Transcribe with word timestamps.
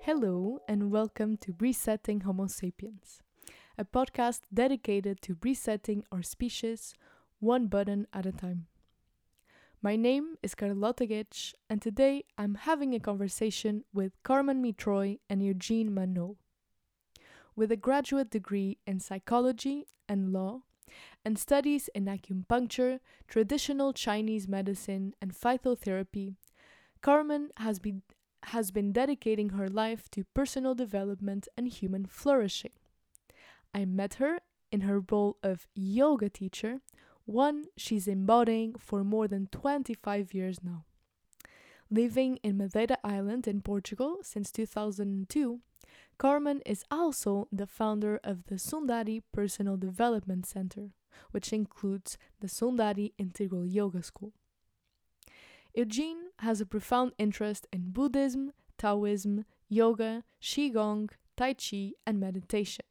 Hello, 0.00 0.60
and 0.68 0.90
welcome 0.90 1.38
to 1.38 1.54
Resetting 1.58 2.20
Homo 2.20 2.48
sapiens, 2.48 3.22
a 3.78 3.86
podcast 3.86 4.40
dedicated 4.52 5.22
to 5.22 5.38
resetting 5.42 6.04
our 6.12 6.22
species 6.22 6.92
one 7.40 7.68
button 7.68 8.06
at 8.12 8.26
a 8.26 8.32
time. 8.32 8.66
My 9.80 9.96
name 9.96 10.36
is 10.42 10.54
Carlotta 10.54 11.06
Gitsch, 11.06 11.54
and 11.70 11.80
today 11.80 12.24
I'm 12.36 12.56
having 12.56 12.94
a 12.94 13.00
conversation 13.00 13.84
with 13.94 14.22
Carmen 14.22 14.62
Mitroy 14.62 15.18
and 15.30 15.42
Eugene 15.42 15.90
Manot. 15.92 16.36
With 17.56 17.72
a 17.72 17.76
graduate 17.76 18.28
degree 18.28 18.76
in 18.86 19.00
psychology 19.00 19.86
and 20.06 20.30
law, 20.30 20.60
and 21.24 21.38
studies 21.38 21.88
in 21.94 22.04
acupuncture, 22.04 23.00
traditional 23.28 23.92
Chinese 23.92 24.46
medicine, 24.46 25.14
and 25.20 25.32
phytotherapy, 25.32 26.34
Carmen 27.00 27.50
has 27.58 27.78
been, 27.78 28.02
has 28.44 28.70
been 28.70 28.92
dedicating 28.92 29.50
her 29.50 29.68
life 29.68 30.10
to 30.10 30.24
personal 30.34 30.74
development 30.74 31.48
and 31.56 31.68
human 31.68 32.06
flourishing. 32.06 32.72
I 33.74 33.84
met 33.84 34.14
her 34.14 34.40
in 34.70 34.82
her 34.82 35.00
role 35.00 35.36
of 35.42 35.66
yoga 35.74 36.28
teacher, 36.28 36.80
one 37.24 37.64
she's 37.76 38.06
embodying 38.06 38.74
for 38.78 39.02
more 39.02 39.28
than 39.28 39.46
25 39.48 40.34
years 40.34 40.60
now. 40.62 40.84
Living 41.90 42.38
in 42.42 42.56
Madeira 42.56 42.98
Island 43.04 43.46
in 43.46 43.60
Portugal 43.60 44.18
since 44.22 44.50
2002, 44.50 45.60
Carmen 46.18 46.60
is 46.64 46.84
also 46.90 47.48
the 47.52 47.66
founder 47.66 48.20
of 48.24 48.46
the 48.46 48.56
Sundari 48.56 49.22
Personal 49.32 49.76
Development 49.76 50.46
Center, 50.46 50.90
which 51.30 51.52
includes 51.52 52.18
the 52.40 52.46
Sundari 52.46 53.12
Integral 53.18 53.66
Yoga 53.66 54.02
School. 54.02 54.32
Eugene 55.74 56.30
has 56.38 56.60
a 56.60 56.66
profound 56.66 57.12
interest 57.18 57.66
in 57.72 57.90
Buddhism, 57.90 58.52
Taoism, 58.78 59.44
yoga, 59.68 60.22
Qigong, 60.40 61.10
Tai 61.36 61.54
Chi, 61.54 61.92
and 62.06 62.20
meditation. 62.20 62.84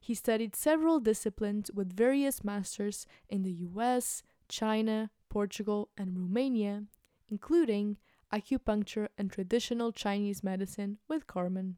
He 0.00 0.14
studied 0.14 0.56
several 0.56 1.00
disciplines 1.00 1.70
with 1.72 1.96
various 1.96 2.42
masters 2.42 3.06
in 3.28 3.42
the 3.42 3.52
US, 3.52 4.22
China, 4.48 5.10
Portugal, 5.28 5.90
and 5.96 6.16
Romania, 6.16 6.84
including 7.28 7.98
acupuncture 8.32 9.08
and 9.16 9.30
traditional 9.30 9.92
Chinese 9.92 10.42
medicine 10.42 10.98
with 11.08 11.26
Carmen. 11.26 11.76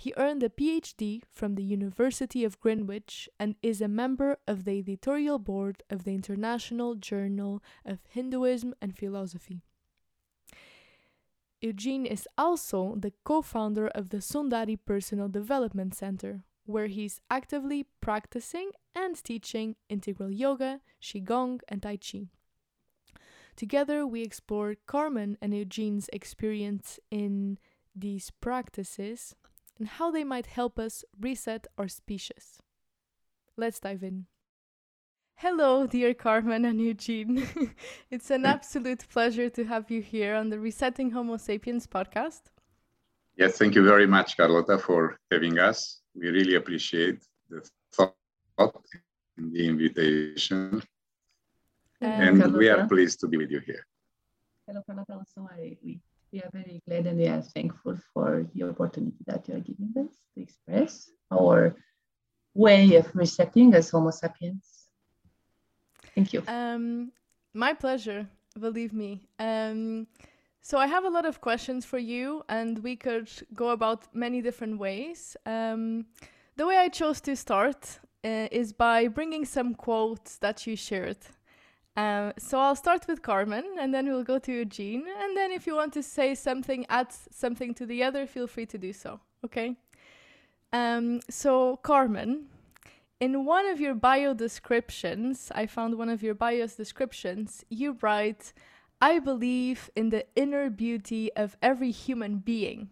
He 0.00 0.14
earned 0.16 0.44
a 0.44 0.48
PhD 0.48 1.22
from 1.34 1.56
the 1.56 1.64
University 1.64 2.44
of 2.44 2.60
Greenwich 2.60 3.28
and 3.36 3.56
is 3.64 3.80
a 3.80 3.88
member 3.88 4.38
of 4.46 4.62
the 4.62 4.78
editorial 4.78 5.40
board 5.40 5.82
of 5.90 6.04
the 6.04 6.14
International 6.14 6.94
Journal 6.94 7.60
of 7.84 7.98
Hinduism 8.08 8.76
and 8.80 8.96
Philosophy. 8.96 9.60
Eugene 11.60 12.06
is 12.06 12.28
also 12.38 12.94
the 12.96 13.12
co 13.24 13.42
founder 13.42 13.88
of 13.88 14.10
the 14.10 14.18
Sundari 14.18 14.78
Personal 14.86 15.26
Development 15.26 15.92
Center, 15.92 16.44
where 16.64 16.86
he's 16.86 17.20
actively 17.28 17.84
practicing 18.00 18.70
and 18.94 19.16
teaching 19.24 19.74
integral 19.88 20.30
yoga, 20.30 20.80
Qigong, 21.02 21.58
and 21.68 21.82
Tai 21.82 21.96
Chi. 21.96 22.28
Together, 23.56 24.06
we 24.06 24.22
explore 24.22 24.76
Carmen 24.86 25.36
and 25.42 25.52
Eugene's 25.52 26.08
experience 26.12 27.00
in 27.10 27.58
these 27.96 28.30
practices 28.30 29.34
and 29.78 29.88
how 29.88 30.10
they 30.10 30.24
might 30.24 30.46
help 30.46 30.78
us 30.78 31.04
reset 31.20 31.66
our 31.76 31.88
species. 31.88 32.58
Let's 33.56 33.80
dive 33.80 34.02
in. 34.02 34.26
Hello, 35.36 35.86
dear 35.86 36.14
Carmen 36.14 36.64
and 36.64 36.80
Eugene. 36.80 37.46
it's 38.10 38.30
an 38.30 38.44
absolute 38.44 39.08
pleasure 39.08 39.48
to 39.50 39.64
have 39.64 39.90
you 39.90 40.02
here 40.02 40.34
on 40.34 40.48
the 40.48 40.58
Resetting 40.58 41.12
Homo 41.12 41.36
Sapiens 41.36 41.86
podcast. 41.86 42.50
Yes, 43.36 43.56
thank 43.56 43.76
you 43.76 43.84
very 43.84 44.06
much, 44.06 44.36
Carlotta, 44.36 44.78
for 44.78 45.16
having 45.30 45.60
us. 45.60 46.00
We 46.14 46.28
really 46.28 46.56
appreciate 46.56 47.22
the 47.48 47.68
thought 47.92 48.16
and 49.36 49.52
the 49.52 49.68
invitation. 49.68 50.82
and 52.00 52.52
we 52.56 52.68
are 52.68 52.88
pleased 52.88 53.20
to 53.20 53.28
be 53.28 53.36
with 53.36 53.52
you 53.52 53.60
here. 53.60 53.86
Hello, 54.66 54.82
Carlotta. 54.84 55.24
We 56.32 56.40
are 56.40 56.50
very 56.52 56.82
glad 56.86 57.06
and 57.06 57.18
we 57.18 57.26
are 57.26 57.42
thankful 57.42 57.96
for 58.12 58.46
the 58.54 58.68
opportunity 58.68 59.24
that 59.26 59.48
you 59.48 59.54
are 59.54 59.60
giving 59.60 59.92
us 59.96 60.14
to 60.34 60.42
express 60.42 61.10
our 61.32 61.76
way 62.54 62.96
of 62.96 63.06
resetting 63.14 63.74
as 63.74 63.90
Homo 63.90 64.10
sapiens. 64.10 64.88
Thank 66.14 66.32
you. 66.32 66.42
Um, 66.46 67.12
my 67.54 67.72
pleasure, 67.72 68.26
believe 68.58 68.92
me. 68.92 69.22
Um, 69.38 70.06
so 70.60 70.76
I 70.78 70.86
have 70.86 71.04
a 71.04 71.08
lot 71.08 71.24
of 71.24 71.40
questions 71.40 71.86
for 71.86 71.98
you, 71.98 72.44
and 72.48 72.82
we 72.82 72.94
could 72.96 73.30
go 73.54 73.70
about 73.70 74.14
many 74.14 74.42
different 74.42 74.78
ways. 74.78 75.36
Um, 75.46 76.06
the 76.56 76.66
way 76.66 76.76
I 76.76 76.88
chose 76.88 77.20
to 77.22 77.36
start 77.36 78.00
uh, 78.24 78.48
is 78.50 78.72
by 78.72 79.08
bringing 79.08 79.44
some 79.46 79.74
quotes 79.74 80.36
that 80.38 80.66
you 80.66 80.76
shared 80.76 81.18
um, 81.98 82.32
so 82.38 82.60
I'll 82.60 82.76
start 82.76 83.08
with 83.08 83.22
Carmen, 83.22 83.64
and 83.80 83.92
then 83.92 84.06
we'll 84.06 84.22
go 84.22 84.38
to 84.38 84.52
Eugene, 84.52 85.04
and 85.20 85.36
then 85.36 85.50
if 85.50 85.66
you 85.66 85.74
want 85.74 85.92
to 85.94 86.02
say 86.04 86.32
something, 86.36 86.86
add 86.88 87.08
something 87.32 87.74
to 87.74 87.84
the 87.84 88.04
other, 88.04 88.24
feel 88.24 88.46
free 88.46 88.66
to 88.66 88.78
do 88.78 88.92
so. 88.92 89.18
Okay. 89.44 89.74
Um, 90.72 91.20
so 91.28 91.78
Carmen, 91.78 92.46
in 93.18 93.44
one 93.44 93.66
of 93.66 93.80
your 93.80 93.94
bio 93.94 94.32
descriptions, 94.32 95.50
I 95.52 95.66
found 95.66 95.98
one 95.98 96.08
of 96.08 96.22
your 96.22 96.34
bio 96.34 96.68
descriptions. 96.68 97.64
You 97.68 97.98
write, 98.00 98.52
"I 99.00 99.18
believe 99.18 99.90
in 99.96 100.10
the 100.10 100.24
inner 100.36 100.70
beauty 100.70 101.32
of 101.34 101.56
every 101.60 101.90
human 101.90 102.38
being." 102.38 102.90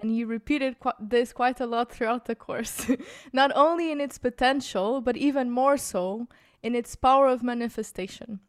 and 0.00 0.16
you 0.16 0.26
repeated 0.26 0.78
qu- 0.78 0.92
this 1.00 1.32
quite 1.32 1.60
a 1.60 1.66
lot 1.66 1.90
throughout 1.90 2.26
the 2.26 2.34
course, 2.36 2.86
not 3.32 3.50
only 3.56 3.90
in 3.90 4.00
its 4.00 4.16
potential, 4.16 5.00
but 5.00 5.16
even 5.16 5.50
more 5.50 5.76
so 5.76 6.28
in 6.62 6.74
its 6.74 6.96
power 6.96 7.26
of 7.28 7.42
manifestation. 7.42 8.40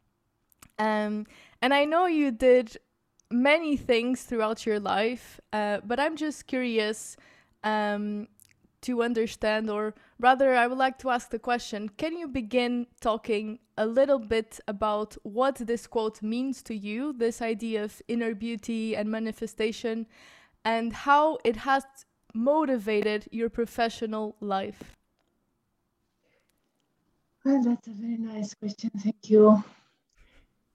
Um, 0.78 1.26
and 1.60 1.74
I 1.74 1.84
know 1.84 2.06
you 2.06 2.30
did 2.30 2.76
many 3.30 3.76
things 3.76 4.22
throughout 4.22 4.66
your 4.66 4.80
life, 4.80 5.40
uh, 5.52 5.78
but 5.84 6.00
I'm 6.00 6.16
just 6.16 6.46
curious 6.46 7.16
um, 7.62 8.28
to 8.82 9.02
understand, 9.02 9.70
or 9.70 9.94
rather, 10.18 10.54
I 10.54 10.66
would 10.66 10.78
like 10.78 10.98
to 11.00 11.10
ask 11.10 11.30
the 11.30 11.38
question 11.38 11.90
can 11.90 12.16
you 12.16 12.28
begin 12.28 12.86
talking 13.00 13.58
a 13.76 13.86
little 13.86 14.18
bit 14.18 14.58
about 14.66 15.16
what 15.22 15.56
this 15.56 15.86
quote 15.86 16.22
means 16.22 16.62
to 16.62 16.74
you, 16.74 17.12
this 17.12 17.42
idea 17.42 17.84
of 17.84 18.02
inner 18.08 18.34
beauty 18.34 18.96
and 18.96 19.10
manifestation, 19.10 20.06
and 20.64 20.92
how 20.92 21.38
it 21.44 21.56
has 21.56 21.84
motivated 22.34 23.28
your 23.30 23.50
professional 23.50 24.36
life? 24.40 24.99
Well, 27.44 27.62
that's 27.62 27.88
a 27.88 27.92
very 27.92 28.18
nice 28.18 28.54
question. 28.54 28.90
Thank 28.98 29.30
you. 29.30 29.64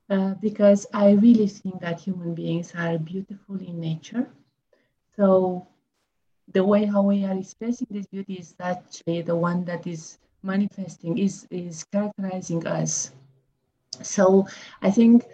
Uh, 0.09 0.33
because 0.35 0.85
I 0.93 1.11
really 1.11 1.47
think 1.47 1.79
that 1.81 1.99
human 1.99 2.33
beings 2.33 2.73
are 2.75 2.97
beautiful 2.97 3.55
in 3.59 3.79
nature. 3.79 4.27
So 5.15 5.67
the 6.53 6.63
way 6.63 6.85
how 6.85 7.03
we 7.03 7.23
are 7.25 7.37
expressing 7.37 7.87
this 7.89 8.07
beauty 8.07 8.35
is 8.35 8.55
actually 8.59 9.21
the 9.21 9.35
one 9.35 9.65
that 9.65 9.87
is 9.87 10.17
manifesting, 10.43 11.17
is, 11.17 11.47
is 11.49 11.83
characterizing 11.85 12.65
us. 12.67 13.11
So 14.01 14.47
I 14.81 14.91
think 14.91 15.25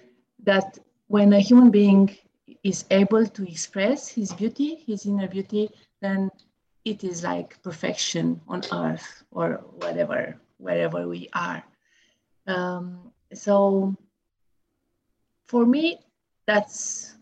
that 0.44 0.80
when 1.08 1.34
a 1.34 1.40
human 1.40 1.72
being 1.72 2.16
is 2.64 2.86
able 2.92 3.26
to 3.26 3.44
express 3.50 4.08
his 4.08 4.34
beauty, 4.34 4.76
his 4.88 5.06
inner 5.06 5.28
beauty, 5.28 5.70
then 6.02 6.30
it 6.86 7.04
is 7.04 7.24
like 7.24 7.62
perfection 7.62 8.42
on 8.48 8.64
earth 8.72 9.24
or 9.32 9.62
whatever 9.80 10.38
wherever 10.62 11.08
we 11.08 11.28
are. 11.34 11.64
Um, 12.48 13.12
so 13.34 13.96
for 15.46 15.66
me, 15.66 16.00
that's 16.48 17.16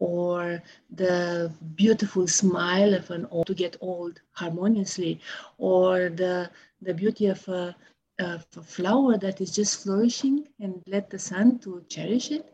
or 0.04 0.62
the 1.02 1.50
beautiful 1.74 2.26
smile 2.26 2.92
of 2.94 3.10
an 3.10 3.24
old 3.30 3.46
to 3.46 3.54
get 3.54 3.76
old 3.80 4.20
harmoniously, 4.32 5.20
or 5.58 6.10
the, 6.22 6.50
the 6.82 6.94
beauty 7.02 7.26
of 7.26 7.48
a, 7.48 7.74
of 8.18 8.46
a 8.56 8.62
flower 8.62 9.16
that 9.18 9.40
is 9.40 9.50
just 9.60 9.82
flourishing 9.82 10.36
and 10.60 10.82
let 10.86 11.08
the 11.10 11.18
sun 11.18 11.58
to 11.60 11.82
cherish 11.88 12.30
it. 12.30 12.44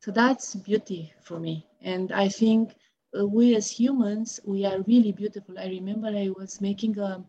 So 0.00 0.10
that's 0.10 0.54
beauty 0.54 1.12
for 1.20 1.38
me. 1.38 1.66
And 1.82 2.12
I 2.12 2.28
think 2.28 2.74
uh, 3.18 3.26
we 3.26 3.56
as 3.56 3.70
humans, 3.70 4.40
we 4.44 4.64
are 4.64 4.80
really 4.82 5.12
beautiful. 5.12 5.58
I 5.58 5.66
remember 5.66 6.08
I 6.08 6.30
was 6.40 6.60
making 6.60 6.98
a 6.98 7.24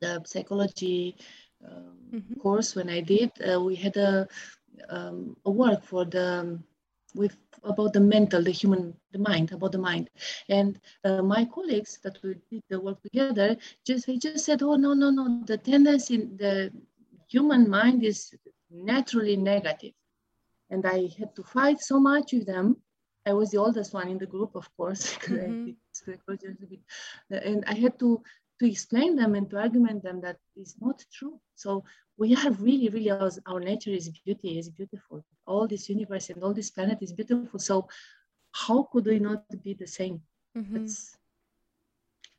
the 0.00 0.22
psychology 0.24 1.16
um, 1.66 1.96
mm-hmm. 2.14 2.34
course 2.34 2.76
when 2.76 2.88
I 2.88 3.00
did. 3.00 3.30
Uh, 3.42 3.60
we 3.60 3.74
had 3.74 3.96
a, 3.96 4.28
um, 4.88 5.36
a 5.44 5.50
work 5.50 5.82
for 5.82 6.04
the 6.04 6.58
with 7.14 7.36
about 7.62 7.92
the 7.92 8.00
mental, 8.00 8.42
the 8.42 8.50
human, 8.50 8.94
the 9.12 9.18
mind, 9.18 9.52
about 9.52 9.72
the 9.72 9.78
mind. 9.78 10.10
And 10.48 10.80
uh, 11.04 11.22
my 11.22 11.44
colleagues 11.44 11.98
that 12.02 12.18
we 12.22 12.36
did 12.50 12.62
the 12.68 12.80
work 12.80 13.02
together, 13.02 13.56
just 13.86 14.06
they 14.06 14.16
just 14.16 14.44
said, 14.44 14.62
"Oh 14.62 14.76
no, 14.76 14.94
no, 14.94 15.10
no! 15.10 15.42
The 15.44 15.58
tendency 15.58 16.14
in 16.14 16.36
the 16.36 16.72
human 17.28 17.68
mind 17.68 18.04
is 18.04 18.34
naturally 18.70 19.36
negative." 19.36 19.92
And 20.70 20.86
I 20.86 21.08
had 21.18 21.34
to 21.36 21.42
fight 21.42 21.80
so 21.80 21.98
much 21.98 22.32
with 22.32 22.46
them 22.46 22.76
I 23.26 23.32
was 23.32 23.50
the 23.50 23.58
oldest 23.58 23.92
one 23.92 24.08
in 24.08 24.18
the 24.18 24.26
group, 24.26 24.54
of 24.54 24.74
course, 24.76 25.14
mm-hmm. 25.18 25.70
and 27.30 27.64
I 27.66 27.74
had 27.74 27.98
to 27.98 28.22
to 28.60 28.68
explain 28.70 29.16
them 29.16 29.34
and 29.34 29.48
to 29.50 29.58
argument 29.58 30.02
them 30.02 30.20
that 30.20 30.36
is 30.54 30.76
not 30.80 31.02
true. 31.12 31.40
So 31.56 31.82
we 32.18 32.36
are 32.36 32.50
really, 32.52 32.90
really 32.90 33.10
our, 33.10 33.30
our 33.46 33.58
nature 33.58 33.90
is 33.90 34.10
beauty, 34.10 34.58
is 34.58 34.68
beautiful. 34.68 35.24
All 35.46 35.66
this 35.66 35.88
universe 35.88 36.28
and 36.28 36.42
all 36.44 36.52
this 36.52 36.70
planet 36.70 36.98
is 37.00 37.12
beautiful. 37.12 37.58
So 37.58 37.88
how 38.52 38.88
could 38.92 39.06
we 39.06 39.18
not 39.18 39.44
be 39.64 39.72
the 39.72 39.86
same? 39.86 40.20
Mm-hmm. 40.56 40.84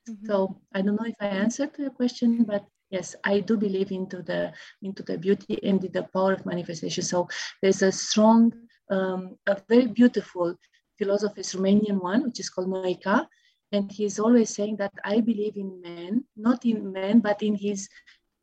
Mm-hmm. 0.09 0.25
So 0.27 0.61
I 0.73 0.81
don't 0.81 0.95
know 0.95 1.07
if 1.07 1.15
I 1.19 1.25
answered 1.25 1.73
to 1.73 1.81
your 1.83 1.91
question, 1.91 2.43
but 2.43 2.65
yes, 2.91 3.15
I 3.23 3.39
do 3.39 3.57
believe 3.57 3.91
into 3.91 4.21
the 4.21 4.53
into 4.83 5.01
the 5.01 5.17
beauty 5.17 5.59
and 5.63 5.81
the 5.81 6.03
power 6.13 6.33
of 6.33 6.45
manifestation. 6.45 7.03
So 7.03 7.27
there's 7.61 7.81
a 7.81 7.91
strong, 7.91 8.51
um, 8.91 9.37
a 9.47 9.57
very 9.67 9.87
beautiful 9.87 10.55
philosopher's 10.99 11.53
Romanian 11.53 12.01
one, 12.01 12.23
which 12.23 12.39
is 12.39 12.49
called 12.49 12.67
Noica. 12.67 13.27
And 13.71 13.91
he's 13.91 14.19
always 14.19 14.49
saying 14.49 14.77
that 14.77 14.93
I 15.03 15.21
believe 15.21 15.55
in 15.55 15.81
man, 15.81 16.25
not 16.35 16.65
in 16.65 16.91
man, 16.91 17.19
but 17.19 17.41
in 17.41 17.55
his 17.55 17.87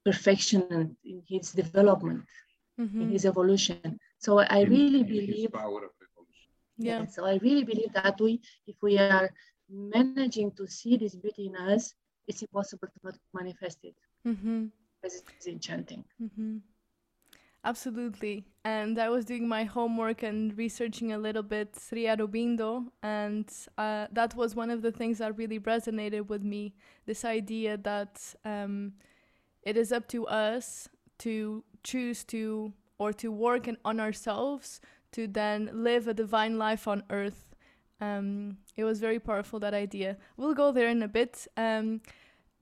perfection 0.05 0.67
and 0.71 0.97
in 1.05 1.23
his 1.29 1.53
development, 1.53 2.25
mm-hmm. 2.81 3.03
in 3.03 3.11
his 3.11 3.27
evolution. 3.27 3.99
So 4.19 4.39
I 4.39 4.61
in, 4.61 4.71
really 4.71 5.01
in 5.01 5.07
believe. 5.07 5.51
Yeah. 6.79 7.05
So 7.07 7.27
I 7.27 7.39
really 7.43 7.65
believe 7.65 7.93
that 7.93 8.21
we, 8.21 8.41
if 8.67 8.77
we 8.81 8.99
are 8.99 9.31
managing 9.69 10.53
to 10.53 10.67
see 10.67 10.97
this 10.97 11.15
beauty 11.15 11.47
in 11.47 11.57
us, 11.57 11.93
it's 12.27 12.43
impossible 12.43 12.89
to 12.89 13.01
not 13.03 13.15
manifest 13.35 13.79
it. 13.83 13.97
Mm-hmm. 14.27 14.67
Because 15.03 15.23
it's 15.37 15.47
enchanting. 15.47 16.05
Mm-hmm. 16.23 16.59
Absolutely. 17.69 18.47
And 18.65 18.99
I 18.99 19.11
was 19.11 19.27
doing 19.27 19.47
my 19.47 19.65
homework 19.65 20.23
and 20.23 20.57
researching 20.57 21.13
a 21.13 21.19
little 21.19 21.43
bit 21.43 21.77
Sri 21.79 22.05
Aurobindo, 22.05 22.87
and 23.03 23.47
uh, 23.77 24.07
that 24.11 24.35
was 24.35 24.57
one 24.57 24.71
of 24.71 24.81
the 24.81 24.91
things 24.91 25.19
that 25.19 25.37
really 25.37 25.61
resonated 25.61 26.29
with 26.29 26.43
me. 26.43 26.73
This 27.05 27.27
idea 27.27 27.77
that 27.77 28.35
um, 28.43 28.95
it 29.65 29.77
is 29.77 29.93
up 29.93 30.09
to 30.09 30.27
us 30.29 30.89
to 31.19 31.63
choose 31.85 32.25
to 32.25 32.73
or 32.99 33.13
to 33.13 33.31
work 33.31 33.69
in, 33.69 33.77
on 33.85 34.01
ourselves 34.01 34.81
to 35.13 35.27
then 35.27 35.69
live 35.75 36.09
a 36.09 36.15
divine 36.15 36.57
life 36.57 36.89
on 36.89 37.03
earth. 37.11 37.55
Um, 38.01 38.57
it 38.77 38.85
was 38.85 38.99
very 38.99 39.21
powerful 39.21 39.61
that 39.61 39.75
idea. 39.75 40.17
We'll 40.39 40.55
go 40.55 40.73
there 40.73 40.89
in 40.89 41.03
a 41.03 41.09
bit. 41.09 41.47
Um, 41.59 42.01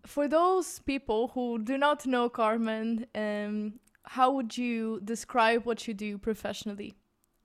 for 0.05 0.27
those 0.27 0.81
people 0.81 1.29
who 1.35 1.61
do 1.61 1.79
not 1.79 2.07
know 2.07 2.29
Carmen, 2.29 3.07
um, 3.15 3.75
how 4.07 4.31
would 4.33 4.57
you 4.57 5.01
describe 5.05 5.65
what 5.65 5.87
you 5.87 5.95
do 5.95 6.19
professionally 6.19 6.97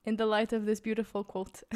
in 0.04 0.16
the 0.16 0.26
light 0.26 0.52
of 0.52 0.64
this 0.64 0.80
beautiful 0.80 1.24
quote? 1.24 1.62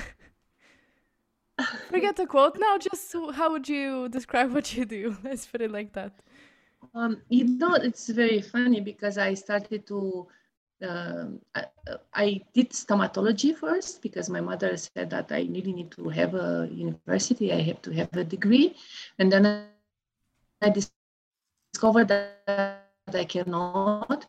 Forget 1.88 2.16
the 2.16 2.26
quote 2.26 2.56
now, 2.58 2.78
just 2.78 3.14
how 3.34 3.50
would 3.50 3.68
you 3.68 4.08
describe 4.08 4.52
what 4.52 4.76
you 4.76 4.84
do? 4.84 5.16
Let's 5.24 5.46
put 5.46 5.60
it 5.60 5.70
like 5.70 5.92
that. 5.94 6.12
Um, 6.94 7.22
you 7.28 7.44
know, 7.44 7.74
it's 7.74 8.08
very 8.08 8.40
funny 8.40 8.80
because 8.80 9.18
I 9.18 9.34
started 9.34 9.86
to, 9.88 10.26
uh, 10.82 11.24
I, 11.54 11.64
I, 12.14 12.40
did 12.54 12.70
stomatology 12.70 13.56
first 13.56 14.02
because 14.02 14.28
my 14.28 14.40
mother 14.40 14.76
said 14.76 15.10
that 15.10 15.32
I 15.32 15.48
really 15.50 15.72
need 15.72 15.90
to 15.92 16.08
have 16.10 16.34
a 16.34 16.68
university, 16.70 17.52
I 17.52 17.62
have 17.62 17.80
to 17.82 17.90
have 17.92 18.14
a 18.14 18.24
degree. 18.24 18.76
And 19.18 19.32
then 19.32 19.66
I 20.62 20.70
discovered 20.70 22.08
that 22.08 22.84
I 23.12 23.24
cannot 23.24 24.26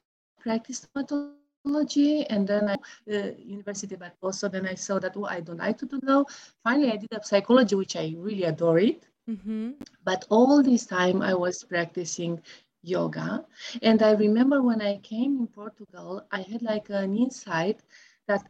practice 0.48 0.80
stomatology 0.86 2.26
and 2.30 2.48
then 2.48 2.70
I 2.70 2.78
uh, 3.16 3.32
university, 3.58 3.96
but 3.96 4.14
also 4.22 4.48
then 4.48 4.66
I 4.66 4.76
saw 4.76 5.00
that 5.00 5.18
oh, 5.18 5.26
I 5.26 5.40
don't 5.42 5.64
like 5.68 5.78
to 5.80 5.86
do 5.86 6.00
now. 6.04 6.26
Finally, 6.64 6.92
I 6.92 6.98
did 6.98 7.12
a 7.12 7.24
psychology, 7.24 7.76
which 7.76 7.96
I 7.96 8.16
really 8.18 8.44
adore 8.44 8.80
it. 8.80 9.04
Mm-hmm. 9.30 9.72
But 10.06 10.26
all 10.30 10.64
this 10.64 10.86
time 10.86 11.22
I 11.22 11.34
was 11.34 11.64
practicing 11.64 12.42
yoga. 12.82 13.46
And 13.82 14.02
I 14.02 14.12
remember 14.12 14.62
when 14.62 14.82
I 14.82 14.98
came 15.00 15.38
in 15.40 15.48
Portugal, 15.48 16.26
I 16.32 16.42
had 16.42 16.62
like 16.62 16.90
an 16.90 17.18
insight 17.18 17.82
that 18.28 18.44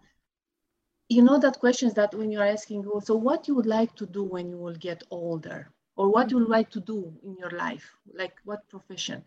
you 1.10 1.24
know 1.24 1.40
that 1.40 1.60
questions 1.60 1.94
that 1.94 2.14
when 2.14 2.32
you're 2.32 2.52
asking 2.58 2.86
oh, 2.94 3.00
so 3.00 3.16
what 3.16 3.48
you 3.48 3.56
would 3.56 3.66
like 3.66 3.96
to 3.96 4.06
do 4.06 4.24
when 4.24 4.50
you 4.50 4.58
will 4.58 4.76
get 4.76 5.04
older 5.10 5.72
or 5.96 6.12
what 6.12 6.30
you 6.30 6.38
would 6.38 6.50
like 6.50 6.70
to 6.70 6.82
do 6.82 7.14
in 7.24 7.36
your 7.38 7.52
life 7.52 7.96
like 8.14 8.36
what 8.44 8.68
profession 8.68 9.24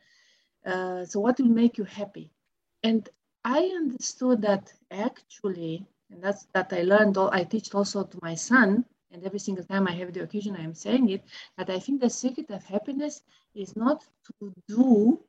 uh, 0.67 1.05
so 1.07 1.21
what 1.21 1.39
will 1.39 1.55
make 1.63 1.79
you 1.79 1.85
happy 1.85 2.31
and 2.83 3.09
I 3.45 3.61
understood 3.77 4.43
that 4.43 4.73
actually, 4.91 5.87
and 6.11 6.23
that's 6.23 6.47
that 6.55 6.73
I 6.73 6.83
learned, 6.83 7.17
all 7.17 7.31
I 7.33 7.45
teach 7.45 7.75
also 7.75 8.05
to 8.05 8.19
my 8.23 8.35
son, 8.35 8.85
and 9.13 9.25
every 9.25 9.39
single 9.39 9.65
time 9.65 9.89
I 9.89 9.93
have 9.93 10.13
the 10.13 10.23
occasion, 10.23 10.57
I 10.57 10.63
am 10.63 10.75
saying 10.75 11.09
it, 11.11 11.25
that 11.57 11.71
I 11.71 11.79
think 11.79 12.01
the 12.01 12.11
secret 12.11 12.51
of 12.51 12.63
happiness 12.65 13.23
is 13.55 13.77
not 13.77 14.05
to 14.41 14.53
do 14.69 15.21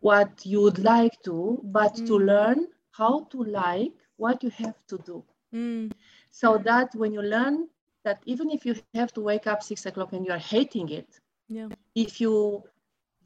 what 0.00 0.46
you 0.46 0.60
would 0.62 0.78
like 0.78 1.20
to, 1.24 1.60
but 1.64 1.94
mm. 1.94 2.06
to 2.06 2.18
learn 2.18 2.68
how 2.92 3.24
to 3.30 3.42
like 3.44 3.92
what 4.16 4.42
you 4.42 4.50
have 4.50 4.76
to 4.88 4.98
do. 4.98 5.24
Mm. 5.54 5.92
So 6.30 6.58
that 6.58 6.94
when 6.94 7.12
you 7.12 7.22
learn 7.22 7.68
that 8.04 8.22
even 8.24 8.50
if 8.50 8.64
you 8.64 8.76
have 8.94 9.12
to 9.14 9.20
wake 9.20 9.46
up 9.46 9.62
six 9.62 9.86
o'clock 9.86 10.12
and 10.12 10.24
you 10.24 10.32
are 10.32 10.38
hating 10.38 10.88
it, 10.90 11.20
yeah. 11.48 11.68
if 11.94 12.20
you 12.20 12.62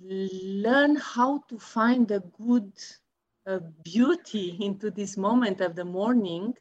learn 0.00 0.96
how 0.96 1.44
to 1.48 1.58
find 1.58 2.08
the 2.08 2.20
good 2.40 2.72
uh, 3.46 3.58
beauty 3.82 4.56
into 4.60 4.90
this 4.90 5.16
moment 5.16 5.60
of 5.60 5.74
the 5.74 5.84
morning, 5.84 6.54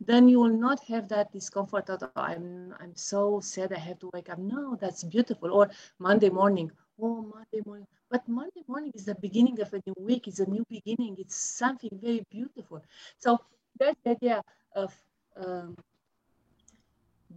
then 0.00 0.28
you 0.28 0.40
will 0.40 0.56
not 0.56 0.80
have 0.84 1.08
that 1.08 1.32
discomfort 1.32 1.88
of, 1.88 2.02
oh, 2.02 2.20
I'm, 2.20 2.74
I'm 2.80 2.94
so 2.94 3.40
sad 3.40 3.72
I 3.72 3.78
have 3.78 3.98
to 4.00 4.10
wake 4.12 4.28
up. 4.28 4.38
No, 4.38 4.76
that's 4.80 5.04
beautiful. 5.04 5.50
Or 5.52 5.70
Monday 5.98 6.30
morning, 6.30 6.70
oh, 7.00 7.22
Monday 7.34 7.62
morning. 7.64 7.86
But 8.10 8.26
Monday 8.28 8.62
morning 8.66 8.92
is 8.94 9.04
the 9.04 9.14
beginning 9.16 9.60
of 9.60 9.72
a 9.72 9.82
new 9.86 9.94
week, 9.98 10.28
it's 10.28 10.40
a 10.40 10.48
new 10.48 10.64
beginning, 10.68 11.16
it's 11.18 11.36
something 11.36 11.90
very 12.02 12.24
beautiful. 12.30 12.82
So 13.18 13.38
that's 13.78 13.98
the 14.02 14.10
idea 14.10 14.42
of 14.74 14.94
um, 15.36 15.76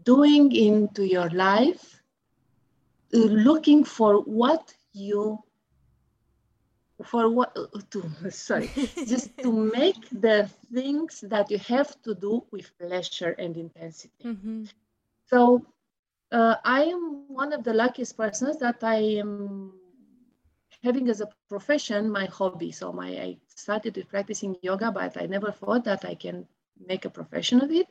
doing 0.04 0.56
into 0.56 1.06
your 1.06 1.30
life, 1.30 2.02
uh, 3.14 3.18
looking 3.18 3.84
for 3.84 4.22
what 4.22 4.74
you 4.94 5.44
for 7.04 7.30
what 7.30 7.56
to 7.92 8.04
sorry 8.30 8.70
just 9.08 9.38
to 9.38 9.52
make 9.78 10.10
the 10.12 10.50
things 10.74 11.24
that 11.28 11.50
you 11.52 11.58
have 11.60 12.02
to 12.04 12.16
do 12.16 12.44
with 12.52 12.72
pleasure 12.78 13.36
and 13.40 13.58
intensity. 13.58 14.26
Mm-hmm. 14.26 14.64
so 15.26 15.66
uh, 16.32 16.56
i 16.64 16.84
am 16.84 17.26
one 17.28 17.54
of 17.54 17.64
the 17.64 17.74
luckiest 17.74 18.18
persons 18.18 18.58
that 18.60 18.84
i 18.84 18.98
am 19.24 19.74
having 20.84 21.10
as 21.10 21.22
a 21.22 21.30
profession 21.50 22.10
my 22.10 22.26
hobby. 22.26 22.72
So 22.72 22.92
my 22.92 23.10
i 23.10 23.38
started 23.48 23.96
with 23.96 24.10
practicing 24.10 24.56
yoga 24.62 24.92
but 24.92 25.18
i 25.18 25.26
never 25.26 25.52
thought 25.52 25.84
that 25.86 26.06
i 26.06 26.16
can 26.16 26.46
make 26.88 27.06
a 27.06 27.10
profession 27.10 27.62
of 27.62 27.72
it. 27.72 27.88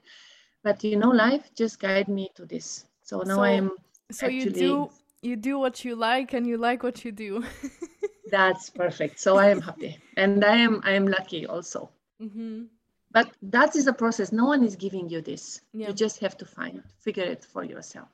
But 0.63 0.83
you 0.85 0.97
know 0.97 1.11
life 1.11 1.51
just 1.55 1.81
guided 1.81 2.09
me 2.09 2.31
to 2.35 2.45
this. 2.45 2.87
So 3.03 3.19
now 3.23 3.37
so, 3.37 3.43
i 3.43 3.51
am 3.51 3.71
so 4.11 4.27
actually, 4.27 4.37
you 4.37 4.51
do 4.51 4.91
you 5.23 5.37
do 5.37 5.59
what 5.59 5.85
you 5.85 5.95
like 5.97 6.33
and 6.33 6.47
you 6.47 6.57
like 6.57 6.83
what 6.83 7.05
you 7.05 7.13
do 7.13 7.45
That's 8.31 8.71
perfect. 8.71 9.19
So 9.21 9.37
I 9.37 9.49
am 9.51 9.61
happy, 9.61 9.99
and 10.17 10.45
I 10.45 10.57
am 10.57 10.81
I 10.85 10.93
am 10.93 11.07
lucky 11.07 11.47
also. 11.47 11.91
Mm-hmm. 12.23 12.65
But 13.13 13.29
that 13.43 13.75
is 13.75 13.87
a 13.87 13.93
process. 13.93 14.31
No 14.33 14.47
one 14.47 14.63
is 14.63 14.77
giving 14.77 15.09
you 15.09 15.21
this. 15.21 15.61
Yeah. 15.73 15.89
You 15.89 15.95
just 15.95 16.21
have 16.21 16.37
to 16.39 16.45
find, 16.45 16.83
figure 17.01 17.25
it 17.25 17.45
for 17.45 17.65
yourself. 17.65 18.09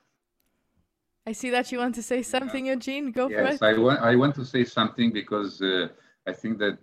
I 1.27 1.33
see 1.33 1.49
that 1.51 1.71
you 1.71 1.77
want 1.79 1.93
to 1.95 2.03
say 2.03 2.23
something, 2.23 2.65
Eugene. 2.65 3.11
Go 3.11 3.27
yes, 3.29 3.39
for 3.39 3.45
it. 3.45 3.51
Yes, 3.51 3.61
I 3.61 3.73
want 3.77 3.99
I 4.01 4.15
want 4.15 4.33
to 4.35 4.45
say 4.45 4.63
something 4.63 5.11
because 5.11 5.61
uh, 5.61 5.89
I 6.25 6.33
think 6.33 6.57
that 6.59 6.77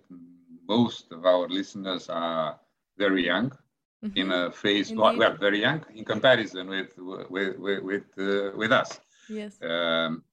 most 0.67 1.11
of 1.11 1.25
our 1.25 1.47
listeners 1.49 2.09
are 2.09 2.59
very 2.97 3.25
young 3.25 3.49
mm-hmm. 4.03 4.17
in 4.17 4.31
a 4.31 4.51
phase. 4.51 4.93
Well, 4.93 5.17
well, 5.17 5.35
very 5.35 5.61
young 5.61 5.83
in 5.93 6.05
comparison 6.05 6.69
with 6.69 6.91
with 6.97 7.57
with 7.57 7.83
with, 7.83 8.03
uh, 8.17 8.51
with 8.55 8.71
us. 8.71 8.99
Yes. 9.29 9.57
Um, 9.61 10.23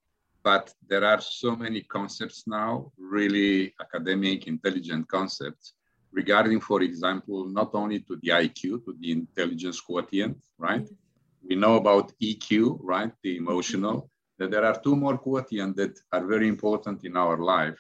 but 0.43 0.75
there 0.89 1.05
are 1.05 1.21
so 1.21 1.55
many 1.55 1.83
concepts 1.83 2.45
now, 2.47 2.91
really 2.99 3.75
academic, 3.81 4.47
intelligent 4.47 5.09
concepts 5.09 5.75
regarding, 6.11 6.61
for 6.61 6.83
example, 6.83 7.47
not 7.47 7.71
only 7.75 8.01
to 8.01 8.19
the 8.23 8.31
IQ, 8.31 8.85
to 8.85 8.97
the 9.01 9.13
intelligence 9.13 9.81
quotient, 9.81 10.37
right? 10.59 10.87
we 11.49 11.57
know 11.57 11.77
about 11.77 12.13
EQ, 12.21 12.79
right? 12.81 13.13
The 13.23 13.37
emotional. 13.37 14.11
That 14.39 14.51
there 14.51 14.65
are 14.65 14.81
two 14.81 14.97
more 14.97 15.19
quotients 15.19 15.77
that 15.77 15.99
are 16.13 16.27
very 16.27 16.49
important 16.49 17.05
in 17.05 17.17
our 17.17 17.37
life. 17.39 17.79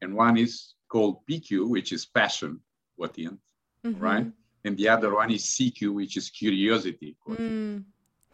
And 0.00 0.14
one 0.14 0.38
is 0.38 0.74
called 0.88 1.26
PQ, 1.28 1.68
which 1.68 1.92
is 1.92 2.06
passion 2.06 2.60
quotient, 2.96 3.40
mm-hmm. 3.84 4.00
right? 4.00 4.26
And 4.64 4.76
the 4.76 4.88
other 4.88 5.14
one 5.14 5.30
is 5.30 5.44
CQ, 5.44 5.94
which 5.94 6.16
is 6.16 6.30
curiosity 6.30 7.16
quotient, 7.20 7.50
mm. 7.50 7.84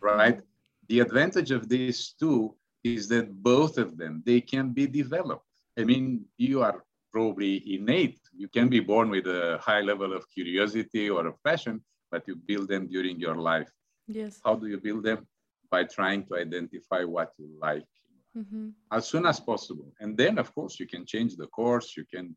right? 0.00 0.40
The 0.88 1.00
advantage 1.00 1.50
of 1.50 1.68
these 1.68 2.14
two 2.18 2.54
is 2.84 3.08
that 3.08 3.42
both 3.42 3.78
of 3.78 3.96
them, 3.96 4.22
they 4.24 4.40
can 4.40 4.70
be 4.70 4.86
developed. 4.86 5.46
I 5.78 5.84
mean, 5.84 6.26
you 6.36 6.62
are 6.62 6.84
probably 7.10 7.62
innate. 7.74 8.20
You 8.36 8.48
can 8.48 8.68
be 8.68 8.80
born 8.80 9.08
with 9.08 9.26
a 9.26 9.58
high 9.60 9.80
level 9.80 10.12
of 10.12 10.28
curiosity 10.30 11.08
or 11.08 11.26
of 11.26 11.42
passion, 11.42 11.82
but 12.10 12.28
you 12.28 12.36
build 12.36 12.68
them 12.68 12.86
during 12.86 13.18
your 13.18 13.36
life. 13.36 13.70
Yes. 14.06 14.40
How 14.44 14.54
do 14.54 14.66
you 14.66 14.78
build 14.78 15.04
them? 15.04 15.26
By 15.70 15.84
trying 15.84 16.26
to 16.26 16.36
identify 16.36 17.02
what 17.04 17.32
you 17.38 17.48
like 17.60 17.88
mm-hmm. 18.36 18.68
as 18.90 19.08
soon 19.08 19.26
as 19.26 19.40
possible. 19.40 19.92
And 20.00 20.16
then, 20.16 20.38
of 20.38 20.54
course, 20.54 20.78
you 20.80 20.86
can 20.86 21.06
change 21.06 21.36
the 21.36 21.46
course, 21.46 21.96
you 21.96 22.04
can 22.04 22.36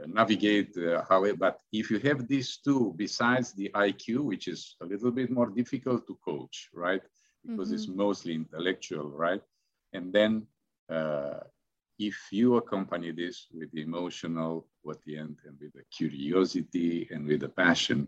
uh, 0.00 0.06
navigate 0.06 0.76
uh, 0.76 1.02
how 1.08 1.24
it, 1.24 1.38
but 1.38 1.60
if 1.72 1.90
you 1.90 1.98
have 2.00 2.28
these 2.28 2.58
two 2.58 2.94
besides 2.96 3.52
the 3.52 3.70
IQ, 3.74 4.24
which 4.24 4.48
is 4.48 4.76
a 4.82 4.84
little 4.84 5.10
bit 5.10 5.30
more 5.30 5.50
difficult 5.50 6.06
to 6.06 6.18
coach, 6.24 6.68
right? 6.74 7.02
Because 7.44 7.68
mm-hmm. 7.68 7.76
it's 7.76 7.88
mostly 7.88 8.34
intellectual, 8.34 9.10
right? 9.10 9.42
And 9.96 10.12
then 10.12 10.46
uh, 10.90 11.40
if 11.98 12.16
you 12.30 12.56
accompany 12.56 13.10
this 13.12 13.46
with 13.52 13.72
the 13.72 13.82
emotional 13.82 14.68
at 14.90 15.02
the 15.04 15.16
end 15.18 15.36
and 15.46 15.56
with 15.60 15.72
the 15.72 15.82
curiosity 15.90 17.08
and 17.10 17.26
with 17.26 17.40
the 17.40 17.48
passion, 17.48 18.06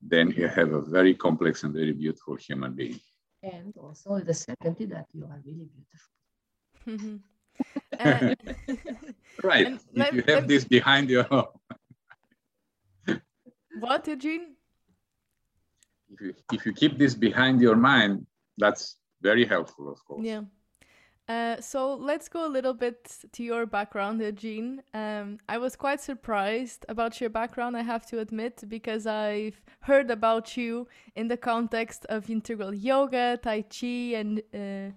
then 0.00 0.30
you 0.36 0.46
have 0.48 0.72
a 0.72 0.82
very 0.82 1.14
complex 1.14 1.64
and 1.64 1.72
very 1.74 1.92
beautiful 1.92 2.36
human 2.36 2.74
being. 2.74 3.00
And 3.42 3.74
also 3.76 4.20
the 4.20 4.34
certainty 4.34 4.84
that 4.86 5.06
you 5.12 5.24
are 5.24 5.40
really 5.44 5.68
beautiful. 5.74 7.20
Right. 9.42 9.66
if 9.68 9.80
let, 9.94 10.12
you 10.12 10.22
have 10.28 10.46
this 10.46 10.64
behind 10.64 11.08
your 11.08 11.24
what, 13.80 14.06
Eugene? 14.06 14.54
If 16.12 16.20
you, 16.20 16.34
if 16.52 16.66
you 16.66 16.72
keep 16.74 16.98
this 16.98 17.14
behind 17.14 17.60
your 17.62 17.76
mind, 17.76 18.26
that's 18.58 18.96
very 19.22 19.46
helpful, 19.46 19.90
of 19.90 20.04
course. 20.04 20.24
Yeah. 20.24 20.42
Uh, 21.30 21.60
so 21.60 21.94
let's 21.94 22.28
go 22.28 22.44
a 22.44 22.50
little 22.50 22.74
bit 22.74 23.08
to 23.30 23.44
your 23.44 23.64
background, 23.64 24.20
Eugene. 24.20 24.82
Um, 24.92 25.38
I 25.48 25.58
was 25.58 25.76
quite 25.76 26.00
surprised 26.00 26.84
about 26.88 27.20
your 27.20 27.30
background, 27.30 27.76
I 27.76 27.82
have 27.82 28.04
to 28.06 28.18
admit, 28.18 28.64
because 28.66 29.06
I've 29.06 29.62
heard 29.82 30.10
about 30.10 30.56
you 30.56 30.88
in 31.14 31.28
the 31.28 31.36
context 31.36 32.04
of 32.08 32.28
integral 32.28 32.74
yoga, 32.74 33.38
Tai 33.40 33.62
Chi, 33.62 34.16
and 34.16 34.42
uh, 34.52 34.90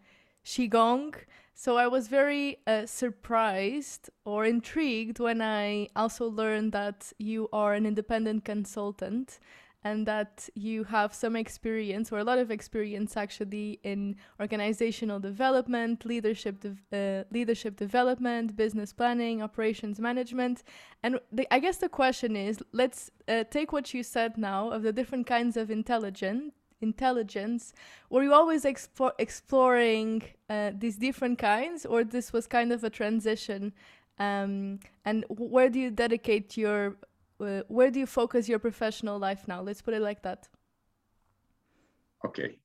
Qigong. 0.43 1.13
So 1.53 1.77
I 1.77 1.85
was 1.85 2.07
very 2.07 2.57
uh, 2.65 2.87
surprised 2.87 4.09
or 4.25 4.43
intrigued 4.43 5.19
when 5.19 5.39
I 5.39 5.89
also 5.95 6.27
learned 6.27 6.71
that 6.71 7.13
you 7.19 7.47
are 7.53 7.75
an 7.75 7.85
independent 7.85 8.43
consultant 8.43 9.37
and 9.83 10.05
that 10.05 10.49
you 10.55 10.83
have 10.85 11.13
some 11.13 11.35
experience 11.35 12.11
or 12.11 12.19
a 12.19 12.23
lot 12.23 12.37
of 12.37 12.49
experience 12.51 13.17
actually 13.17 13.79
in 13.83 14.15
organizational 14.39 15.19
development, 15.19 16.05
leadership, 16.05 16.61
de- 16.61 16.77
uh, 16.91 17.23
leadership 17.31 17.75
development, 17.75 18.55
business 18.55 18.93
planning, 18.93 19.41
operations 19.41 19.99
management. 19.99 20.63
And 21.03 21.19
the, 21.31 21.47
I 21.53 21.59
guess 21.59 21.77
the 21.77 21.89
question 21.89 22.35
is, 22.35 22.59
let's 22.71 23.11
uh, 23.27 23.43
take 23.49 23.73
what 23.73 23.93
you 23.93 24.03
said 24.03 24.37
now 24.37 24.69
of 24.69 24.83
the 24.83 24.93
different 24.93 25.27
kinds 25.27 25.57
of 25.57 25.69
intelligence. 25.69 26.53
Intelligence. 26.81 27.73
Were 28.09 28.23
you 28.23 28.33
always 28.33 28.65
expo- 28.65 29.13
exploring 29.17 30.23
uh, 30.49 30.71
these 30.77 30.97
different 30.97 31.39
kinds, 31.39 31.85
or 31.85 32.03
this 32.03 32.33
was 32.33 32.45
kind 32.45 32.73
of 32.73 32.83
a 32.83 32.89
transition? 32.89 33.71
Um, 34.19 34.79
and 35.05 35.23
where 35.29 35.69
do 35.69 35.79
you 35.79 35.91
dedicate 35.91 36.57
your 36.57 36.97
uh, 37.39 37.61
where 37.67 37.91
do 37.91 37.99
you 37.99 38.05
focus 38.05 38.47
your 38.47 38.59
professional 38.59 39.19
life 39.19 39.47
now? 39.47 39.61
Let's 39.61 39.81
put 39.81 39.93
it 39.93 40.01
like 40.01 40.21
that. 40.23 40.47
Okay. 42.25 42.57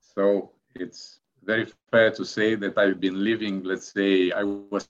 So 0.00 0.52
it's 0.74 1.20
very 1.44 1.66
fair 1.90 2.10
to 2.12 2.24
say 2.24 2.54
that 2.56 2.76
I've 2.76 3.00
been 3.00 3.22
living, 3.24 3.62
let's 3.62 3.92
say, 3.92 4.30
I 4.32 4.42
was 4.42 4.88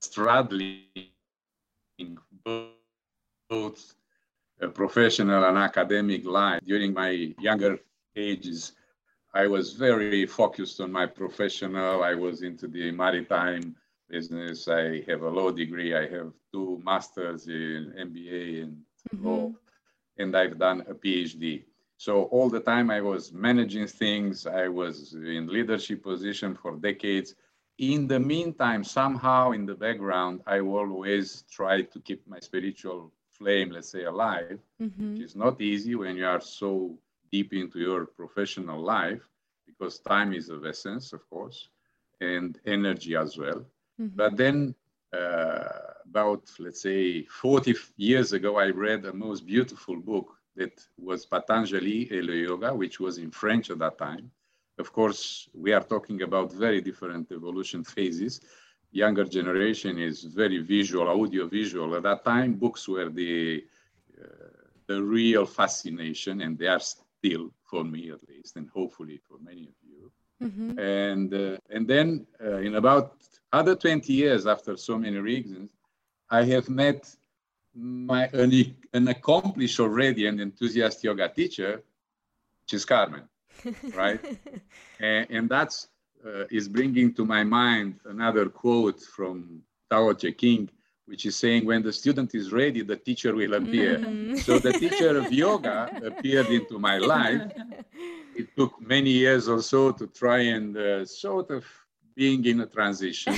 straddling 0.00 0.84
both 2.44 3.94
a 4.60 4.68
professional 4.68 5.44
and 5.44 5.58
academic 5.58 6.24
life. 6.24 6.60
During 6.64 6.92
my 6.92 7.34
younger 7.38 7.78
ages, 8.16 8.72
I 9.34 9.46
was 9.46 9.74
very 9.74 10.26
focused 10.26 10.80
on 10.80 10.90
my 10.90 11.06
professional. 11.06 12.02
I 12.02 12.14
was 12.14 12.42
into 12.42 12.66
the 12.66 12.90
maritime 12.90 13.76
business. 14.08 14.68
I 14.68 15.02
have 15.08 15.22
a 15.22 15.28
law 15.28 15.50
degree. 15.50 15.94
I 15.94 16.08
have 16.08 16.32
two 16.52 16.80
masters 16.84 17.48
in 17.48 17.92
MBA 17.98 18.62
and 18.62 18.76
mm-hmm. 19.14 19.26
law, 19.26 19.52
and 20.18 20.36
I've 20.36 20.58
done 20.58 20.82
a 20.88 20.94
PhD. 20.94 21.64
So 21.98 22.24
all 22.24 22.50
the 22.50 22.60
time 22.60 22.90
I 22.90 23.00
was 23.00 23.32
managing 23.32 23.86
things. 23.86 24.46
I 24.46 24.68
was 24.68 25.14
in 25.14 25.48
leadership 25.48 26.02
position 26.02 26.54
for 26.54 26.76
decades. 26.76 27.34
In 27.78 28.06
the 28.06 28.20
meantime, 28.20 28.84
somehow 28.84 29.52
in 29.52 29.66
the 29.66 29.74
background, 29.74 30.42
I 30.46 30.60
always 30.60 31.44
try 31.50 31.82
to 31.82 32.00
keep 32.00 32.26
my 32.26 32.40
spiritual 32.40 33.12
flame, 33.32 33.70
let's 33.70 33.90
say, 33.90 34.04
alive, 34.04 34.58
mm-hmm. 34.80 35.12
which 35.12 35.22
is 35.22 35.36
not 35.36 35.60
easy 35.60 35.94
when 35.94 36.16
you 36.16 36.26
are 36.26 36.40
so 36.40 36.98
deep 37.30 37.52
into 37.52 37.78
your 37.78 38.06
professional 38.06 38.80
life, 38.80 39.22
because 39.66 39.98
time 39.98 40.32
is 40.32 40.48
of 40.48 40.64
essence, 40.64 41.12
of 41.12 41.28
course, 41.28 41.68
and 42.20 42.58
energy 42.66 43.14
as 43.16 43.36
well. 43.36 43.64
Mm-hmm. 44.00 44.16
But 44.16 44.36
then, 44.36 44.74
uh, 45.12 45.68
about 46.04 46.50
let's 46.58 46.82
say 46.82 47.24
40 47.24 47.74
years 47.96 48.32
ago, 48.32 48.58
I 48.58 48.68
read 48.70 49.04
a 49.04 49.12
most 49.12 49.46
beautiful 49.46 49.96
book 49.96 50.36
that 50.56 50.86
was 50.98 51.26
Patanjali 51.26 52.08
et 52.10 52.22
le 52.22 52.34
Yoga, 52.34 52.74
which 52.74 52.98
was 53.00 53.18
in 53.18 53.30
French 53.30 53.70
at 53.70 53.78
that 53.78 53.98
time. 53.98 54.30
Of 54.78 54.92
course, 54.92 55.48
we 55.54 55.72
are 55.72 55.82
talking 55.82 56.22
about 56.22 56.52
very 56.52 56.80
different 56.80 57.30
evolution 57.32 57.84
phases. 57.84 58.40
Younger 58.92 59.24
generation 59.24 59.98
is 59.98 60.24
very 60.24 60.58
visual, 60.58 61.08
audio 61.08 61.46
visual. 61.46 61.94
At 61.96 62.02
that 62.04 62.24
time, 62.24 62.54
books 62.54 62.88
were 62.88 63.08
the 63.08 63.64
uh, 64.22 64.56
the 64.86 65.02
real 65.02 65.44
fascination, 65.44 66.40
and 66.42 66.56
they 66.58 66.68
are 66.68 66.80
still 66.80 67.52
for 67.64 67.84
me 67.84 68.10
at 68.10 68.20
least, 68.28 68.56
and 68.56 68.68
hopefully 68.68 69.18
for 69.28 69.38
many 69.42 69.62
of 69.62 69.74
you. 69.82 69.85
Mm-hmm. 70.42 70.78
And 70.78 71.34
uh, 71.34 71.56
and 71.70 71.88
then 71.88 72.26
uh, 72.44 72.56
in 72.56 72.74
about 72.74 73.16
other 73.52 73.74
20 73.74 74.12
years 74.12 74.46
after 74.46 74.76
so 74.76 74.98
many 74.98 75.16
reasons, 75.16 75.70
I 76.30 76.44
have 76.44 76.68
met 76.68 77.14
my 77.74 78.26
an, 78.32 78.76
an 78.92 79.08
accomplished 79.08 79.80
already 79.80 80.26
and 80.26 80.40
enthusiast 80.40 81.04
yoga 81.04 81.28
teacher, 81.28 81.82
which 82.62 82.74
is 82.74 82.84
Carmen, 82.84 83.22
right? 83.94 84.20
and, 85.00 85.26
and 85.30 85.48
that's 85.48 85.88
uh, 86.26 86.44
is 86.50 86.68
bringing 86.68 87.12
to 87.14 87.24
my 87.24 87.44
mind 87.44 88.00
another 88.06 88.46
quote 88.46 89.00
from 89.00 89.62
Tao 89.90 90.12
Te 90.12 90.32
Ching, 90.32 90.68
which 91.06 91.24
is 91.24 91.36
saying, 91.36 91.64
when 91.64 91.82
the 91.82 91.92
student 91.92 92.34
is 92.34 92.52
ready, 92.52 92.82
the 92.82 92.96
teacher 92.96 93.34
will 93.34 93.54
appear. 93.54 93.98
Mm. 93.98 94.38
So 94.38 94.58
the 94.58 94.72
teacher 94.72 95.16
of 95.18 95.32
yoga 95.32 95.88
appeared 96.04 96.48
into 96.48 96.78
my 96.78 96.98
life. 96.98 97.42
It 98.36 98.54
took 98.56 98.80
many 98.80 99.10
years 99.10 99.48
or 99.48 99.62
so 99.62 99.92
to 99.92 100.06
try 100.06 100.40
and 100.56 100.76
uh, 100.76 101.04
sort 101.04 101.50
of 101.50 101.64
being 102.14 102.44
in 102.44 102.60
a 102.60 102.66
transition. 102.66 103.34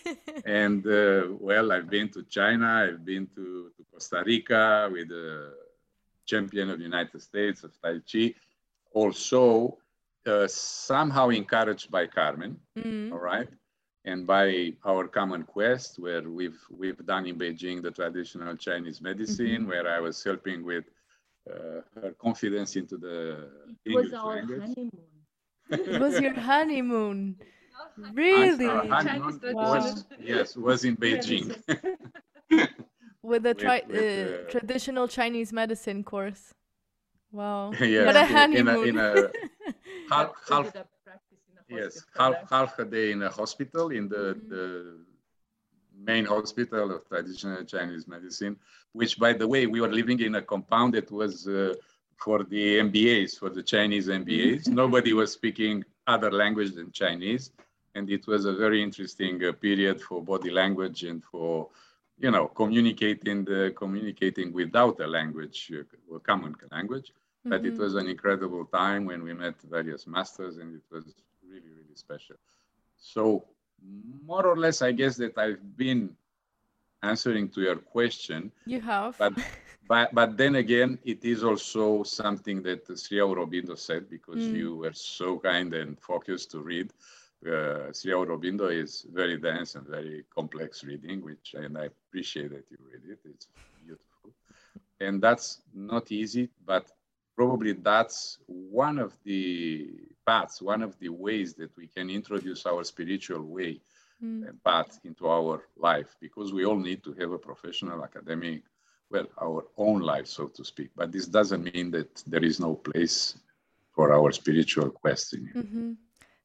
and 0.44 0.86
uh, 0.86 1.22
well, 1.38 1.72
I've 1.72 1.90
been 1.90 2.08
to 2.10 2.22
China, 2.24 2.86
I've 2.88 3.04
been 3.04 3.26
to, 3.34 3.70
to 3.76 3.84
Costa 3.92 4.22
Rica 4.24 4.88
with 4.90 5.08
the 5.08 5.52
champion 6.26 6.70
of 6.70 6.78
the 6.78 6.84
United 6.84 7.20
States 7.20 7.64
of 7.64 7.72
Tai 7.82 8.00
Chi. 8.10 8.34
Also, 8.92 9.78
uh, 10.26 10.46
somehow 10.46 11.28
encouraged 11.28 11.90
by 11.90 12.06
Carmen, 12.06 12.58
mm-hmm. 12.78 13.12
all 13.12 13.20
right, 13.20 13.48
and 14.04 14.26
by 14.26 14.72
our 14.84 15.08
common 15.08 15.42
quest, 15.44 15.98
where 15.98 16.22
we've 16.22 16.60
we've 16.70 17.04
done 17.06 17.26
in 17.26 17.38
Beijing 17.38 17.82
the 17.82 17.90
traditional 17.90 18.56
Chinese 18.56 19.00
medicine, 19.00 19.62
mm-hmm. 19.62 19.68
where 19.68 19.88
I 19.88 20.00
was 20.00 20.22
helping 20.22 20.64
with 20.64 20.84
her 21.94 22.14
confidence 22.18 22.76
into 22.76 22.96
the 22.96 23.48
it 23.84 23.90
English 23.90 24.10
was 24.10 24.14
our 24.14 24.36
language. 24.36 24.60
honeymoon. 24.60 24.92
it 25.70 26.00
was 26.00 26.20
your 26.20 26.34
honeymoon. 26.50 27.36
Really? 28.12 28.66
Was, 28.66 30.04
yes, 30.20 30.56
was 30.56 30.84
in 30.84 30.96
Beijing. 30.96 31.56
with 33.22 33.42
the 33.42 33.54
tri- 33.54 33.82
with, 33.86 33.96
uh, 33.96 34.32
uh, 34.32 34.50
traditional 34.50 35.08
Chinese 35.08 35.52
medicine 35.52 36.04
course. 36.04 36.54
Wow. 37.32 37.72
yes, 37.80 38.06
what 38.06 38.16
a 38.16 38.24
honeymoon. 38.24 38.88
In 38.88 38.98
a, 38.98 39.12
in 39.12 39.16
a 39.16 39.30
half, 40.10 40.32
half, 40.48 40.72
yes, 41.68 42.04
half, 42.16 42.34
half 42.50 42.78
a 42.78 42.84
day 42.84 43.12
in 43.12 43.22
a 43.22 43.30
hospital, 43.30 43.90
in 43.90 44.08
the, 44.08 44.34
mm-hmm. 44.34 44.48
the 44.48 44.98
main 46.04 46.24
hospital 46.24 46.94
of 46.94 47.06
traditional 47.08 47.64
Chinese 47.64 48.06
medicine, 48.08 48.56
which, 48.92 49.18
by 49.18 49.32
the 49.32 49.46
way, 49.46 49.66
we 49.66 49.80
were 49.80 49.92
living 49.92 50.20
in 50.20 50.34
a 50.36 50.42
compound 50.42 50.94
that 50.94 51.10
was 51.10 51.46
uh, 51.46 51.74
for 52.16 52.44
the 52.44 52.78
MBAs, 52.78 53.38
for 53.38 53.50
the 53.50 53.62
Chinese 53.62 54.08
MBAs. 54.08 54.68
Nobody 54.68 55.12
was 55.12 55.32
speaking 55.32 55.84
other 56.06 56.30
language 56.30 56.74
than 56.74 56.92
Chinese. 56.92 57.50
And 57.94 58.08
it 58.10 58.26
was 58.26 58.44
a 58.44 58.52
very 58.52 58.82
interesting 58.82 59.42
uh, 59.44 59.52
period 59.52 60.00
for 60.00 60.22
body 60.22 60.50
language 60.50 61.02
and 61.02 61.22
for, 61.24 61.68
you 62.18 62.30
know, 62.30 62.46
communicating, 62.46 63.44
the, 63.44 63.72
communicating 63.76 64.52
without 64.52 65.00
a 65.00 65.06
language, 65.06 65.72
uh, 65.74 66.16
a 66.16 66.20
common 66.20 66.54
language. 66.70 67.08
Mm-hmm. 67.10 67.50
But 67.50 67.64
it 67.64 67.72
mm-hmm. 67.72 67.82
was 67.82 67.94
an 67.94 68.06
incredible 68.06 68.64
time 68.66 69.06
when 69.06 69.22
we 69.22 69.32
met 69.32 69.54
various 69.62 70.06
masters 70.06 70.58
and 70.58 70.74
it 70.74 70.82
was 70.94 71.04
really, 71.42 71.70
really 71.70 71.96
special. 71.96 72.36
So 72.98 73.44
more 74.26 74.46
or 74.46 74.56
less, 74.56 74.82
I 74.82 74.92
guess 74.92 75.16
that 75.16 75.36
I've 75.38 75.76
been 75.76 76.16
answering 77.02 77.48
to 77.50 77.60
your 77.60 77.76
question. 77.76 78.52
You 78.66 78.80
have. 78.80 79.16
But, 79.18 79.34
but, 79.88 80.14
but 80.14 80.36
then 80.36 80.56
again, 80.56 80.98
it 81.04 81.24
is 81.24 81.42
also 81.44 82.02
something 82.02 82.62
that 82.62 82.86
Sri 82.98 83.18
Aurobindo 83.18 83.78
said 83.78 84.08
because 84.08 84.42
mm. 84.42 84.54
you 84.54 84.76
were 84.76 84.92
so 84.92 85.38
kind 85.38 85.74
and 85.74 85.98
focused 85.98 86.50
to 86.52 86.60
read. 86.60 86.92
Uh, 87.46 87.90
Sri 87.92 88.12
Aurobindo 88.12 88.68
is 88.70 89.06
very 89.12 89.38
dense 89.38 89.74
and 89.74 89.86
very 89.86 90.24
complex 90.34 90.84
reading, 90.84 91.22
which 91.24 91.54
and 91.54 91.78
I 91.78 91.86
appreciate 91.86 92.50
that 92.50 92.64
you 92.70 92.76
read 92.86 93.02
it. 93.10 93.18
It's 93.24 93.48
beautiful, 93.82 94.30
and 95.00 95.22
that's 95.22 95.62
not 95.72 96.12
easy, 96.12 96.50
but 96.66 96.92
probably 97.34 97.72
that's 97.72 98.36
one 98.46 98.98
of 98.98 99.14
the 99.24 99.88
paths, 100.30 100.56
one 100.74 100.82
of 100.88 100.92
the 101.02 101.12
ways 101.26 101.48
that 101.60 101.72
we 101.80 101.86
can 101.96 102.06
introduce 102.20 102.62
our 102.70 102.82
spiritual 102.92 103.42
way 103.56 103.72
mm. 104.22 104.42
path 104.68 104.92
into 105.08 105.24
our 105.38 105.56
life, 105.88 106.10
because 106.26 106.48
we 106.56 106.62
all 106.68 106.80
need 106.88 107.00
to 107.06 107.12
have 107.20 107.30
a 107.38 107.42
professional, 107.50 107.98
academic, 108.10 108.62
well, 109.12 109.28
our 109.46 109.60
own 109.86 110.00
life, 110.12 110.28
so 110.38 110.44
to 110.56 110.62
speak. 110.72 110.90
But 111.00 111.08
this 111.14 111.26
doesn't 111.38 111.64
mean 111.74 111.88
that 111.96 112.12
there 112.32 112.44
is 112.50 112.56
no 112.68 112.72
place 112.88 113.18
for 113.96 114.06
our 114.16 114.30
spiritual 114.40 114.88
questioning. 115.02 115.54
Mm-hmm. 115.62 115.90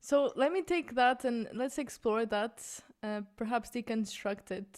So 0.09 0.17
let 0.41 0.49
me 0.55 0.61
take 0.75 0.89
that 1.01 1.25
and 1.27 1.37
let's 1.61 1.77
explore 1.85 2.23
that, 2.37 2.55
uh, 3.07 3.21
perhaps 3.41 3.67
deconstruct 3.77 4.47
it. 4.59 4.71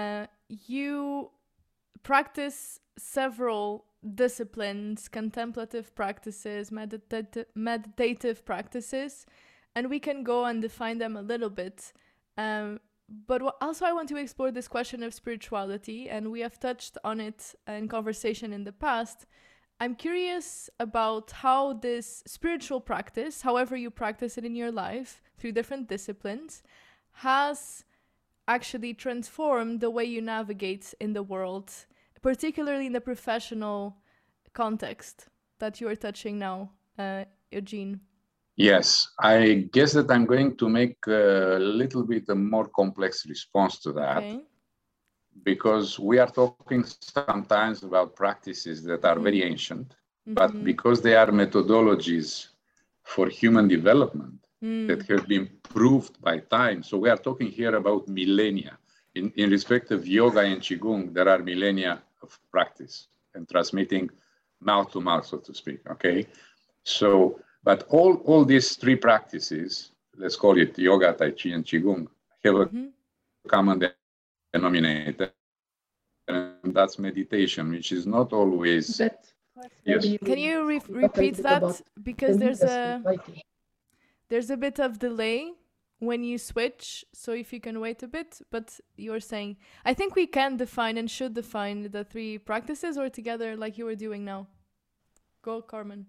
Uh, 0.00 0.26
you 0.68 1.30
practice 2.10 2.58
several 2.96 3.66
disciplines, 4.14 5.08
contemplative 5.08 5.94
practices, 5.94 6.70
medita- 6.70 7.44
meditative 7.54 8.44
practices, 8.44 9.26
and 9.74 9.90
we 9.90 9.98
can 9.98 10.22
go 10.22 10.44
and 10.44 10.62
define 10.62 10.98
them 10.98 11.16
a 11.16 11.22
little 11.22 11.50
bit. 11.50 11.92
Um, 12.38 12.80
but 13.26 13.42
also, 13.60 13.84
I 13.84 13.92
want 13.92 14.08
to 14.08 14.16
explore 14.16 14.50
this 14.50 14.68
question 14.68 15.02
of 15.02 15.14
spirituality, 15.14 16.08
and 16.08 16.30
we 16.30 16.40
have 16.40 16.58
touched 16.58 16.98
on 17.04 17.20
it 17.20 17.54
in 17.68 17.88
conversation 17.88 18.52
in 18.52 18.64
the 18.64 18.72
past. 18.72 19.26
I'm 19.78 19.94
curious 19.94 20.70
about 20.80 21.30
how 21.30 21.74
this 21.74 22.22
spiritual 22.26 22.80
practice, 22.80 23.42
however 23.42 23.76
you 23.76 23.90
practice 23.90 24.38
it 24.38 24.44
in 24.44 24.56
your 24.56 24.72
life 24.72 25.22
through 25.38 25.52
different 25.52 25.88
disciplines, 25.88 26.62
has 27.12 27.84
actually 28.48 28.94
transformed 28.94 29.80
the 29.80 29.90
way 29.90 30.04
you 30.04 30.22
navigate 30.22 30.94
in 31.00 31.12
the 31.12 31.22
world, 31.22 31.72
particularly 32.26 32.86
in 32.86 32.92
the 32.92 33.00
professional 33.12 33.94
context 34.52 35.28
that 35.60 35.80
you 35.80 35.86
are 35.88 35.94
touching 35.94 36.36
now, 36.48 36.68
uh, 36.98 37.22
Eugene. 37.52 38.00
Yes, 38.56 38.86
I 39.20 39.68
guess 39.76 39.92
that 39.92 40.10
I'm 40.10 40.26
going 40.26 40.56
to 40.56 40.68
make 40.68 40.96
a 41.06 41.58
little 41.60 42.02
bit 42.02 42.24
a 42.28 42.34
more 42.34 42.68
complex 42.80 43.26
response 43.28 43.78
to 43.84 43.92
that. 43.92 44.16
Okay. 44.16 44.40
Because 45.44 46.00
we 46.00 46.18
are 46.18 46.32
talking 46.40 46.82
sometimes 47.16 47.84
about 47.84 48.16
practices 48.16 48.82
that 48.88 49.04
are 49.04 49.14
mm-hmm. 49.14 49.28
very 49.28 49.42
ancient, 49.44 49.88
mm-hmm. 49.88 50.34
but 50.34 50.64
because 50.64 51.00
they 51.02 51.14
are 51.14 51.30
methodologies 51.42 52.48
for 53.04 53.28
human 53.28 53.68
development 53.68 54.40
mm. 54.64 54.88
that 54.88 55.06
have 55.06 55.28
been 55.28 55.48
proved 55.62 56.20
by 56.20 56.38
time. 56.38 56.82
So 56.82 56.98
we 56.98 57.08
are 57.08 57.22
talking 57.28 57.50
here 57.60 57.76
about 57.76 58.08
millennia. 58.08 58.78
In, 59.14 59.32
in 59.36 59.48
respect 59.50 59.92
of 59.92 60.08
yoga 60.08 60.40
and 60.40 60.60
qigong, 60.60 61.14
there 61.14 61.28
are 61.28 61.38
millennia 61.38 62.02
of 62.22 62.38
practice 62.50 63.08
and 63.34 63.48
transmitting 63.48 64.10
mouth 64.60 64.90
to 64.92 65.00
mouth, 65.00 65.26
so 65.26 65.38
to 65.38 65.54
speak. 65.54 65.80
Okay, 65.90 66.26
so 66.82 67.40
but 67.66 67.84
all, 67.88 68.14
all 68.24 68.44
these 68.44 68.76
three 68.76 68.94
practices, 68.94 69.90
let's 70.16 70.36
call 70.36 70.56
it 70.56 70.78
yoga, 70.78 71.12
Tai 71.12 71.32
Chi, 71.32 71.48
and 71.50 71.64
Qigong, 71.64 72.06
have 72.44 72.54
a 72.54 72.66
mm-hmm. 72.66 72.86
common 73.48 73.82
denominator, 74.52 75.32
and 76.28 76.72
that's 76.72 76.98
meditation, 77.00 77.70
which 77.72 77.90
is 77.90 78.06
not 78.06 78.32
always. 78.32 78.98
But 78.98 79.24
yes. 79.84 80.06
Can 80.24 80.38
you 80.38 80.64
re- 80.64 80.80
repeat 80.88 81.38
that? 81.38 81.82
Because 82.02 82.38
there's 82.38 82.62
a 82.62 83.02
there's 84.28 84.50
a 84.50 84.56
bit 84.56 84.78
of 84.78 85.00
delay 85.00 85.52
when 85.98 86.22
you 86.22 86.38
switch. 86.38 87.04
So 87.12 87.32
if 87.32 87.52
you 87.52 87.60
can 87.60 87.80
wait 87.80 88.02
a 88.02 88.08
bit, 88.08 88.40
but 88.50 88.78
you're 88.96 89.20
saying 89.20 89.56
I 89.84 89.94
think 89.94 90.14
we 90.14 90.26
can 90.26 90.56
define 90.56 90.98
and 90.98 91.10
should 91.10 91.34
define 91.34 91.90
the 91.90 92.04
three 92.04 92.38
practices 92.38 92.98
or 92.98 93.08
together 93.08 93.56
like 93.56 93.78
you 93.78 93.84
were 93.84 93.94
doing 93.94 94.24
now. 94.24 94.46
Go, 95.42 95.62
Carmen. 95.62 96.06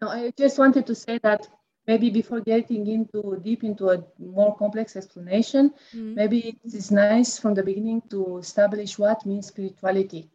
no 0.00 0.08
I 0.08 0.32
just 0.38 0.58
wanted 0.58 0.86
to 0.86 0.94
say 0.94 1.18
that 1.22 1.48
maybe 1.86 2.10
before 2.10 2.40
getting 2.40 2.86
into 2.86 3.40
deep 3.42 3.64
into 3.64 3.88
a 3.90 4.04
more 4.18 4.54
complex 4.56 4.94
explanation, 4.94 5.70
mm-hmm. 5.70 6.14
maybe 6.14 6.38
it 6.64 6.74
is 6.74 6.90
nice 6.90 7.38
from 7.38 7.54
the 7.54 7.62
beginning 7.62 8.02
to 8.10 8.38
establish 8.38 8.98
what 8.98 9.24
means 9.24 9.48
spirituality, 9.48 10.30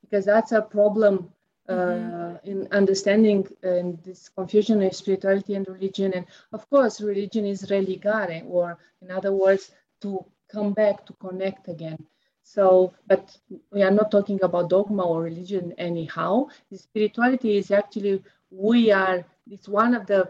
because 0.00 0.24
that's 0.24 0.52
a 0.52 0.62
problem 0.62 1.30
mm-hmm. 1.68 2.50
in 2.50 2.68
understanding 2.72 3.46
uh, 3.64 3.96
this 4.04 4.28
confusion 4.28 4.82
of 4.82 4.94
spirituality 4.94 5.54
and 5.54 5.66
religion. 5.68 6.12
And 6.14 6.26
of 6.52 6.68
course, 6.68 7.00
religion 7.00 7.46
is 7.46 7.62
religare, 7.70 8.44
or 8.46 8.78
in 9.00 9.10
other 9.10 9.32
words, 9.32 9.70
to 10.02 10.24
come 10.50 10.72
back 10.72 11.06
to 11.06 11.12
connect 11.14 11.68
again. 11.68 12.06
So, 12.42 12.92
but 13.06 13.36
we 13.70 13.82
are 13.82 13.90
not 13.90 14.10
talking 14.10 14.40
about 14.42 14.70
dogma 14.70 15.04
or 15.04 15.22
religion 15.22 15.72
anyhow. 15.78 16.48
The 16.70 16.78
Spirituality 16.78 17.56
is 17.56 17.70
actually 17.70 18.22
we 18.50 18.90
are, 18.90 19.24
it's 19.50 19.68
one 19.68 19.94
of 19.94 20.06
the, 20.06 20.28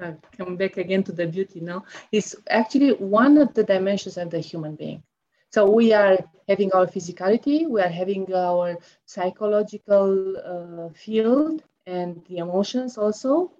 uh, 0.00 0.12
come 0.36 0.56
back 0.56 0.76
again 0.76 1.02
to 1.04 1.12
the 1.12 1.26
beauty 1.26 1.60
now, 1.60 1.84
it's 2.12 2.36
actually 2.50 2.92
one 2.92 3.38
of 3.38 3.54
the 3.54 3.64
dimensions 3.64 4.16
of 4.16 4.30
the 4.30 4.40
human 4.40 4.74
being. 4.76 5.02
So 5.50 5.70
we 5.70 5.92
are 5.92 6.18
having 6.46 6.72
our 6.72 6.86
physicality, 6.86 7.66
we 7.66 7.80
are 7.80 7.88
having 7.88 8.32
our 8.34 8.76
psychological 9.06 10.36
uh, 10.36 10.92
field 10.92 11.62
and 11.86 12.22
the 12.28 12.38
emotions 12.38 12.98
also, 12.98 13.52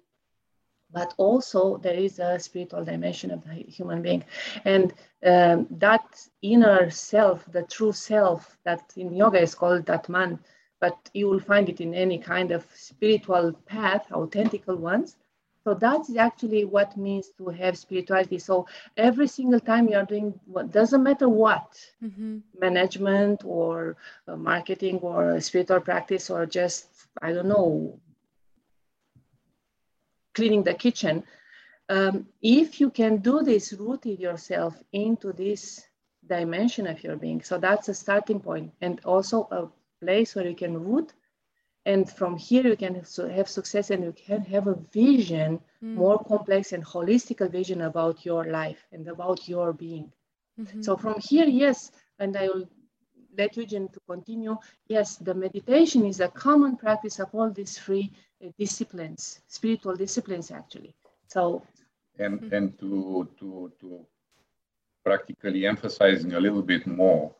but 0.91 1.13
also 1.17 1.77
there 1.77 1.95
is 1.95 2.19
a 2.19 2.39
spiritual 2.39 2.85
dimension 2.85 3.31
of 3.31 3.43
the 3.43 3.53
human 3.53 4.01
being. 4.01 4.23
And 4.65 4.93
um, 5.25 5.67
that 5.71 6.05
inner 6.41 6.89
self, 6.91 7.45
the 7.51 7.63
true 7.63 7.91
self 7.91 8.57
that 8.65 8.93
in 8.95 9.13
yoga 9.13 9.41
is 9.41 9.55
called 9.55 9.89
Atman, 9.89 10.39
but 10.79 10.97
you 11.13 11.27
will 11.27 11.39
find 11.39 11.69
it 11.69 11.81
in 11.81 11.93
any 11.93 12.19
kind 12.19 12.51
of 12.51 12.65
spiritual 12.73 13.53
path, 13.65 14.07
authentical 14.11 14.77
ones. 14.77 15.17
So 15.69 15.75
that's 15.75 16.15
actually 16.15 16.65
what 16.65 16.97
means 16.97 17.29
to 17.37 17.49
have 17.49 17.77
spirituality. 17.77 18.39
So 18.39 18.65
every 18.97 19.27
single 19.27 19.59
time 19.59 19.87
you 19.87 19.97
are 19.97 20.03
doing 20.03 20.33
what 20.47 20.71
doesn't 20.71 21.03
matter 21.03 21.29
what 21.29 21.79
mm-hmm. 22.03 22.39
management 22.59 23.43
or 23.45 23.95
uh, 24.27 24.35
marketing 24.35 24.97
or 25.03 25.39
spiritual 25.41 25.81
practice 25.81 26.31
or 26.31 26.47
just 26.47 26.87
I 27.21 27.33
don't 27.33 27.49
know 27.49 27.99
cleaning 30.33 30.63
the 30.63 30.73
kitchen. 30.73 31.23
Um, 31.87 32.25
if 32.41 32.81
you 32.81 32.89
can 32.89 33.17
do 33.17 33.43
this, 33.43 33.71
rooted 33.73 34.19
yourself 34.19 34.73
into 34.91 35.33
this 35.33 35.85
dimension 36.25 36.87
of 36.87 37.03
your 37.03 37.15
being. 37.15 37.43
So 37.43 37.59
that's 37.59 37.89
a 37.89 37.93
starting 37.93 38.39
point, 38.39 38.71
and 38.81 38.99
also 39.05 39.47
a 39.51 39.67
place 40.03 40.33
where 40.33 40.47
you 40.47 40.55
can 40.55 40.83
root 40.83 41.13
and 41.89 42.09
from 42.19 42.37
here 42.37 42.65
you 42.67 42.77
can 42.77 42.95
have 43.37 43.49
success 43.49 43.89
and 43.89 44.03
you 44.03 44.13
can 44.25 44.41
have 44.53 44.67
a 44.67 44.77
vision 44.93 45.59
mm. 45.83 45.95
more 46.03 46.19
complex 46.31 46.71
and 46.73 46.83
holistic 46.85 47.39
vision 47.51 47.81
about 47.81 48.25
your 48.29 48.43
life 48.59 48.81
and 48.93 49.07
about 49.07 49.47
your 49.53 49.73
being 49.73 50.07
mm-hmm. 50.59 50.81
so 50.81 50.95
from 51.03 51.15
here 51.29 51.49
yes 51.63 51.91
and 52.19 52.37
i 52.37 52.45
will 52.47 52.67
let 53.37 53.55
Eugene 53.57 53.87
to 53.95 53.99
continue 54.11 54.55
yes 54.87 55.17
the 55.27 55.33
meditation 55.33 56.05
is 56.11 56.19
a 56.19 56.29
common 56.45 56.75
practice 56.83 57.19
of 57.19 57.29
all 57.33 57.49
these 57.59 57.77
three 57.83 58.05
uh, 58.43 58.49
disciplines 58.63 59.41
spiritual 59.47 59.95
disciplines 59.95 60.51
actually 60.51 60.93
so 61.27 61.41
and 62.19 62.33
mm-hmm. 62.39 62.55
and 62.55 62.79
to 62.79 63.27
to 63.39 63.71
to 63.81 64.05
practically 65.03 65.65
emphasizing 65.73 66.33
a 66.33 66.39
little 66.45 66.65
bit 66.73 66.85
more 66.85 67.33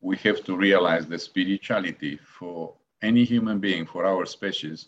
we 0.00 0.16
have 0.26 0.40
to 0.44 0.54
realize 0.56 1.06
that 1.06 1.20
spirituality 1.20 2.18
for 2.38 2.74
any 3.10 3.24
human 3.34 3.58
being, 3.60 3.86
for 3.92 4.02
our 4.12 4.24
species, 4.26 4.78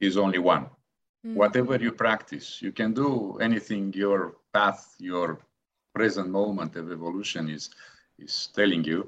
is 0.00 0.16
only 0.16 0.38
one. 0.38 0.64
Mm-hmm. 0.64 1.36
Whatever 1.42 1.74
you 1.86 1.92
practice, 2.06 2.48
you 2.64 2.72
can 2.72 2.90
do 2.94 3.38
anything 3.48 3.82
your 4.04 4.20
path, 4.52 4.82
your 5.10 5.28
present 5.94 6.28
moment 6.28 6.76
of 6.76 6.84
evolution 6.92 7.44
is, 7.56 7.64
is 8.18 8.34
telling 8.58 8.84
you. 8.92 9.00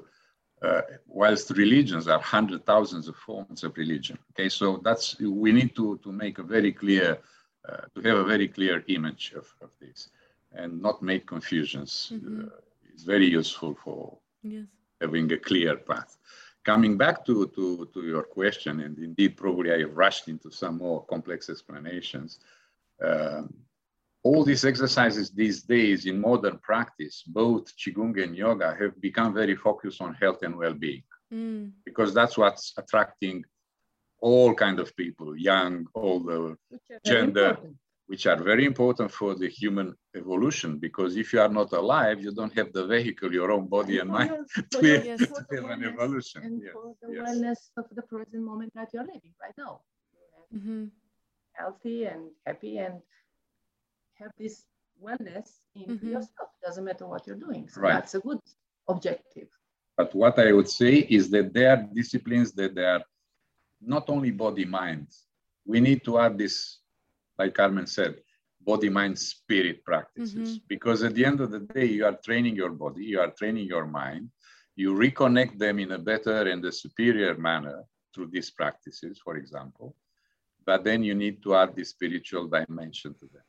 uh, 0.61 0.81
whilst 1.07 1.49
religions 1.51 2.07
are 2.07 2.19
hundred 2.19 2.65
thousands 2.65 3.07
of 3.07 3.15
forms 3.15 3.63
of 3.63 3.77
religion. 3.77 4.17
Okay, 4.31 4.49
so 4.49 4.77
that's 4.83 5.19
we 5.19 5.51
need 5.51 5.75
to 5.75 5.97
to 6.03 6.11
make 6.11 6.39
a 6.39 6.43
very 6.43 6.71
clear 6.71 7.17
uh, 7.67 7.81
to 7.93 8.01
have 8.01 8.17
a 8.17 8.23
very 8.23 8.47
clear 8.47 8.83
image 8.87 9.33
of, 9.35 9.45
of 9.61 9.69
this 9.79 10.09
and 10.53 10.81
not 10.81 11.01
make 11.01 11.27
confusions. 11.27 12.11
Mm-hmm. 12.13 12.45
Uh, 12.45 12.49
it's 12.91 13.03
very 13.03 13.27
useful 13.27 13.77
for 13.83 14.17
yes. 14.41 14.65
having 15.01 15.31
a 15.31 15.37
clear 15.37 15.75
path. 15.75 16.17
Coming 16.67 16.97
back 16.97 17.25
to, 17.27 17.47
to, 17.55 17.89
to 17.93 18.01
your 18.05 18.23
question, 18.23 18.81
and 18.81 18.97
indeed, 18.99 19.37
probably 19.37 19.71
I 19.71 19.83
rushed 19.83 20.27
into 20.27 20.51
some 20.51 20.77
more 20.77 21.05
complex 21.05 21.49
explanations. 21.49 22.39
Um, 23.01 23.53
all 24.21 24.43
these 24.43 24.65
exercises 24.65 25.31
these 25.31 25.63
days 25.63 26.05
in 26.05 26.19
modern 26.19 26.57
practice, 26.57 27.23
both 27.25 27.73
Qigong 27.77 28.21
and 28.21 28.35
yoga, 28.35 28.75
have 28.77 28.99
become 28.99 29.33
very 29.33 29.55
focused 29.55 30.01
on 30.01 30.13
health 30.15 30.39
and 30.43 30.57
well-being 30.57 31.03
mm. 31.33 31.71
because 31.85 32.13
that's 32.13 32.37
what's 32.37 32.73
attracting 32.77 33.45
all 34.19 34.53
kind 34.53 34.81
of 34.81 34.93
people, 34.97 35.37
young, 35.37 35.87
older, 35.95 36.57
gender, 37.05 37.51
important. 37.51 37.77
Which 38.07 38.25
are 38.25 38.41
very 38.41 38.65
important 38.65 39.11
for 39.11 39.35
the 39.35 39.47
human 39.47 39.93
evolution. 40.15 40.79
Because 40.79 41.17
if 41.17 41.33
you 41.33 41.41
are 41.41 41.49
not 41.49 41.71
alive, 41.73 42.21
you 42.21 42.31
don't 42.33 42.55
have 42.57 42.71
the 42.73 42.87
vehicle, 42.87 43.31
your 43.33 43.51
own 43.51 43.67
body 43.67 43.99
and, 43.99 44.09
and 44.09 44.19
mind, 44.19 44.47
to, 44.71 44.87
your, 44.87 45.03
yes, 45.03 45.19
to 45.19 45.45
have 45.51 45.69
an 45.69 45.83
evolution. 45.83 46.41
And 46.43 46.61
yes, 46.63 46.73
for 46.73 46.95
the 47.01 47.13
yes. 47.13 47.23
wellness 47.23 47.59
of 47.77 47.85
the 47.91 48.01
present 48.01 48.43
moment 48.43 48.73
that 48.75 48.89
you're 48.93 49.03
living 49.03 49.33
right 49.41 49.53
now. 49.57 49.81
Mm-hmm. 50.55 50.85
Healthy 51.53 52.05
and 52.05 52.29
happy 52.45 52.77
and 52.77 53.01
have 54.15 54.31
this 54.37 54.63
wellness 55.03 55.49
in 55.75 55.97
mm-hmm. 55.97 56.07
yourself. 56.07 56.49
Doesn't 56.63 56.85
matter 56.85 57.07
what 57.07 57.27
you're 57.27 57.35
doing. 57.35 57.67
So 57.69 57.81
right. 57.81 57.93
that's 57.93 58.15
a 58.15 58.19
good 58.19 58.39
objective. 58.87 59.47
But 59.97 60.13
what 60.13 60.37
I 60.39 60.51
would 60.53 60.69
say 60.69 60.95
is 61.09 61.29
that 61.31 61.53
there 61.53 61.71
are 61.71 61.87
disciplines 61.93 62.51
that 62.53 62.75
they 62.75 62.85
are 62.85 63.03
not 63.81 64.09
only 64.09 64.31
body 64.31 64.65
mind. 64.65 65.07
We 65.65 65.79
need 65.81 66.03
to 66.05 66.19
add 66.19 66.37
this, 66.37 66.79
like 67.37 67.53
Carmen 67.53 67.87
said, 67.87 68.15
body 68.61 68.89
mind 68.89 69.17
spirit 69.17 69.83
practices. 69.83 70.49
Mm-hmm. 70.49 70.65
Because 70.67 71.03
at 71.03 71.13
the 71.15 71.25
end 71.25 71.39
of 71.41 71.51
the 71.51 71.59
day, 71.59 71.85
you 71.85 72.05
are 72.05 72.17
training 72.27 72.55
your 72.55 72.71
body, 72.71 73.03
you 73.03 73.19
are 73.19 73.31
training 73.31 73.67
your 73.67 73.85
mind, 73.85 74.29
you 74.75 74.93
reconnect 74.93 75.57
them 75.57 75.79
in 75.79 75.91
a 75.93 75.97
better 75.97 76.39
and 76.51 76.63
a 76.65 76.71
superior 76.71 77.35
manner 77.37 77.83
through 78.13 78.27
these 78.27 78.49
practices, 78.51 79.19
for 79.23 79.37
example. 79.37 79.95
But 80.65 80.83
then 80.83 81.03
you 81.03 81.15
need 81.15 81.41
to 81.43 81.55
add 81.55 81.75
the 81.75 81.85
spiritual 81.85 82.47
dimension 82.47 83.13
to 83.15 83.25
them. 83.33 83.43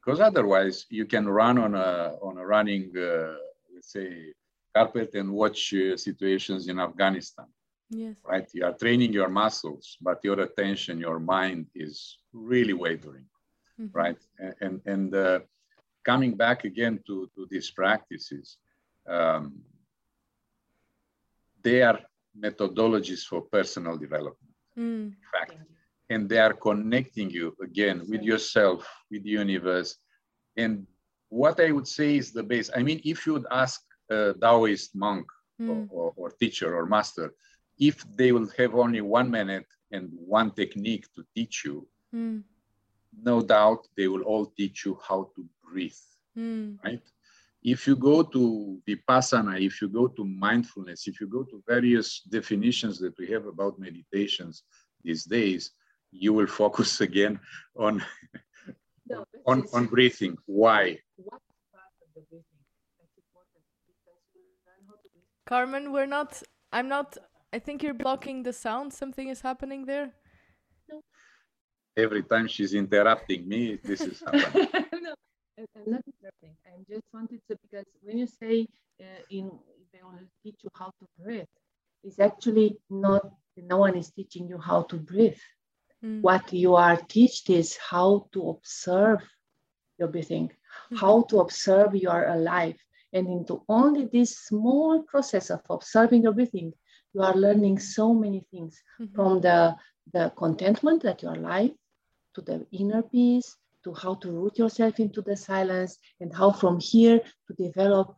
Because 0.00 0.20
otherwise, 0.20 0.86
you 0.90 1.06
can 1.06 1.28
run 1.28 1.58
on 1.58 1.74
a, 1.74 2.16
on 2.22 2.38
a 2.38 2.44
running, 2.44 2.90
uh, 2.96 3.34
let's 3.72 3.92
say, 3.92 4.32
carpet 4.74 5.14
and 5.14 5.30
watch 5.30 5.74
uh, 5.74 5.96
situations 5.96 6.68
in 6.68 6.78
Afghanistan 6.78 7.46
Yes. 7.90 8.16
Right? 8.24 8.48
You 8.52 8.64
are 8.66 8.72
training 8.72 9.12
your 9.12 9.28
muscles, 9.28 9.96
but 10.00 10.20
your 10.22 10.40
attention, 10.40 10.98
your 10.98 11.18
mind 11.18 11.66
is 11.74 12.18
really 12.32 12.74
wavering. 12.74 13.24
Mm-hmm. 13.80 13.96
Right? 13.96 14.18
And, 14.38 14.54
and, 14.60 14.80
and 14.86 15.14
uh, 15.14 15.40
coming 16.04 16.34
back 16.34 16.64
again 16.64 17.00
to, 17.06 17.30
to 17.34 17.46
these 17.50 17.70
practices, 17.70 18.58
um, 19.08 19.60
they 21.62 21.82
are 21.82 22.00
methodologies 22.38 23.22
for 23.24 23.42
personal 23.42 23.96
development. 23.96 24.54
Mm. 24.78 25.06
In 25.06 25.16
fact, 25.32 25.54
and 26.10 26.28
they 26.28 26.38
are 26.38 26.54
connecting 26.54 27.30
you 27.30 27.54
again 27.62 28.02
with 28.08 28.22
yourself, 28.22 28.88
with 29.10 29.22
the 29.24 29.30
universe. 29.30 29.96
And 30.56 30.86
what 31.28 31.60
I 31.60 31.70
would 31.70 31.86
say 31.86 32.16
is 32.16 32.32
the 32.32 32.42
base. 32.42 32.70
I 32.74 32.82
mean, 32.82 33.00
if 33.04 33.26
you 33.26 33.34
would 33.34 33.46
ask 33.50 33.82
a 34.10 34.34
Taoist 34.40 34.96
monk 34.96 35.26
mm. 35.60 35.68
or, 35.68 35.86
or, 35.90 36.12
or, 36.16 36.30
teacher 36.30 36.74
or 36.74 36.86
master, 36.86 37.34
if 37.78 38.04
they 38.16 38.32
will 38.32 38.48
have 38.56 38.74
only 38.74 39.00
one 39.00 39.30
minute 39.30 39.66
and 39.92 40.10
one 40.12 40.50
technique 40.50 41.06
to 41.14 41.24
teach 41.34 41.64
you, 41.64 41.86
mm. 42.14 42.42
no 43.22 43.40
doubt 43.40 43.86
they 43.96 44.08
will 44.08 44.22
all 44.22 44.46
teach 44.46 44.84
you 44.84 44.98
how 45.06 45.30
to 45.36 45.44
breathe, 45.64 45.92
mm. 46.36 46.76
right? 46.84 47.02
If 47.62 47.86
you 47.86 47.96
go 47.96 48.22
to 48.22 48.80
Vipassana, 48.86 49.60
if 49.60 49.82
you 49.82 49.88
go 49.88 50.06
to 50.08 50.24
mindfulness, 50.24 51.08
if 51.08 51.20
you 51.20 51.26
go 51.26 51.42
to 51.44 51.62
various 51.66 52.20
definitions 52.20 52.98
that 53.00 53.18
we 53.18 53.26
have 53.28 53.46
about 53.46 53.78
meditations 53.78 54.62
these 55.02 55.24
days, 55.24 55.72
you 56.12 56.32
will 56.32 56.46
focus 56.46 57.00
again 57.08 57.38
on, 57.76 58.02
no, 59.08 59.24
on, 59.46 59.64
on 59.72 59.86
breathing. 59.86 60.36
Why? 60.46 60.98
Carmen, 65.46 65.92
we're 65.92 66.06
not, 66.06 66.42
I'm 66.72 66.88
not 66.88 67.16
I 67.52 67.58
think 67.58 67.82
you're 67.82 67.94
blocking 67.94 68.42
the 68.42 68.52
sound. 68.52 68.92
Something 68.92 69.28
is 69.28 69.40
happening 69.40 69.86
there. 69.86 70.12
No. 70.88 71.00
Every 71.96 72.22
time 72.22 72.46
she's 72.46 72.74
interrupting 72.74 73.48
me, 73.48 73.78
this 73.82 74.02
is 74.02 74.20
happening. 74.26 74.68
no, 74.72 75.14
I'm 75.58 75.90
not 75.92 76.02
interrupting. 76.06 76.56
I 76.66 76.84
just 76.88 77.04
wanted 77.12 77.40
to 77.48 77.56
because 77.62 77.86
when 78.02 78.18
you 78.18 78.26
say 78.26 78.66
uh, 79.00 79.22
in 79.30 79.50
they 79.92 80.00
will 80.02 80.18
teach 80.42 80.56
you 80.62 80.70
how 80.74 80.92
to 81.00 81.06
breathe, 81.18 81.46
it's 82.04 82.20
actually 82.20 82.78
not. 82.90 83.30
No 83.56 83.78
one 83.78 83.96
is 83.96 84.10
teaching 84.10 84.46
you 84.46 84.58
how 84.58 84.82
to 84.82 84.96
breathe. 84.96 85.40
Mm. 86.04 86.20
What 86.20 86.52
you 86.52 86.76
are 86.76 86.96
taught 86.96 87.50
is 87.50 87.76
how 87.76 88.28
to 88.32 88.50
observe 88.50 89.20
your 89.98 90.08
breathing, 90.08 90.48
mm-hmm. 90.48 90.96
how 90.96 91.22
to 91.22 91.40
observe 91.40 91.96
you 91.96 92.10
are 92.10 92.28
alive, 92.28 92.76
and 93.12 93.26
into 93.26 93.64
only 93.68 94.04
this 94.04 94.38
small 94.38 95.02
process 95.02 95.50
of 95.50 95.60
observing 95.70 96.22
your 96.22 96.32
breathing, 96.32 96.72
you 97.14 97.22
are 97.22 97.34
learning 97.34 97.78
so 97.78 98.14
many 98.14 98.44
things 98.50 98.82
mm-hmm. 99.00 99.14
from 99.14 99.40
the, 99.40 99.74
the 100.12 100.32
contentment 100.36 101.02
that 101.02 101.22
you 101.22 101.28
are 101.28 101.36
alive 101.36 101.70
to 102.34 102.40
the 102.42 102.66
inner 102.72 103.02
peace 103.02 103.56
to 103.84 103.94
how 103.94 104.14
to 104.14 104.30
root 104.30 104.58
yourself 104.58 104.98
into 105.00 105.22
the 105.22 105.36
silence 105.36 105.98
and 106.20 106.34
how 106.34 106.50
from 106.50 106.78
here 106.80 107.20
to 107.46 107.54
develop 107.54 108.16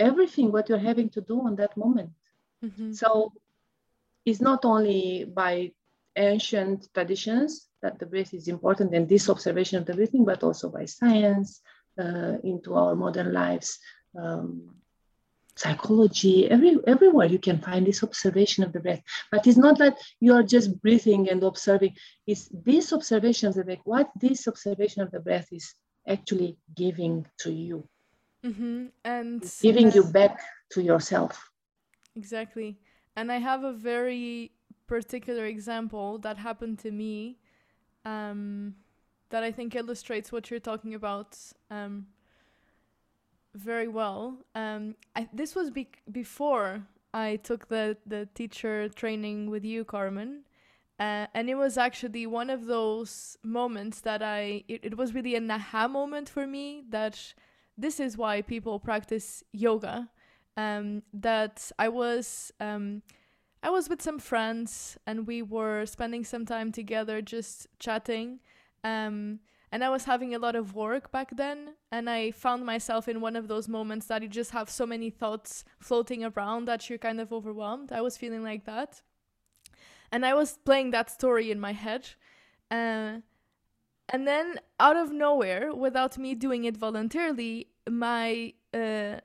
everything 0.00 0.50
what 0.50 0.68
you're 0.68 0.78
having 0.78 1.08
to 1.10 1.20
do 1.20 1.40
on 1.40 1.56
that 1.56 1.76
moment 1.76 2.10
mm-hmm. 2.64 2.92
so 2.92 3.32
it's 4.24 4.40
not 4.40 4.64
only 4.64 5.24
by 5.24 5.70
ancient 6.16 6.88
traditions 6.94 7.68
that 7.82 7.98
the 7.98 8.06
breath 8.06 8.34
is 8.34 8.48
important 8.48 8.94
and 8.94 9.08
this 9.08 9.28
observation 9.28 9.78
of 9.78 9.86
the 9.86 9.94
breathing 9.94 10.24
but 10.24 10.42
also 10.42 10.68
by 10.70 10.84
science 10.84 11.60
uh, 11.98 12.34
into 12.44 12.74
our 12.74 12.94
modern 12.94 13.32
lives 13.32 13.78
um, 14.20 14.74
psychology, 15.56 16.50
every, 16.50 16.76
everywhere 16.86 17.26
you 17.26 17.38
can 17.38 17.58
find 17.60 17.86
this 17.86 18.02
observation 18.02 18.64
of 18.64 18.72
the 18.72 18.80
breath. 18.80 19.02
But 19.30 19.46
it's 19.46 19.58
not 19.58 19.78
that 19.78 19.98
you 20.20 20.34
are 20.34 20.42
just 20.42 20.80
breathing 20.82 21.28
and 21.28 21.42
observing. 21.42 21.94
It's 22.26 22.48
this 22.52 22.92
observation 22.92 23.48
of 23.48 23.54
the 23.54 23.64
breath, 23.64 23.80
what 23.84 24.10
this 24.20 24.48
observation 24.48 25.02
of 25.02 25.10
the 25.10 25.20
breath 25.20 25.48
is 25.52 25.74
actually 26.08 26.56
giving 26.76 27.26
to 27.38 27.52
you. 27.52 27.88
Mm-hmm. 28.44 28.86
And 29.04 29.42
it's 29.42 29.60
giving 29.60 29.92
you 29.92 30.04
back 30.04 30.40
to 30.72 30.82
yourself. 30.82 31.50
Exactly. 32.16 32.78
And 33.16 33.30
I 33.30 33.38
have 33.38 33.62
a 33.62 33.72
very 33.72 34.52
particular 34.86 35.46
example 35.46 36.18
that 36.18 36.38
happened 36.38 36.78
to 36.80 36.90
me 36.90 37.38
um, 38.04 38.74
that 39.30 39.42
I 39.42 39.52
think 39.52 39.76
illustrates 39.76 40.32
what 40.32 40.50
you're 40.50 40.60
talking 40.60 40.94
about. 40.94 41.38
Um, 41.70 42.06
very 43.54 43.88
well. 43.88 44.38
Um, 44.54 44.94
I, 45.14 45.28
this 45.32 45.54
was 45.54 45.70
be- 45.70 45.88
before 46.10 46.86
I 47.12 47.36
took 47.36 47.68
the, 47.68 47.96
the 48.06 48.28
teacher 48.34 48.88
training 48.88 49.50
with 49.50 49.64
you, 49.64 49.84
Carmen. 49.84 50.44
Uh, 50.98 51.26
and 51.34 51.50
it 51.50 51.56
was 51.56 51.76
actually 51.76 52.26
one 52.26 52.48
of 52.48 52.66
those 52.66 53.36
moments 53.42 54.00
that 54.02 54.22
I, 54.22 54.64
it, 54.68 54.84
it 54.84 54.96
was 54.96 55.14
really 55.14 55.34
an 55.34 55.50
aha 55.50 55.88
moment 55.88 56.28
for 56.28 56.46
me 56.46 56.84
that 56.90 57.34
this 57.76 57.98
is 57.98 58.16
why 58.16 58.42
people 58.42 58.78
practice 58.78 59.42
yoga. 59.52 60.08
Um, 60.56 61.02
that 61.14 61.72
I 61.78 61.88
was, 61.88 62.52
um, 62.60 63.02
I 63.62 63.70
was 63.70 63.88
with 63.88 64.02
some 64.02 64.18
friends 64.18 64.98
and 65.06 65.26
we 65.26 65.40
were 65.40 65.86
spending 65.86 66.24
some 66.24 66.44
time 66.44 66.72
together 66.72 67.22
just 67.22 67.66
chatting. 67.78 68.40
Um, 68.84 69.40
and 69.72 69.82
I 69.82 69.88
was 69.88 70.04
having 70.04 70.34
a 70.34 70.38
lot 70.38 70.54
of 70.54 70.74
work 70.74 71.10
back 71.10 71.34
then. 71.34 71.70
And 71.90 72.08
I 72.08 72.30
found 72.30 72.66
myself 72.66 73.08
in 73.08 73.22
one 73.22 73.36
of 73.36 73.48
those 73.48 73.68
moments 73.68 74.06
that 74.06 74.22
you 74.22 74.28
just 74.28 74.50
have 74.50 74.68
so 74.68 74.84
many 74.84 75.08
thoughts 75.08 75.64
floating 75.80 76.22
around 76.24 76.66
that 76.66 76.90
you're 76.90 76.98
kind 76.98 77.18
of 77.18 77.32
overwhelmed. 77.32 77.90
I 77.90 78.02
was 78.02 78.18
feeling 78.18 78.44
like 78.44 78.66
that. 78.66 79.00
And 80.12 80.26
I 80.26 80.34
was 80.34 80.58
playing 80.66 80.90
that 80.90 81.10
story 81.10 81.50
in 81.50 81.58
my 81.58 81.72
head. 81.72 82.10
Uh, 82.70 83.20
and 84.10 84.28
then 84.28 84.60
out 84.78 84.98
of 84.98 85.10
nowhere, 85.10 85.74
without 85.74 86.18
me 86.18 86.34
doing 86.34 86.64
it 86.64 86.76
voluntarily, 86.76 87.68
my 87.88 88.52
uh, 88.74 89.20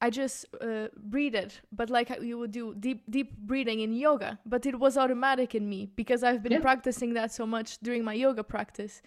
I 0.00 0.10
just 0.10 0.44
uh, 0.60 0.88
breathed, 0.96 1.60
but 1.72 1.88
like 1.88 2.10
you 2.20 2.38
would 2.38 2.52
do 2.52 2.74
deep, 2.78 3.02
deep 3.10 3.36
breathing 3.38 3.80
in 3.80 3.94
yoga. 3.94 4.38
But 4.44 4.66
it 4.66 4.78
was 4.78 4.98
automatic 4.98 5.54
in 5.54 5.68
me 5.68 5.88
because 5.96 6.22
I've 6.22 6.42
been 6.42 6.52
yeah. 6.52 6.60
practicing 6.60 7.14
that 7.14 7.32
so 7.32 7.46
much 7.46 7.78
during 7.78 8.04
my 8.04 8.12
yoga 8.12 8.44
practice 8.44 9.02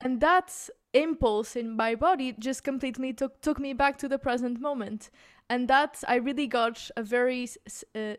and 0.00 0.20
that 0.20 0.68
impulse 0.92 1.54
in 1.54 1.76
my 1.76 1.94
body 1.94 2.34
just 2.38 2.64
completely 2.64 3.12
took 3.12 3.40
took 3.40 3.58
me 3.60 3.72
back 3.72 3.96
to 3.98 4.08
the 4.08 4.18
present 4.18 4.60
moment. 4.60 5.10
And 5.48 5.68
that 5.68 6.02
i 6.08 6.16
really 6.16 6.46
got 6.46 6.90
a 6.96 7.02
very 7.02 7.48
uh, 7.94 8.14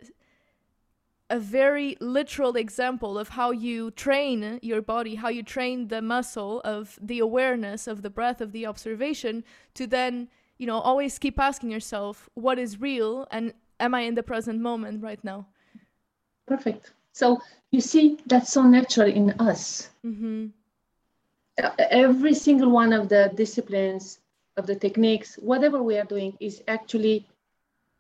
a 1.30 1.40
very 1.40 1.96
literal 2.02 2.58
example 2.58 3.18
of 3.18 3.30
how 3.30 3.52
you 3.52 3.90
train 3.92 4.60
your 4.62 4.82
body 4.82 5.16
how 5.16 5.30
you 5.30 5.44
train 5.44 5.88
the 5.88 6.02
muscle 6.02 6.62
of 6.66 7.00
the 7.02 7.20
awareness 7.20 7.88
of 7.88 8.02
the 8.02 8.10
breath 8.10 8.42
of 8.42 8.52
the 8.52 8.66
observation 8.66 9.44
to 9.74 9.88
then 9.88 10.28
you 10.58 10.68
know 10.68 10.80
always 10.80 11.18
keep 11.18 11.40
asking 11.40 11.72
yourself 11.72 12.30
what 12.36 12.60
is 12.60 12.80
real? 12.80 13.28
And 13.32 13.54
am 13.80 13.96
i 13.96 14.02
in 14.02 14.16
the 14.16 14.24
present 14.24 14.60
moment 14.62 15.02
right 15.02 15.24
now? 15.24 15.48
Perfect. 16.48 16.94
So 17.14 17.42
you 17.72 17.82
see 17.82 18.18
that's 18.28 18.52
so 18.52 18.64
natural 18.64 19.08
in 19.10 19.32
us. 19.40 19.90
Mm-hmm 20.06 20.48
every 21.78 22.34
single 22.34 22.72
one 22.72 22.94
of 22.94 23.10
the 23.10 23.32
disciplines 23.36 24.20
of 24.58 24.68
the 24.68 24.76
techniques, 24.76 25.36
whatever 25.36 25.82
we 25.82 25.98
are 25.98 26.06
doing 26.06 26.38
is 26.40 26.62
actually 26.68 27.28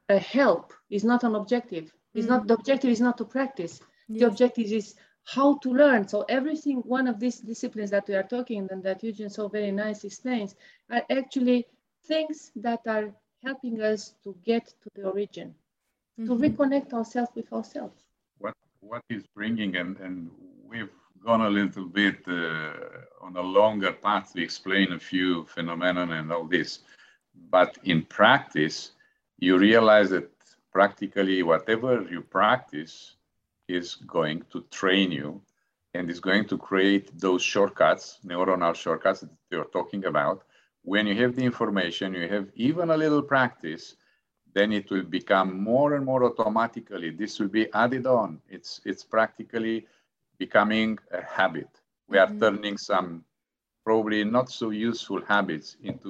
a 0.10 0.18
help, 0.18 0.74
is 0.90 1.04
not 1.04 1.24
an 1.24 1.36
objective. 1.36 1.92
Is 2.14 2.26
mm-hmm. 2.26 2.34
not 2.34 2.48
the 2.48 2.56
objective 2.56 2.92
is 2.92 3.02
not 3.02 3.18
to 3.20 3.26
practice. 3.26 3.82
Yes. 4.08 4.20
The 4.20 4.28
objective 4.28 4.72
is 4.72 4.96
how 5.24 5.58
to 5.60 5.70
learn. 5.72 6.08
So 6.08 6.26
everything 6.28 6.78
one 6.80 7.08
of 7.08 7.20
these 7.20 7.40
disciplines 7.40 7.92
that 7.92 8.08
we 8.08 8.16
are 8.16 8.24
talking 8.24 8.68
and 8.72 8.84
that 8.84 9.04
Eugene 9.04 9.30
so 9.30 9.48
very 9.48 9.72
nice 9.72 10.04
explains 10.04 10.56
are 10.90 11.04
actually 11.10 11.68
things 12.06 12.52
that 12.58 12.82
are 12.88 13.14
helping 13.44 13.82
us 13.82 14.14
to 14.24 14.36
get 14.44 14.68
to 14.68 14.90
the 14.96 15.10
origin, 15.10 15.56
mm-hmm. 16.20 16.28
to 16.28 16.50
reconnect 16.50 16.94
ourselves 16.94 17.32
with 17.36 17.52
ourselves. 17.54 18.04
What 18.40 18.56
what 18.82 19.04
is 19.10 19.24
bringing 19.36 19.78
and 19.78 19.98
and 19.98 20.30
we've 20.68 20.90
gone 21.24 21.42
a 21.42 21.50
little 21.50 21.86
bit 21.86 22.18
uh, 22.28 22.72
on 23.22 23.36
a 23.36 23.42
longer 23.42 23.92
path 23.92 24.34
to 24.34 24.42
explain 24.42 24.94
a 24.94 25.00
few 25.00 25.46
phenomena 25.46 26.08
and 26.12 26.32
all 26.32 26.46
this. 26.46 26.80
But 27.50 27.78
in 27.84 28.04
practice, 28.04 28.92
you 29.38 29.58
realize 29.58 30.10
that 30.10 30.30
practically 30.72 31.44
whatever 31.44 32.02
you 32.10 32.22
practice 32.22 33.16
is 33.68 33.96
going 33.96 34.44
to 34.52 34.62
train 34.72 35.12
you 35.12 35.42
and 35.94 36.10
is 36.10 36.20
going 36.20 36.46
to 36.48 36.58
create 36.58 37.18
those 37.20 37.42
shortcuts, 37.42 38.20
neuronal 38.26 38.76
shortcuts 38.76 39.22
that 39.22 39.30
you're 39.50 39.66
talking 39.66 40.06
about. 40.06 40.44
When 40.84 41.06
you 41.06 41.16
have 41.22 41.36
the 41.36 41.44
information, 41.44 42.14
you 42.14 42.28
have 42.30 42.48
even 42.56 42.90
a 42.90 42.98
little 42.98 43.22
practice, 43.22 43.96
then 44.54 44.72
it 44.72 44.90
will 44.90 45.04
become 45.04 45.62
more 45.62 45.96
and 45.96 46.06
more 46.06 46.24
automatically. 46.24 47.12
This 47.12 47.40
will 47.40 47.50
be 47.50 47.72
added 47.74 48.06
on. 48.08 48.42
It's, 48.50 48.82
it's 48.86 49.04
practically 49.04 49.86
becoming 50.46 50.90
a 51.20 51.22
habit. 51.40 51.72
We 52.12 52.18
are 52.18 52.28
mm-hmm. 52.28 52.44
turning 52.44 52.78
some 52.92 53.10
probably 53.88 54.22
not 54.38 54.48
so 54.60 54.68
useful 54.90 55.22
habits 55.34 55.78
into 55.90 56.10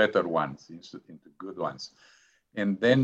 better 0.00 0.24
ones, 0.42 0.60
into, 0.76 0.96
into 1.12 1.28
good 1.44 1.58
ones. 1.68 1.82
And 2.60 2.70
then 2.84 3.00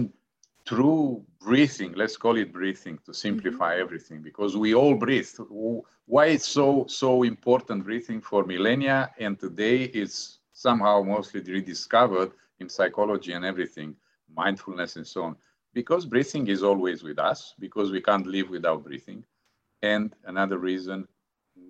through 0.69 1.03
breathing, 1.47 1.93
let's 2.01 2.17
call 2.25 2.37
it 2.43 2.51
breathing 2.59 2.97
to 3.07 3.13
simplify 3.27 3.73
mm-hmm. 3.73 3.85
everything, 3.85 4.19
because 4.31 4.53
we 4.65 4.71
all 4.81 4.95
breathe. 5.05 5.33
Why 6.15 6.25
it's 6.35 6.51
so 6.59 6.69
so 7.03 7.11
important 7.35 7.79
breathing 7.89 8.21
for 8.31 8.41
millennia 8.55 8.99
and 9.25 9.35
today 9.47 9.79
is 10.03 10.13
somehow 10.67 10.97
mostly 11.15 11.41
rediscovered 11.57 12.31
in 12.61 12.69
psychology 12.69 13.33
and 13.37 13.45
everything, 13.53 13.91
mindfulness 14.43 14.97
and 14.99 15.07
so 15.15 15.21
on. 15.29 15.35
Because 15.81 16.05
breathing 16.13 16.47
is 16.55 16.63
always 16.71 16.99
with 17.09 17.19
us, 17.31 17.55
because 17.59 17.89
we 17.97 18.01
can't 18.09 18.27
live 18.37 18.49
without 18.57 18.81
breathing. 18.89 19.25
And 19.85 20.15
another 20.25 20.59
reason, 20.71 21.07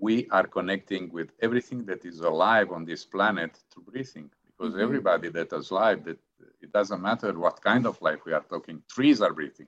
we 0.00 0.28
are 0.30 0.46
connecting 0.46 1.10
with 1.10 1.30
everything 1.42 1.84
that 1.86 2.04
is 2.04 2.20
alive 2.20 2.70
on 2.70 2.84
this 2.84 3.04
planet 3.04 3.58
through 3.70 3.86
breathing. 3.90 4.30
Because 4.46 4.74
mm-hmm. 4.74 4.86
everybody 4.86 5.28
that 5.30 5.52
is 5.52 5.72
alive, 5.72 6.04
that 6.04 6.20
it 6.62 6.70
doesn't 6.72 7.02
matter 7.02 7.36
what 7.36 7.60
kind 7.60 7.84
of 7.86 8.00
life 8.00 8.20
we 8.24 8.32
are 8.32 8.44
talking, 8.48 8.82
trees 8.88 9.20
are 9.20 9.32
breathing. 9.32 9.66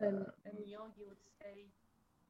And, 0.00 0.26
and 0.44 0.56
Yogi 0.66 1.04
would 1.06 1.22
say, 1.38 1.66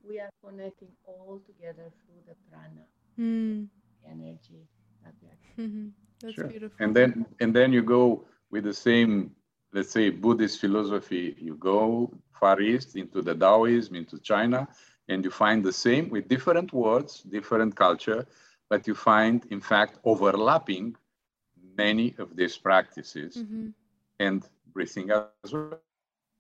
we 0.07 0.21
are 0.21 0.31
connecting 0.45 0.93
all 1.07 1.41
together 1.47 1.87
through 2.01 2.21
the 2.29 2.37
prana, 2.51 2.85
mm. 3.19 3.67
energy 4.07 4.67
that 5.03 5.15
we 5.23 5.29
are. 5.29 5.39
Mm-hmm. 5.59 5.89
That's 6.21 6.35
sure. 6.35 6.47
beautiful. 6.47 6.77
And 6.79 6.95
then, 6.95 7.27
and 7.41 7.55
then 7.55 7.73
you 7.73 7.83
go 7.83 8.27
with 8.51 8.65
the 8.65 8.75
same, 8.75 9.33
let's 9.73 9.91
say, 9.91 10.11
Buddhist 10.11 10.61
philosophy. 10.61 11.37
You 11.39 11.57
go 11.57 12.13
far 12.39 12.61
east 12.61 12.97
into 12.97 13.23
the 13.23 13.35
Taoism, 13.35 13.95
into 13.97 14.19
China, 14.19 14.69
and 15.09 15.25
you 15.25 15.31
find 15.31 15.65
the 15.65 15.73
same 15.73 16.09
with 16.09 16.29
different 16.29 16.73
words, 16.73 17.23
different 17.23 17.75
culture, 17.75 18.27
but 18.69 18.87
you 18.87 18.95
find, 18.95 19.45
in 19.51 19.61
fact, 19.61 19.99
overlapping 20.05 20.97
many 21.77 22.15
of 22.19 22.37
these 22.37 22.57
practices 22.57 23.37
mm-hmm. 23.37 23.69
and 24.21 24.49
breathing 24.73 25.11
as 25.11 25.53
well. 25.53 25.79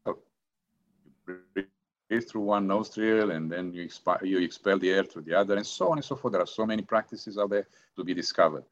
You 0.06 1.38
breathe 1.54 2.28
through 2.28 2.42
one 2.42 2.66
nostril 2.66 3.30
and 3.30 3.50
then 3.50 3.72
you, 3.72 3.86
expi- 3.86 4.24
you 4.26 4.38
expel 4.38 4.78
the 4.78 4.90
air 4.90 5.04
through 5.04 5.22
the 5.22 5.34
other, 5.34 5.56
and 5.56 5.66
so 5.66 5.90
on 5.90 5.98
and 5.98 6.04
so 6.04 6.16
forth. 6.16 6.32
There 6.32 6.42
are 6.42 6.46
so 6.46 6.66
many 6.66 6.82
practices 6.82 7.38
out 7.38 7.50
there 7.50 7.66
to 7.96 8.04
be 8.04 8.14
discovered. 8.14 8.64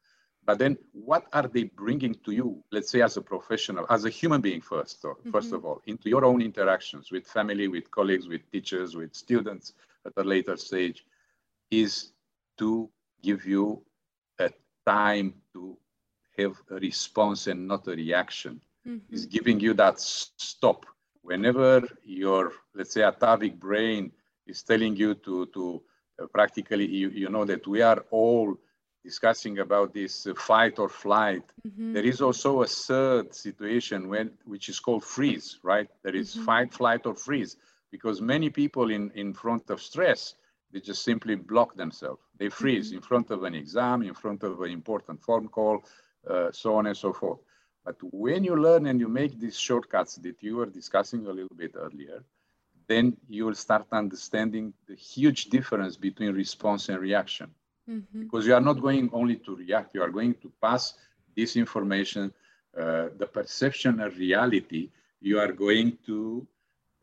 But 0.43 0.57
then, 0.57 0.77
what 0.91 1.25
are 1.33 1.47
they 1.47 1.63
bringing 1.63 2.15
to 2.25 2.31
you, 2.31 2.63
let's 2.71 2.89
say, 2.89 3.01
as 3.01 3.15
a 3.15 3.21
professional, 3.21 3.85
as 3.89 4.05
a 4.05 4.09
human 4.09 4.41
being, 4.41 4.61
first, 4.61 5.05
or, 5.05 5.15
mm-hmm. 5.15 5.31
first 5.31 5.53
of 5.53 5.65
all, 5.65 5.81
into 5.85 6.09
your 6.09 6.25
own 6.25 6.41
interactions 6.41 7.11
with 7.11 7.27
family, 7.27 7.67
with 7.67 7.91
colleagues, 7.91 8.27
with 8.27 8.49
teachers, 8.51 8.95
with 8.95 9.13
students 9.13 9.73
at 10.05 10.13
a 10.17 10.23
later 10.23 10.57
stage, 10.57 11.05
is 11.69 12.11
to 12.57 12.89
give 13.21 13.45
you 13.45 13.83
a 14.39 14.49
time 14.85 15.35
to 15.53 15.77
have 16.37 16.55
a 16.71 16.75
response 16.75 17.47
and 17.47 17.67
not 17.67 17.87
a 17.87 17.91
reaction. 17.91 18.59
Mm-hmm. 18.87 19.13
Is 19.13 19.27
giving 19.27 19.59
you 19.59 19.75
that 19.75 19.99
stop. 19.99 20.87
Whenever 21.21 21.87
your, 22.03 22.53
let's 22.73 22.93
say, 22.93 23.01
atavic 23.01 23.59
brain 23.59 24.11
is 24.47 24.63
telling 24.63 24.95
you 24.95 25.13
to, 25.13 25.45
to 25.53 25.83
uh, 26.19 26.25
practically, 26.33 26.87
you, 26.87 27.09
you 27.09 27.29
know 27.29 27.45
that 27.45 27.67
we 27.67 27.83
are 27.83 28.03
all 28.09 28.57
discussing 29.03 29.59
about 29.59 29.93
this 29.93 30.27
uh, 30.27 30.33
fight 30.35 30.79
or 30.79 30.89
flight, 30.89 31.43
mm-hmm. 31.67 31.93
there 31.93 32.03
is 32.03 32.21
also 32.21 32.61
a 32.61 32.67
third 32.67 33.33
situation 33.33 34.09
when, 34.09 34.31
which 34.45 34.69
is 34.69 34.79
called 34.79 35.03
freeze, 35.03 35.59
right? 35.63 35.89
There 36.03 36.15
is 36.15 36.33
mm-hmm. 36.33 36.45
fight, 36.45 36.73
flight, 36.73 37.05
or 37.05 37.15
freeze, 37.15 37.57
because 37.91 38.21
many 38.21 38.49
people 38.49 38.91
in, 38.91 39.11
in 39.15 39.33
front 39.33 39.69
of 39.69 39.81
stress, 39.81 40.35
they 40.71 40.79
just 40.79 41.03
simply 41.03 41.35
block 41.35 41.75
themselves. 41.75 42.21
They 42.37 42.49
freeze 42.49 42.87
mm-hmm. 42.87 42.97
in 42.97 43.01
front 43.01 43.31
of 43.31 43.43
an 43.43 43.55
exam, 43.55 44.03
in 44.03 44.13
front 44.13 44.43
of 44.43 44.61
an 44.61 44.71
important 44.71 45.21
phone 45.23 45.47
call, 45.47 45.83
uh, 46.29 46.51
so 46.51 46.75
on 46.75 46.87
and 46.87 46.95
so 46.95 47.11
forth. 47.11 47.39
But 47.83 47.95
when 48.11 48.43
you 48.43 48.55
learn 48.55 48.85
and 48.85 48.99
you 48.99 49.07
make 49.07 49.39
these 49.39 49.57
shortcuts 49.57 50.15
that 50.17 50.35
you 50.41 50.57
were 50.57 50.67
discussing 50.67 51.25
a 51.25 51.31
little 51.31 51.55
bit 51.57 51.71
earlier, 51.75 52.23
then 52.87 53.17
you 53.27 53.45
will 53.45 53.55
start 53.55 53.87
understanding 53.91 54.73
the 54.87 54.95
huge 54.95 55.45
difference 55.45 55.97
between 55.97 56.33
response 56.33 56.89
and 56.89 56.99
reaction 56.99 57.49
mm-hmm. 57.91 58.21
because 58.23 58.47
you 58.47 58.53
are 58.53 58.61
not 58.61 58.81
going 58.81 59.09
only 59.13 59.37
to 59.37 59.55
react, 59.55 59.93
you 59.95 60.01
are 60.01 60.09
going 60.09 60.35
to 60.35 60.51
pass 60.61 60.93
this 61.35 61.55
information, 61.55 62.31
uh, 62.77 63.07
the 63.17 63.27
perception 63.27 63.99
of 63.99 64.17
reality, 64.17 64.89
you 65.21 65.39
are 65.39 65.51
going 65.51 65.97
to 66.05 66.45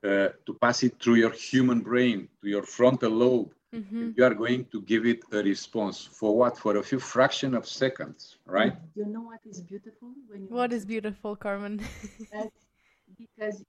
uh, 0.05 0.29
to 0.46 0.55
pass 0.61 0.83
it 0.85 0.94
through 1.01 1.16
your 1.16 1.33
human 1.33 1.81
brain, 1.81 2.29
to 2.40 2.48
your 2.48 2.62
frontal 2.62 3.11
lobe. 3.11 3.51
Mm-hmm. 3.74 4.11
You 4.16 4.24
are 4.24 4.35
going 4.35 4.64
to 4.72 4.81
give 4.83 5.05
it 5.05 5.20
a 5.33 5.42
response 5.42 6.09
for 6.18 6.37
what? 6.37 6.57
For 6.57 6.77
a 6.77 6.83
few 6.83 7.01
fraction 7.01 7.55
of 7.55 7.66
seconds, 7.66 8.37
right? 8.46 8.74
You 8.94 9.07
know 9.07 9.22
what 9.22 9.40
is 9.44 9.61
beautiful 9.61 10.11
when 10.29 10.42
you. 10.42 10.48
What 10.48 10.72
is 10.72 10.87
beautiful, 10.87 11.37
Carmen? 11.37 11.81
because 13.18 13.64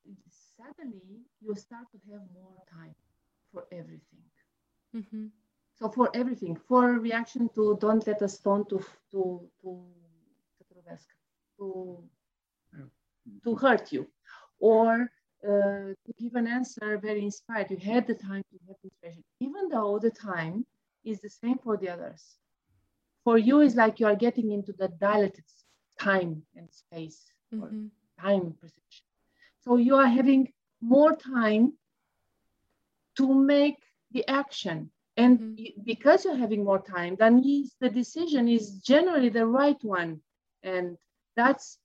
suddenly 0.58 1.26
you 1.42 1.56
start 1.56 1.86
to 1.92 1.98
have 2.12 2.22
more 2.34 2.62
time 2.72 2.96
for 3.52 3.66
everything. 3.72 4.24
Mm-hmm. 4.96 5.26
So 5.80 5.90
for 5.90 6.10
everything, 6.14 6.58
for 6.68 7.00
reaction 7.00 7.50
to 7.56 7.78
don't 7.80 8.06
let 8.06 8.22
us 8.22 8.36
stone 8.36 8.66
to 8.70 8.80
to 9.12 9.50
to 9.62 9.76
to, 11.58 12.04
to 13.44 13.56
hurt 13.56 13.92
you, 13.92 14.08
or 14.60 15.10
uh, 15.44 15.94
to 16.06 16.14
give 16.18 16.36
an 16.36 16.48
answer 16.48 16.98
very 16.98 17.24
inspired. 17.24 17.72
You 17.72 17.78
had 17.78 18.08
the 18.08 18.16
time 18.16 18.44
to 18.52 18.58
have 18.68 18.76
inspiration, 18.84 19.24
even 19.40 19.70
though 19.70 20.00
the 20.00 20.12
time 20.12 20.66
is 21.06 21.22
the 21.22 21.30
same 21.30 21.58
for 21.58 21.78
the 21.78 21.90
others. 21.90 22.24
For 23.24 23.38
you, 23.38 23.62
it's 23.62 23.76
like 23.76 24.00
you 24.00 24.08
are 24.08 24.16
getting 24.16 24.52
into 24.52 24.74
the 24.74 24.90
dilated 24.90 25.46
time 26.00 26.44
and 26.56 26.70
space, 26.72 27.24
mm-hmm. 27.54 27.88
time 28.20 28.54
perception. 28.60 29.06
So 29.62 29.78
you 29.78 29.96
are 29.96 30.08
having 30.08 30.52
more 30.82 31.16
time 31.16 31.74
to 33.18 33.34
make 33.34 33.78
the 34.12 34.28
action 34.28 34.92
and 35.20 35.40
mm-hmm. 35.40 35.82
because 35.84 36.24
you're 36.24 36.44
having 36.46 36.64
more 36.64 36.82
time, 36.82 37.18
that 37.20 37.34
means 37.34 37.76
the 37.82 37.90
decision 37.90 38.48
is 38.48 38.80
generally 38.80 39.30
the 39.30 39.46
right 39.46 39.82
one. 39.84 40.22
And 40.64 40.98
that's 41.36 41.78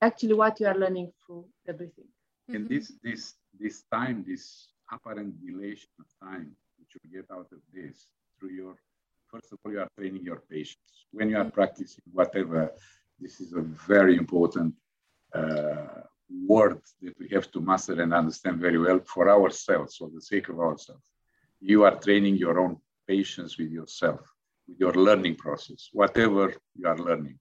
actually 0.00 0.34
what 0.34 0.60
you 0.60 0.66
are 0.68 0.78
learning 0.78 1.12
through 1.20 1.46
everything. 1.68 2.08
And 2.48 2.64
mm-hmm. 2.64 2.74
this 2.74 2.92
this 3.02 3.34
this 3.58 3.76
time, 3.92 4.24
this 4.26 4.44
apparent 4.92 5.34
dilation 5.44 5.90
of 5.98 6.06
time 6.28 6.46
which 6.78 6.90
you 6.94 7.00
get 7.16 7.28
out 7.36 7.48
of 7.56 7.60
this 7.74 8.06
through 8.38 8.54
your 8.60 8.76
first 9.32 9.52
of 9.52 9.58
all, 9.64 9.72
you 9.72 9.80
are 9.80 9.90
training 9.98 10.22
your 10.22 10.42
patience. 10.48 10.94
When 11.10 11.28
you 11.30 11.38
are 11.38 11.50
practicing 11.50 12.04
whatever, 12.12 12.72
this 13.18 13.40
is 13.40 13.52
a 13.52 13.62
very 13.94 14.16
important 14.16 14.74
uh, 15.34 16.02
word 16.46 16.80
that 17.02 17.18
we 17.18 17.28
have 17.30 17.50
to 17.50 17.60
master 17.60 18.00
and 18.00 18.14
understand 18.14 18.60
very 18.60 18.78
well 18.78 19.00
for 19.14 19.28
ourselves, 19.28 19.96
for 19.96 20.08
the 20.14 20.20
sake 20.20 20.48
of 20.48 20.60
ourselves. 20.60 21.06
You 21.60 21.84
are 21.84 21.98
training 21.98 22.36
your 22.36 22.58
own 22.60 22.78
patience 23.06 23.58
with 23.58 23.70
yourself, 23.70 24.20
with 24.68 24.78
your 24.78 24.92
learning 24.92 25.36
process, 25.36 25.88
whatever 25.92 26.54
you 26.74 26.86
are 26.86 26.98
learning. 26.98 27.38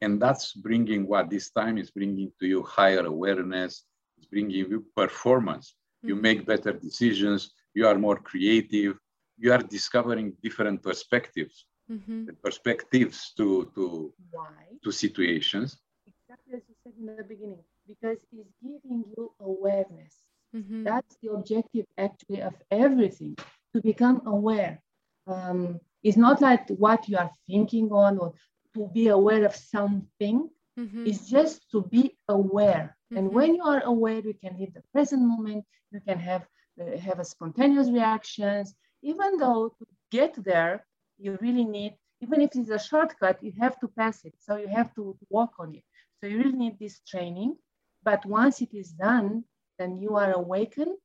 And 0.00 0.20
that's 0.20 0.52
bringing 0.52 1.06
what 1.06 1.30
this 1.30 1.50
time 1.50 1.78
is 1.78 1.90
bringing 1.90 2.32
to 2.38 2.46
you 2.46 2.62
higher 2.62 3.04
awareness, 3.04 3.84
it's 4.16 4.26
bringing 4.26 4.50
you 4.50 4.84
performance. 4.96 5.74
Mm-hmm. 5.74 6.08
You 6.08 6.16
make 6.16 6.46
better 6.46 6.72
decisions, 6.72 7.50
you 7.74 7.86
are 7.86 7.98
more 7.98 8.16
creative, 8.16 8.98
you 9.38 9.52
are 9.52 9.62
discovering 9.62 10.34
different 10.42 10.82
perspectives, 10.82 11.66
mm-hmm. 11.90 12.26
perspectives 12.42 13.32
to, 13.36 13.70
to, 13.74 14.12
Why? 14.30 14.78
to 14.84 14.92
situations. 14.92 15.78
Exactly 16.06 16.54
as 16.54 16.62
you 16.68 16.74
said 16.82 16.92
in 16.98 17.06
the 17.06 17.24
beginning, 17.24 17.62
because 17.86 18.18
it's 18.32 18.52
giving 18.62 19.04
you 19.16 19.32
awareness. 19.40 20.14
Mm-hmm. 20.54 20.84
That's 20.84 21.16
the 21.22 21.32
objective 21.32 21.86
actually 21.96 22.40
of 22.42 22.54
everything 22.70 23.36
to 23.74 23.82
become 23.82 24.22
aware. 24.26 24.80
Um, 25.26 25.80
it's 26.02 26.16
not 26.16 26.40
like 26.40 26.68
what 26.70 27.08
you 27.08 27.18
are 27.18 27.30
thinking 27.46 27.90
on 27.92 28.18
or 28.18 28.32
to 28.74 28.88
be 28.92 29.08
aware 29.08 29.44
of 29.44 29.54
something. 29.54 30.48
Mm-hmm. 30.78 31.06
It's 31.06 31.28
just 31.28 31.70
to 31.72 31.82
be 31.82 32.16
aware. 32.28 32.96
Mm-hmm. 33.12 33.16
And 33.16 33.34
when 33.34 33.54
you 33.54 33.62
are 33.62 33.82
aware, 33.84 34.20
you 34.20 34.34
can 34.34 34.58
live 34.58 34.72
the 34.74 34.82
present 34.92 35.22
moment. 35.22 35.64
You 35.90 36.00
can 36.00 36.18
have 36.18 36.46
uh, 36.80 36.96
have 36.98 37.18
a 37.18 37.24
spontaneous 37.24 37.90
reactions. 37.90 38.74
Even 39.02 39.36
though 39.38 39.74
to 39.78 39.86
get 40.10 40.34
there, 40.44 40.84
you 41.18 41.36
really 41.40 41.64
need, 41.64 41.94
even 42.20 42.40
if 42.40 42.50
it's 42.54 42.70
a 42.70 42.78
shortcut, 42.78 43.42
you 43.42 43.52
have 43.60 43.78
to 43.80 43.88
pass 43.88 44.24
it. 44.24 44.34
So 44.38 44.56
you 44.56 44.68
have 44.68 44.94
to 44.94 45.16
walk 45.28 45.54
on 45.58 45.74
it. 45.74 45.84
So 46.20 46.26
you 46.26 46.38
really 46.38 46.52
need 46.52 46.78
this 46.78 47.00
training. 47.06 47.56
But 48.02 48.24
once 48.26 48.60
it 48.62 48.72
is 48.72 48.90
done, 48.92 49.44
then 49.78 49.98
you 49.98 50.16
are 50.16 50.32
awakened 50.32 50.96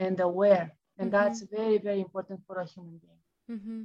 and 0.00 0.20
aware. 0.20 0.72
And 0.98 1.10
mm-hmm. 1.10 1.24
that's 1.24 1.42
very, 1.42 1.78
very 1.78 2.00
important 2.00 2.40
for 2.46 2.60
a 2.60 2.64
human 2.64 3.00
being. 3.00 3.58
Mm-hmm. 3.58 3.82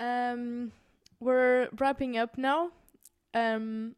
Um, 0.00 0.72
we're 1.20 1.68
wrapping 1.78 2.18
up 2.18 2.36
now. 2.36 2.70
Um, 3.34 3.94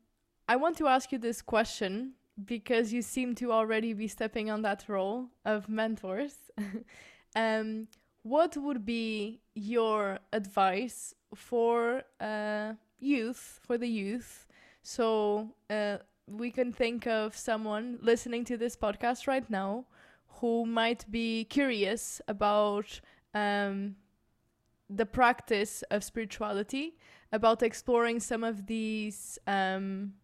I 0.48 0.56
want 0.56 0.76
to 0.78 0.86
ask 0.86 1.10
you 1.12 1.18
this 1.18 1.40
question 1.40 2.12
because 2.44 2.92
you 2.92 3.02
seem 3.02 3.34
to 3.36 3.52
already 3.52 3.92
be 3.94 4.08
stepping 4.08 4.50
on 4.50 4.62
that 4.62 4.84
role 4.88 5.28
of 5.44 5.68
mentors. 5.68 6.34
um, 7.36 7.88
what 8.22 8.56
would 8.56 8.84
be 8.84 9.40
your 9.54 10.18
advice 10.32 11.14
for 11.34 12.02
uh, 12.20 12.72
youth, 12.98 13.60
for 13.62 13.78
the 13.78 13.88
youth? 13.88 14.46
So 14.82 15.54
uh, 15.70 15.98
we 16.26 16.50
can 16.50 16.72
think 16.72 17.06
of 17.06 17.36
someone 17.36 17.98
listening 18.00 18.44
to 18.44 18.56
this 18.56 18.76
podcast 18.76 19.26
right 19.26 19.48
now 19.50 19.84
who 20.40 20.66
might 20.66 21.10
be 21.10 21.44
curious 21.44 22.20
about 22.26 23.00
um, 23.34 23.96
the 24.88 25.06
practice 25.06 25.82
of 25.90 26.02
spirituality, 26.02 26.96
about 27.32 27.62
exploring 27.62 28.20
some 28.20 28.42
of 28.42 28.66
these 28.66 29.38
um, 29.46 30.14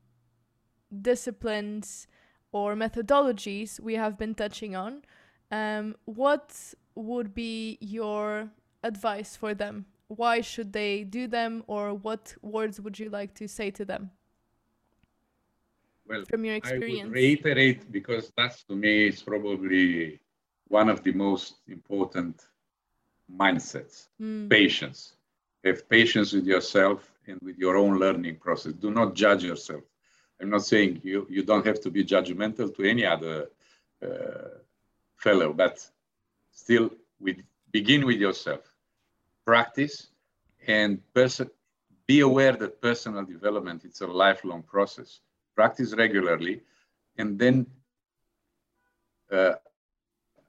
disciplines 1.03 2.07
or 2.53 2.75
methodologies 2.75 3.79
we 3.79 3.95
have 3.95 4.19
been 4.19 4.35
touching 4.35 4.75
on. 4.75 5.03
Um, 5.51 5.97
what 6.05 6.75
would 6.95 7.35
be 7.35 7.79
your 7.81 8.51
advice 8.83 9.37
for 9.37 9.55
them? 9.55 9.87
Why 10.09 10.41
should 10.41 10.73
they 10.73 11.05
do 11.05 11.29
them, 11.29 11.63
or 11.69 11.95
what 11.95 12.35
words 12.43 12.81
would 12.81 12.99
you 12.99 13.11
like 13.11 13.33
to 13.35 13.47
say 13.47 13.71
to 13.71 13.85
them? 13.85 14.11
Well, 16.11 16.25
from 16.29 16.44
your 16.44 16.57
experience, 16.57 17.03
I 17.03 17.05
would 17.05 17.12
reiterate 17.12 17.92
because 17.92 18.33
that's 18.37 18.64
to 18.64 18.75
me 18.75 19.07
is 19.09 19.23
probably 19.23 20.18
one 20.66 20.88
of 20.88 21.05
the 21.05 21.12
most 21.12 21.61
important 21.68 22.49
mindsets 23.33 24.09
mm. 24.20 24.51
patience. 24.51 25.14
Have 25.64 25.88
patience 25.88 26.33
with 26.33 26.46
yourself 26.46 27.09
and 27.29 27.38
with 27.42 27.59
your 27.59 27.77
own 27.77 28.01
learning 28.01 28.37
process. 28.37 28.73
Do 28.73 28.90
not 28.90 29.14
judge 29.14 29.44
yourself. 29.44 29.85
I'm 30.40 30.51
not 30.51 30.64
saying 30.64 31.01
you 31.05 31.29
you 31.31 31.44
don't 31.44 31.64
have 31.64 31.81
to 31.83 31.90
be 31.92 32.03
judgmental 32.05 32.75
to 32.77 32.83
any 32.83 33.07
other 33.07 33.51
uh, 34.03 34.55
fellow 35.16 35.53
but 35.53 35.77
still 36.51 36.90
with 37.20 37.37
begin 37.70 38.05
with 38.05 38.18
yourself. 38.18 38.62
Practice 39.44 40.09
and 40.66 40.99
person 41.14 41.49
be 42.09 42.18
aware 42.20 42.57
that 42.57 42.83
personal 42.83 43.25
development 43.25 43.85
it's 43.85 44.01
a 44.01 44.07
lifelong 44.09 44.62
process 44.64 45.20
practice 45.61 45.90
regularly 46.05 46.55
and 47.20 47.38
then 47.42 47.57
uh, 49.31 49.55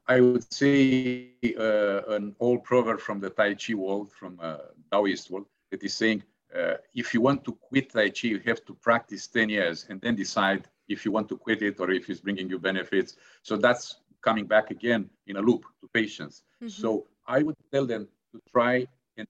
I 0.08 0.20
would 0.20 0.46
say 0.54 1.32
uh, 1.58 2.02
an 2.18 2.36
old 2.40 2.64
proverb 2.64 3.00
from 3.00 3.20
the 3.20 3.30
Tai 3.30 3.56
Chi 3.56 3.74
world, 3.76 4.12
from 4.12 4.40
uh, 4.42 4.58
Taoist 4.92 5.32
world, 5.32 5.46
that 5.70 5.84
is 5.84 5.94
saying, 5.94 6.24
uh, 6.54 6.76
if 6.94 7.14
you 7.14 7.22
want 7.22 7.46
to 7.46 7.54
quit 7.54 7.92
Tai 7.94 8.10
Chi, 8.10 8.28
you 8.34 8.42
have 8.46 8.66
to 8.66 8.74
practice 8.74 9.28
10 9.28 9.50
years 9.50 9.86
and 9.90 10.02
then 10.02 10.16
decide 10.16 10.68
if 10.90 11.06
you 11.06 11.12
want 11.12 11.30
to 11.30 11.38
quit 11.38 11.62
it 11.62 11.80
or 11.80 11.92
if 11.92 12.10
it's 12.10 12.20
bringing 12.20 12.50
you 12.50 12.60
benefits. 12.60 13.16
So 13.44 13.56
that's 13.56 14.00
coming 14.22 14.46
back 14.46 14.70
again 14.72 15.10
in 15.28 15.38
a 15.38 15.42
loop 15.42 15.64
to 15.82 15.88
patience. 15.94 16.44
Mm-hmm. 16.62 16.82
So 16.82 17.08
I 17.26 17.44
would 17.44 17.56
tell 17.72 17.86
them 17.86 18.08
to 18.34 18.42
try 18.52 18.88
and 19.18 19.28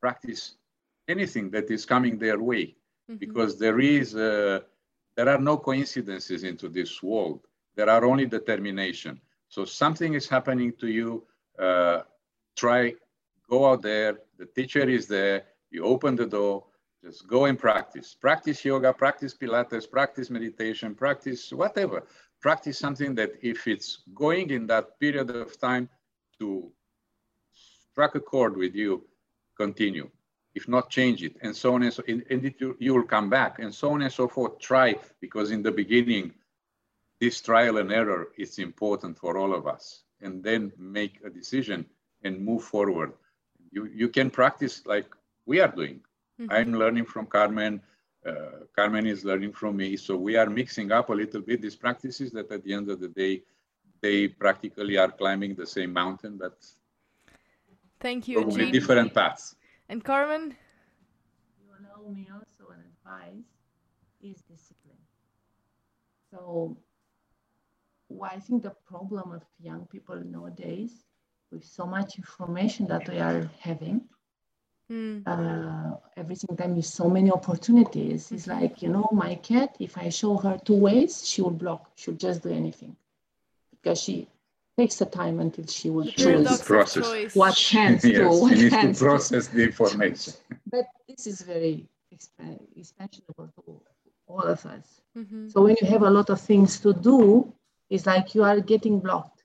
practice 0.00 0.56
anything 1.06 1.50
that 1.50 1.70
is 1.70 1.84
coming 1.84 2.18
their 2.18 2.40
way 2.40 2.64
mm-hmm. 2.64 3.16
because 3.16 3.58
there 3.58 3.78
is, 3.78 4.16
uh, 4.16 4.60
there 5.16 5.28
are 5.28 5.38
no 5.38 5.56
coincidences 5.56 6.44
into 6.44 6.68
this 6.68 7.02
world. 7.02 7.40
There 7.76 7.88
are 7.88 8.04
only 8.04 8.26
determination. 8.26 9.20
So 9.48 9.64
something 9.64 10.14
is 10.14 10.28
happening 10.28 10.72
to 10.80 10.88
you. 10.88 11.24
Uh, 11.58 12.02
try, 12.56 12.94
go 13.48 13.70
out 13.70 13.82
there. 13.82 14.18
The 14.38 14.46
teacher 14.46 14.88
is 14.88 15.06
there. 15.06 15.44
You 15.70 15.84
open 15.84 16.16
the 16.16 16.26
door. 16.26 16.64
Just 17.04 17.28
go 17.28 17.44
and 17.44 17.58
practice. 17.58 18.16
Practice 18.18 18.64
yoga, 18.64 18.92
practice 18.92 19.34
Pilates, 19.34 19.88
practice 19.88 20.30
meditation, 20.30 20.94
practice 20.94 21.52
whatever. 21.52 22.04
Practice 22.40 22.78
something 22.78 23.14
that 23.14 23.32
if 23.42 23.66
it's 23.66 24.02
going 24.14 24.50
in 24.50 24.66
that 24.68 24.98
period 24.98 25.30
of 25.30 25.58
time 25.60 25.88
to 26.38 26.72
strike 27.92 28.14
a 28.14 28.20
chord 28.20 28.56
with 28.56 28.74
you, 28.74 29.04
continue. 29.56 30.10
If 30.54 30.68
not, 30.68 30.88
change 30.88 31.22
it, 31.24 31.36
and 31.42 31.54
so 31.54 31.74
on 31.74 31.82
and 31.82 31.92
so. 31.92 32.02
And, 32.06 32.24
and 32.30 32.44
it, 32.44 32.54
you, 32.58 32.76
you 32.78 32.94
will 32.94 33.04
come 33.04 33.28
back, 33.28 33.58
and 33.58 33.74
so 33.74 33.90
on 33.90 34.02
and 34.02 34.12
so 34.12 34.28
forth. 34.28 34.58
Try 34.60 34.96
because 35.20 35.50
in 35.50 35.62
the 35.62 35.72
beginning 35.72 36.32
this 37.20 37.40
trial 37.40 37.78
and 37.78 37.92
error 37.92 38.28
is 38.36 38.58
important 38.58 39.18
for 39.18 39.38
all 39.38 39.54
of 39.54 39.66
us 39.66 40.02
and 40.20 40.42
then 40.42 40.72
make 40.78 41.20
a 41.24 41.30
decision 41.30 41.86
and 42.22 42.44
move 42.44 42.62
forward 42.62 43.12
you 43.70 43.82
you 44.02 44.08
can 44.08 44.28
practice 44.30 44.74
like 44.94 45.08
we 45.46 45.56
are 45.64 45.72
doing 45.80 45.96
mm-hmm. 46.40 46.50
i'm 46.56 46.72
learning 46.82 47.06
from 47.12 47.24
carmen 47.26 47.80
uh, 48.26 48.58
carmen 48.76 49.06
is 49.06 49.24
learning 49.24 49.52
from 49.52 49.76
me 49.76 49.96
so 49.96 50.16
we 50.16 50.36
are 50.36 50.50
mixing 50.60 50.90
up 50.92 51.10
a 51.10 51.16
little 51.22 51.40
bit 51.40 51.60
these 51.60 51.76
practices 51.76 52.30
that 52.32 52.50
at 52.50 52.62
the 52.64 52.72
end 52.72 52.88
of 52.90 53.00
the 53.00 53.08
day 53.08 53.42
they 54.00 54.28
practically 54.28 54.96
are 54.96 55.10
climbing 55.10 55.54
the 55.54 55.66
same 55.66 55.92
mountain 55.92 56.36
but 56.44 56.56
thank 58.00 58.28
you 58.28 58.36
probably 58.40 58.70
different 58.70 59.12
paths 59.14 59.56
and 59.88 60.04
carmen 60.04 60.56
you 61.60 61.70
allow 61.78 62.08
me 62.10 62.28
also 62.32 62.72
an 62.72 62.80
advice 62.92 63.44
is 64.22 64.42
discipline 64.42 65.02
so 66.30 66.76
well, 68.08 68.30
I 68.32 68.38
think 68.38 68.62
the 68.62 68.74
problem 68.86 69.32
of 69.32 69.42
young 69.60 69.86
people 69.86 70.16
nowadays, 70.16 71.04
with 71.50 71.64
so 71.64 71.86
much 71.86 72.18
information 72.18 72.86
that 72.86 73.08
we 73.08 73.18
are 73.18 73.50
having, 73.60 74.02
mm. 74.90 75.22
uh, 75.26 75.96
every 76.16 76.34
single 76.34 76.56
time 76.56 76.76
with 76.76 76.86
so 76.86 77.08
many 77.08 77.30
opportunities, 77.30 78.30
it's 78.30 78.46
mm-hmm. 78.46 78.60
like, 78.60 78.82
you 78.82 78.88
know, 78.88 79.08
my 79.12 79.34
cat, 79.36 79.76
if 79.80 79.96
I 79.96 80.08
show 80.08 80.36
her 80.36 80.58
two 80.64 80.76
ways, 80.76 81.26
she 81.26 81.42
will 81.42 81.50
block, 81.50 81.90
she'll 81.96 82.14
just 82.14 82.42
do 82.42 82.50
anything. 82.50 82.96
Because 83.70 84.00
she 84.00 84.28
takes 84.76 84.96
the 84.96 85.06
time 85.06 85.40
until 85.40 85.66
she 85.66 85.90
will 85.90 86.06
choose 86.06 86.62
process. 86.62 87.34
what 87.34 87.58
hands 87.58 88.04
yes, 88.04 88.18
do, 88.18 88.28
what 88.28 88.58
hands 88.58 88.98
to 88.98 89.04
process 89.04 89.46
do. 89.48 89.58
the 89.58 89.64
information. 89.64 90.32
But 90.70 90.86
this 91.08 91.26
is 91.26 91.42
very 91.42 91.86
expansionable 92.12 93.54
to 93.54 93.80
all 94.26 94.42
of 94.42 94.64
us. 94.66 95.00
Mm-hmm. 95.16 95.48
So 95.48 95.62
when 95.62 95.76
you 95.80 95.86
have 95.88 96.02
a 96.02 96.10
lot 96.10 96.30
of 96.30 96.40
things 96.40 96.80
to 96.80 96.92
do, 96.92 97.52
it's 97.90 98.06
like 98.06 98.34
you 98.34 98.42
are 98.42 98.60
getting 98.60 99.00
blocked. 99.00 99.44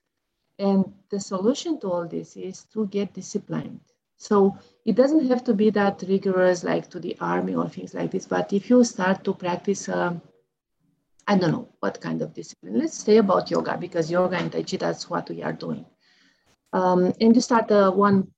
And 0.57 0.91
the 1.09 1.19
solution 1.19 1.79
to 1.81 1.91
all 1.91 2.07
this 2.07 2.35
is 2.35 2.65
to 2.73 2.87
get 2.87 3.13
disciplined. 3.13 3.79
So 4.17 4.57
it 4.85 4.95
doesn't 4.95 5.27
have 5.27 5.43
to 5.45 5.53
be 5.53 5.69
that 5.71 6.03
rigorous 6.07 6.63
like 6.63 6.89
to 6.89 6.99
the 6.99 7.15
army 7.21 7.55
or 7.55 7.69
things 7.69 7.93
like 7.93 8.11
this. 8.11 8.25
But 8.27 8.51
if 8.51 8.69
you 8.69 8.83
start 8.83 9.23
to 9.23 9.33
practice, 9.33 9.87
um, 9.87 10.21
I 11.29 11.37
don't 11.37 11.51
know 11.51 11.69
what 11.79 12.01
kind 12.01 12.23
of 12.23 12.33
discipline. 12.33 12.79
Let's 12.79 12.97
say 12.97 13.17
about 13.17 13.51
yoga 13.51 13.77
because 13.77 14.09
yoga 14.09 14.37
and 14.37 14.51
Tai 14.51 14.63
Chi, 14.63 14.77
that's 14.77 15.11
what 15.11 15.29
we 15.29 15.43
are 15.43 15.53
doing. 15.53 15.85
Um, 16.73 17.13
and 17.21 17.35
you 17.35 17.41
start 17.41 17.71
uh, 17.71 17.91
one 17.91 18.29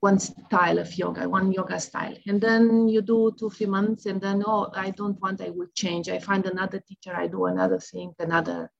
one 0.00 0.18
style 0.18 0.78
of 0.78 0.98
yoga, 0.98 1.26
one 1.26 1.52
yoga 1.52 1.78
style. 1.80 2.14
And 2.26 2.40
then 2.40 2.88
you 2.88 3.00
do 3.00 3.32
two, 3.38 3.48
three 3.50 3.66
months, 3.66 4.04
and 4.04 4.20
then, 4.20 4.42
oh, 4.46 4.70
I 4.74 4.90
don't 4.90 5.18
want, 5.22 5.40
I 5.40 5.48
will 5.48 5.68
change. 5.74 6.10
I 6.10 6.18
find 6.18 6.44
another 6.44 6.78
teacher, 6.86 7.14
I 7.16 7.26
do 7.26 7.46
another 7.46 7.78
thing, 7.78 8.12
another. 8.18 8.70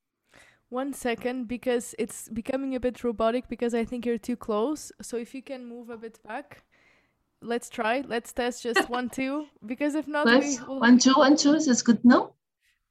One 0.68 0.92
second, 0.92 1.48
because 1.48 1.94
it's 1.98 2.28
becoming 2.28 2.74
a 2.74 2.80
bit 2.80 3.02
robotic 3.02 3.48
because 3.48 3.72
I 3.74 3.86
think 3.86 4.04
you're 4.04 4.18
too 4.18 4.36
close. 4.36 4.92
So 5.00 5.16
if 5.16 5.34
you 5.34 5.42
can 5.42 5.64
move 5.64 5.88
a 5.88 5.96
bit 5.96 6.18
back, 6.26 6.64
let's 7.40 7.70
try. 7.70 8.04
Let's 8.06 8.32
test 8.34 8.62
just 8.62 8.90
one, 8.98 9.08
two, 9.08 9.46
because 9.64 9.94
if 9.94 10.06
not, 10.06 10.26
we 10.26 10.58
will... 10.58 10.80
one, 10.80 10.98
two, 10.98 11.14
one, 11.14 11.36
two. 11.36 11.54
Is 11.54 11.80
good 11.80 12.04
No. 12.04 12.34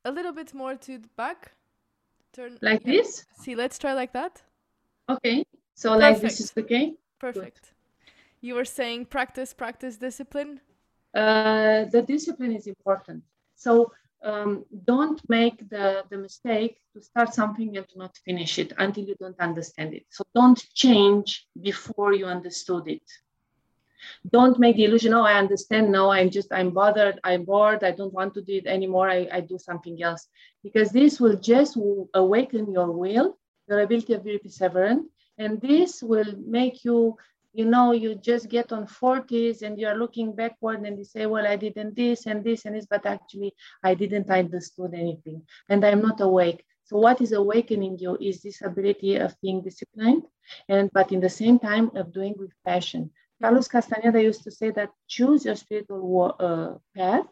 A 0.05 0.11
little 0.11 0.33
bit 0.33 0.53
more 0.53 0.75
to 0.75 0.97
the 0.97 1.07
back. 1.15 1.53
Turn 2.33 2.57
like 2.61 2.83
this. 2.83 3.25
See, 3.39 3.55
let's 3.55 3.77
try 3.77 3.93
like 3.93 4.13
that. 4.13 4.41
Okay. 5.07 5.45
So 5.75 5.89
Perfect. 5.89 6.01
like 6.01 6.21
this 6.21 6.39
is 6.39 6.53
okay. 6.57 6.93
Perfect. 7.19 7.61
Good. 7.61 8.07
You 8.41 8.55
were 8.55 8.65
saying 8.65 9.05
practice, 9.05 9.53
practice, 9.53 9.97
discipline? 9.97 10.59
Uh, 11.13 11.85
the 11.85 12.01
discipline 12.01 12.53
is 12.53 12.67
important. 12.67 13.23
So 13.55 13.91
um, 14.23 14.65
don't 14.85 15.21
make 15.29 15.69
the, 15.69 16.03
the 16.09 16.17
mistake 16.17 16.77
to 16.93 17.01
start 17.01 17.33
something 17.33 17.77
and 17.77 17.87
to 17.89 17.97
not 17.97 18.17
finish 18.25 18.59
it 18.59 18.73
until 18.77 19.05
you 19.05 19.15
don't 19.19 19.39
understand 19.39 19.93
it. 19.93 20.05
So 20.09 20.23
don't 20.33 20.61
change 20.73 21.45
before 21.61 22.13
you 22.13 22.25
understood 22.25 22.87
it. 22.87 23.03
Don't 24.29 24.59
make 24.59 24.75
the 24.75 24.85
illusion, 24.85 25.13
oh, 25.13 25.23
I 25.23 25.33
understand 25.33 25.91
now, 25.91 26.11
I'm 26.11 26.29
just, 26.29 26.51
I'm 26.51 26.71
bothered, 26.71 27.19
I'm 27.23 27.43
bored, 27.45 27.83
I 27.83 27.91
don't 27.91 28.13
want 28.13 28.33
to 28.35 28.41
do 28.41 28.53
it 28.53 28.67
anymore, 28.67 29.09
I, 29.09 29.27
I 29.31 29.39
do 29.41 29.57
something 29.57 30.01
else. 30.01 30.27
Because 30.63 30.91
this 30.91 31.19
will 31.19 31.35
just 31.35 31.77
awaken 32.13 32.71
your 32.71 32.91
will, 32.91 33.37
your 33.67 33.81
ability 33.81 34.13
of 34.13 34.23
be 34.23 34.39
perseverant, 34.39 35.03
and 35.37 35.59
this 35.61 36.01
will 36.01 36.33
make 36.45 36.83
you 36.83 37.17
you 37.55 37.65
know, 37.65 37.91
you 37.91 38.15
just 38.15 38.49
get 38.49 38.71
on 38.71 38.87
40s 38.87 39.61
and 39.61 39.77
you're 39.77 39.95
looking 39.95 40.33
backward 40.33 40.81
and 40.81 40.97
you 40.97 41.03
say, 41.05 41.27
well, 41.27 41.45
I 41.45 41.55
didn't 41.55 41.95
this 41.95 42.25
and 42.25 42.43
this 42.43 42.65
and 42.65 42.75
this, 42.75 42.87
but 42.87 43.05
actually 43.05 43.53
I 43.83 43.93
didn't 43.93 44.29
understood 44.29 44.95
anything 44.95 45.43
and 45.69 45.85
I'm 45.85 46.01
not 46.01 46.19
awake. 46.19 46.65
So 46.85 46.97
what 46.97 47.21
is 47.21 47.31
awakening 47.31 47.99
you 47.99 48.17
is 48.19 48.41
this 48.41 48.61
ability 48.61 49.15
of 49.17 49.39
being 49.41 49.61
disciplined 49.61 50.23
and 50.67 50.89
but 50.93 51.11
in 51.11 51.21
the 51.21 51.29
same 51.29 51.59
time 51.59 51.91
of 51.95 52.11
doing 52.11 52.33
with 52.37 52.51
passion. 52.65 53.11
Carlos 53.43 53.67
Castaneda 53.67 54.23
used 54.23 54.43
to 54.43 54.51
say 54.51 54.71
that 54.71 54.89
choose 55.07 55.45
your 55.45 55.55
spiritual 55.55 56.35
uh, 56.39 56.75
path, 56.97 57.27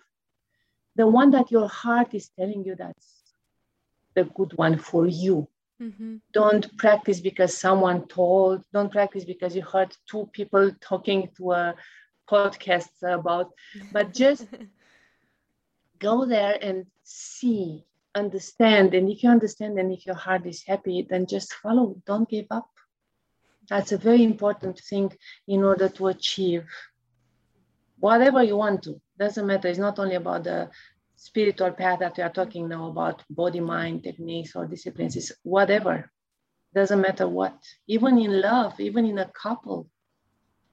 the 0.95 1.07
one 1.07 1.31
that 1.31 1.51
your 1.51 1.67
heart 1.67 2.13
is 2.13 2.29
telling 2.37 2.65
you 2.65 2.75
that's 2.75 3.33
the 4.15 4.25
good 4.25 4.51
one 4.57 4.77
for 4.77 5.07
you 5.07 5.47
Mm-hmm. 5.81 6.17
Don't 6.31 6.77
practice 6.77 7.19
because 7.19 7.57
someone 7.57 8.07
told. 8.07 8.63
Don't 8.71 8.91
practice 8.91 9.25
because 9.25 9.55
you 9.55 9.63
heard 9.63 9.95
two 10.09 10.29
people 10.31 10.71
talking 10.79 11.29
to 11.37 11.51
a 11.53 11.75
podcast 12.29 12.89
about. 13.01 13.49
But 13.91 14.13
just 14.13 14.47
go 15.99 16.25
there 16.25 16.57
and 16.61 16.85
see, 17.03 17.83
understand. 18.13 18.93
And 18.93 19.09
if 19.09 19.23
you 19.23 19.29
understand 19.31 19.79
and 19.79 19.91
if 19.91 20.05
your 20.05 20.15
heart 20.15 20.45
is 20.45 20.63
happy, 20.63 21.07
then 21.09 21.25
just 21.25 21.53
follow. 21.53 21.95
Don't 22.05 22.29
give 22.29 22.45
up. 22.51 22.69
That's 23.69 23.91
a 23.91 23.97
very 23.97 24.23
important 24.23 24.79
thing 24.79 25.11
in 25.47 25.63
order 25.63 25.89
to 25.89 26.07
achieve 26.07 26.65
whatever 27.99 28.43
you 28.43 28.57
want 28.57 28.83
to. 28.83 28.99
Doesn't 29.17 29.45
matter. 29.45 29.67
It's 29.67 29.79
not 29.79 29.99
only 29.99 30.15
about 30.15 30.43
the 30.43 30.69
spiritual 31.15 31.71
path 31.71 31.99
that 31.99 32.17
we 32.17 32.23
are 32.23 32.31
talking 32.31 32.67
now 32.67 32.89
about 32.89 33.23
body 33.29 33.59
mind 33.59 34.03
techniques 34.03 34.55
or 34.55 34.65
disciplines. 34.65 35.15
Is 35.15 35.31
whatever. 35.43 36.11
Doesn't 36.73 36.99
matter 36.99 37.27
what. 37.27 37.57
Even 37.87 38.17
in 38.17 38.41
love 38.41 38.79
even 38.79 39.05
in 39.05 39.19
a 39.19 39.31
couple 39.31 39.87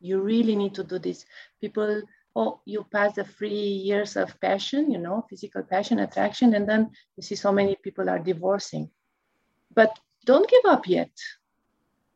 you 0.01 0.21
really 0.21 0.57
need 0.57 0.75
to 0.75 0.85
do 0.85 0.99
this. 0.99 1.27
People 1.61 2.03
oh 2.35 2.61
you 2.65 2.87
pass 2.91 3.15
the 3.15 3.25
three 3.25 3.69
years 3.89 4.17
of 4.17 4.41
passion 4.41 4.91
you 4.91 4.99
know 4.99 5.27
physical 5.29 5.63
passion 5.63 5.99
attraction 5.99 6.55
and 6.55 6.67
then 6.69 6.91
you 7.17 7.23
see 7.23 7.35
so 7.35 7.53
many 7.53 7.77
people 7.83 8.09
are 8.09 8.19
divorcing. 8.19 8.91
But 9.75 9.99
don't 10.25 10.49
give 10.49 10.65
up 10.65 10.89
yet 10.89 11.11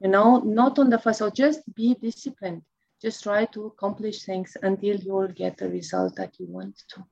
you 0.03 0.09
know 0.09 0.39
not 0.39 0.79
on 0.79 0.91
the 0.91 0.99
first 0.99 1.19
so 1.21 1.31
just 1.31 1.61
be 1.75 1.95
disciplined 1.95 2.63
just 3.01 3.23
try 3.23 3.45
to 3.47 3.67
accomplish 3.67 4.25
things 4.25 4.57
until 4.63 4.97
you 4.97 5.13
will 5.13 5.29
get 5.29 5.57
the 5.57 5.69
result 5.69 6.15
that 6.17 6.33
you 6.39 6.47
want 6.47 6.77
to 6.89 7.05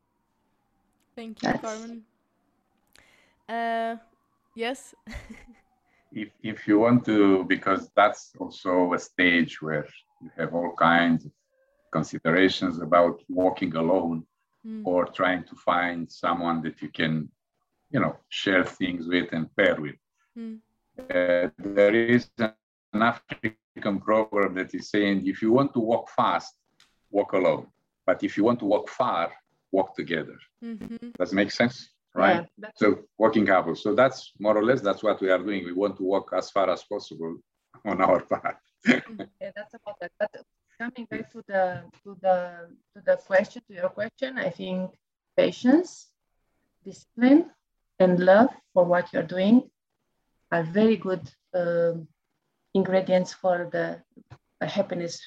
Thank 1.21 1.43
you, 1.43 1.53
Carmen. 1.53 2.03
Uh, 3.49 3.97
yes. 4.55 4.95
if 6.13 6.29
if 6.43 6.67
you 6.69 6.79
want 6.79 7.05
to, 7.05 7.45
because 7.45 7.91
that's 7.95 8.33
also 8.39 8.95
a 8.95 8.99
stage 8.99 9.61
where 9.61 9.87
you 10.23 10.31
have 10.39 10.55
all 10.55 10.73
kinds 10.79 11.27
of 11.27 11.33
considerations 11.93 12.81
about 12.81 13.21
walking 13.29 13.75
alone 13.77 14.25
mm. 14.67 14.83
or 14.85 15.07
trying 15.07 15.45
to 15.45 15.55
find 15.57 16.11
someone 16.11 16.63
that 16.63 16.81
you 16.81 16.89
can, 16.89 17.29
you 17.91 18.01
know, 18.01 18.17
share 18.29 18.65
things 18.65 19.07
with 19.07 19.29
and 19.33 19.55
pair 19.57 19.77
with. 19.79 19.97
Mm. 20.39 20.59
Uh, 20.99 21.51
there 21.59 21.95
is 21.95 22.31
an 22.39 22.53
African 22.95 24.01
proverb 24.01 24.57
that 24.57 24.75
is 24.75 24.91
saying, 24.91 25.27
if 25.27 25.43
you 25.43 25.53
want 25.53 25.73
to 25.75 25.81
walk 25.81 26.11
fast, 26.11 26.55
walk 27.11 27.33
alone. 27.33 27.67
But 28.07 28.23
if 28.25 28.37
you 28.37 28.45
want 28.45 28.59
to 28.61 28.65
walk 28.65 28.89
far, 28.89 29.33
walk 29.73 29.95
together. 29.95 30.39
Mm-hmm. 30.65 31.11
Does 31.19 31.33
it 31.33 31.37
make 31.37 31.51
sense? 31.51 31.91
Right. 32.15 32.45
Yeah, 32.59 32.71
so 32.75 32.99
working 33.19 33.47
couples. 33.47 33.83
So 33.83 33.95
that's 33.95 34.33
more 34.41 34.57
or 34.57 34.65
less 34.65 34.81
that's 34.81 35.03
what 35.03 35.21
we 35.21 35.31
are 35.31 35.39
doing. 35.39 35.65
We 35.65 35.73
want 35.73 35.97
to 35.99 36.03
walk 36.03 36.33
as 36.37 36.51
far 36.51 36.69
as 36.69 36.83
possible 36.83 37.37
on 37.85 38.01
our 38.01 38.21
path. 38.21 38.59
yeah, 38.85 39.51
that's 39.55 39.75
about 39.75 40.01
that. 40.01 40.11
But 40.19 40.45
coming 40.79 41.07
back 41.09 41.31
to 41.33 41.45
the 41.47 41.83
to 42.03 42.17
the 42.21 42.69
to 42.95 43.03
the 43.05 43.17
question 43.17 43.63
to 43.69 43.75
your 43.75 43.91
question, 43.91 44.39
I 44.39 44.51
think 44.51 44.91
patience, 45.37 46.09
discipline, 46.85 47.51
and 48.01 48.19
love 48.19 48.51
for 48.75 48.85
what 48.85 49.13
you're 49.13 49.23
doing 49.23 49.71
are 50.51 50.65
very 50.65 50.97
good 50.97 51.31
um, 51.55 52.09
ingredients 52.75 53.33
for 53.33 53.69
the 53.73 54.03
happiness, 54.67 55.21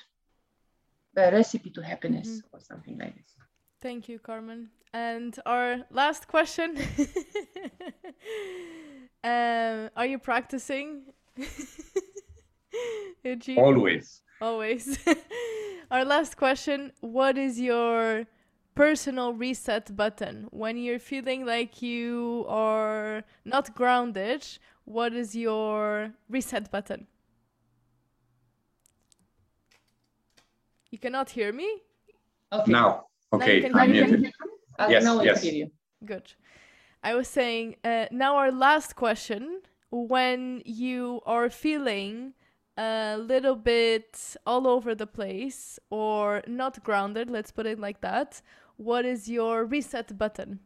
the 1.13 1.31
recipe 1.31 1.69
to 1.71 1.81
happiness, 1.81 2.27
mm-hmm. 2.27 2.55
or 2.55 2.59
something 2.59 2.97
like 2.97 3.15
this. 3.15 3.35
Thank 3.81 4.07
you, 4.07 4.19
Carmen. 4.19 4.69
And 4.93 5.37
our 5.45 5.79
last 5.89 6.27
question 6.27 6.77
um, 9.23 9.89
Are 9.95 10.05
you 10.05 10.19
practicing? 10.19 11.03
Always. 13.57 14.21
Always. 14.39 14.99
our 15.91 16.05
last 16.05 16.37
question 16.37 16.91
What 17.01 17.37
is 17.37 17.59
your 17.59 18.25
personal 18.75 19.33
reset 19.33 19.95
button? 19.95 20.47
When 20.51 20.77
you're 20.77 20.99
feeling 20.99 21.45
like 21.45 21.81
you 21.81 22.45
are 22.47 23.23
not 23.45 23.75
grounded, 23.75 24.45
what 24.85 25.13
is 25.13 25.35
your 25.35 26.13
reset 26.29 26.69
button? 26.69 27.07
You 30.93 30.99
cannot 30.99 31.31
hear 31.31 31.51
me? 31.51 31.81
Okay. 32.51 32.71
Now. 32.71 33.05
Okay, 33.33 33.67
I'm 33.73 33.91
muted. 33.91 34.31
Uh, 34.77 34.87
yes, 34.91 35.43
yes. 35.43 35.69
Good. 36.05 36.33
I 37.03 37.15
was 37.15 37.27
saying 37.27 37.77
uh, 37.83 38.05
now 38.11 38.37
our 38.37 38.51
last 38.51 38.95
question. 38.95 39.61
When 39.89 40.61
you 40.65 41.21
are 41.25 41.49
feeling 41.49 42.33
a 42.77 43.17
little 43.17 43.55
bit 43.55 44.35
all 44.45 44.67
over 44.67 44.93
the 44.93 45.07
place 45.07 45.79
or 45.89 46.43
not 46.45 46.83
grounded, 46.83 47.27
let's 47.27 47.51
put 47.51 47.65
it 47.65 47.79
like 47.79 48.01
that, 48.01 48.41
what 48.77 49.03
is 49.03 49.27
your 49.27 49.65
reset 49.65 50.15
button? 50.15 50.59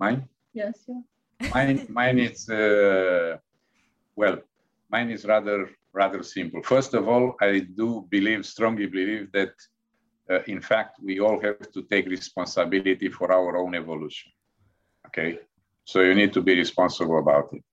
Mine? 0.00 0.28
Yes, 0.52 0.76
yeah. 0.88 1.50
Mine, 1.54 1.86
mine 1.88 2.18
is, 2.18 2.48
uh, 2.50 3.36
well, 4.16 4.38
mine 4.90 5.10
is 5.10 5.24
rather, 5.24 5.70
rather 5.92 6.22
simple. 6.22 6.62
First 6.62 6.94
of 6.94 7.08
all, 7.08 7.36
I 7.40 7.60
do 7.60 8.06
believe, 8.10 8.44
strongly 8.44 8.86
believe 8.86 9.32
that 9.32 9.52
uh, 10.30 10.42
in 10.46 10.60
fact, 10.60 10.98
we 11.02 11.20
all 11.20 11.40
have 11.40 11.70
to 11.72 11.82
take 11.82 12.06
responsibility 12.06 13.08
for 13.08 13.32
our 13.32 13.56
own 13.56 13.74
evolution. 13.74 14.30
Okay, 15.06 15.38
so 15.84 16.00
you 16.02 16.14
need 16.14 16.32
to 16.34 16.42
be 16.42 16.54
responsible 16.54 17.18
about 17.18 17.48
it. 17.52 17.64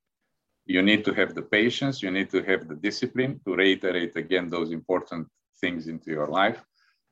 You 0.65 0.81
need 0.81 1.03
to 1.05 1.13
have 1.13 1.35
the 1.35 1.41
patience, 1.41 2.01
you 2.01 2.11
need 2.11 2.29
to 2.31 2.41
have 2.43 2.67
the 2.67 2.75
discipline 2.75 3.39
to 3.45 3.55
reiterate 3.55 4.15
again 4.15 4.49
those 4.49 4.71
important 4.71 5.27
things 5.59 5.87
into 5.87 6.11
your 6.11 6.27
life. 6.27 6.63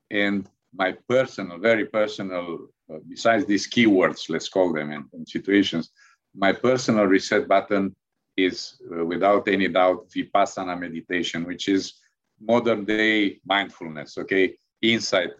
And 0.10 0.50
my 0.74 0.94
personal, 1.08 1.60
very 1.60 1.86
personal, 1.86 2.68
uh, 2.92 3.00
besides 3.08 3.46
these 3.46 3.70
keywords, 3.70 4.30
let's 4.30 4.50
call 4.50 4.74
them 4.74 4.92
and, 4.92 5.06
in 5.14 5.26
situations, 5.26 5.92
my 6.36 6.52
personal 6.54 7.06
reset 7.06 7.48
button 7.48 7.96
is 8.36 8.82
uh, 8.92 9.06
without 9.06 9.48
any 9.48 9.68
doubt 9.68 10.10
Vipassana 10.10 10.80
meditation, 10.80 11.46
which 11.46 11.68
is 11.68 11.94
modern 12.40 12.86
day 12.86 13.40
mindfulness. 13.46 14.18
Okay, 14.18 14.56
insight 14.82 15.32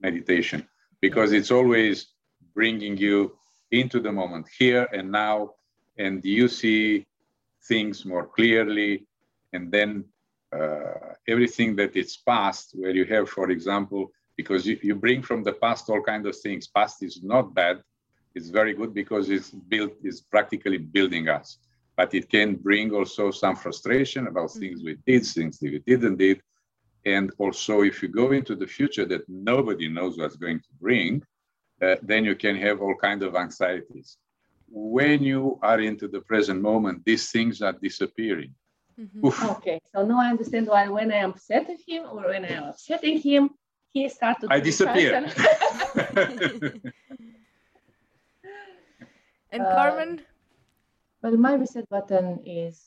meditation 0.00 0.66
because 1.00 1.32
it's 1.32 1.50
always 1.50 2.08
bringing 2.54 2.96
you 2.96 3.36
into 3.70 4.00
the 4.00 4.12
moment 4.12 4.46
here 4.58 4.88
and 4.92 5.10
now 5.10 5.50
and 5.98 6.24
you 6.24 6.48
see 6.48 7.06
things 7.68 8.04
more 8.04 8.26
clearly 8.26 9.06
and 9.52 9.72
then 9.72 10.04
uh, 10.52 11.14
everything 11.28 11.74
that 11.76 11.96
is 11.96 12.16
past, 12.16 12.70
where 12.74 12.90
you 12.90 13.04
have, 13.04 13.28
for 13.28 13.50
example, 13.50 14.10
because 14.36 14.66
you, 14.66 14.78
you 14.82 14.94
bring 14.94 15.22
from 15.22 15.42
the 15.42 15.52
past 15.52 15.88
all 15.90 16.02
kinds 16.02 16.26
of 16.26 16.36
things. 16.36 16.68
Past 16.68 17.02
is 17.02 17.22
not 17.22 17.54
bad; 17.54 17.82
it's 18.34 18.50
very 18.50 18.74
good 18.74 18.94
because 18.94 19.28
it's 19.28 19.50
built, 19.50 19.92
is 20.02 20.20
practically 20.20 20.78
building 20.78 21.28
us. 21.28 21.58
But 21.96 22.14
it 22.14 22.28
can 22.28 22.56
bring 22.56 22.92
also 22.92 23.30
some 23.30 23.56
frustration 23.56 24.26
about 24.26 24.50
mm-hmm. 24.50 24.60
things 24.60 24.82
we 24.84 24.96
did, 25.06 25.24
things 25.24 25.58
that 25.58 25.70
we 25.70 25.78
didn't 25.80 26.16
did, 26.16 26.40
and 27.06 27.32
also 27.38 27.82
if 27.82 28.02
you 28.02 28.08
go 28.08 28.32
into 28.32 28.54
the 28.56 28.66
future 28.66 29.06
that 29.06 29.22
nobody 29.28 29.88
knows 29.88 30.18
what's 30.18 30.36
going 30.36 30.58
to 30.58 30.68
bring, 30.80 31.22
uh, 31.80 31.94
then 32.02 32.24
you 32.24 32.34
can 32.34 32.56
have 32.56 32.82
all 32.82 32.96
kinds 32.96 33.22
of 33.22 33.36
anxieties. 33.36 34.18
When 34.68 35.22
you 35.22 35.58
are 35.62 35.80
into 35.80 36.08
the 36.08 36.20
present 36.22 36.60
moment, 36.60 37.04
these 37.04 37.30
things 37.30 37.62
are 37.62 37.72
disappearing. 37.72 38.52
Mm-hmm. 39.00 39.50
Okay, 39.56 39.78
so 39.94 40.04
now 40.04 40.20
I 40.20 40.30
understand 40.30 40.66
why 40.66 40.88
when 40.88 41.12
I 41.12 41.16
am 41.16 41.30
upset 41.30 41.70
at 41.70 41.78
him 41.86 42.04
or 42.10 42.28
when 42.28 42.44
I 42.44 42.48
am 42.48 42.64
upsetting 42.64 43.20
him, 43.20 43.50
he 43.92 44.08
started. 44.08 44.48
I 44.50 44.58
disappear. 44.58 45.14
and 49.52 49.62
uh, 49.62 49.74
Carmen. 49.74 50.22
Well, 51.26 51.38
my 51.38 51.54
reset 51.54 51.88
button 51.88 52.38
is 52.46 52.80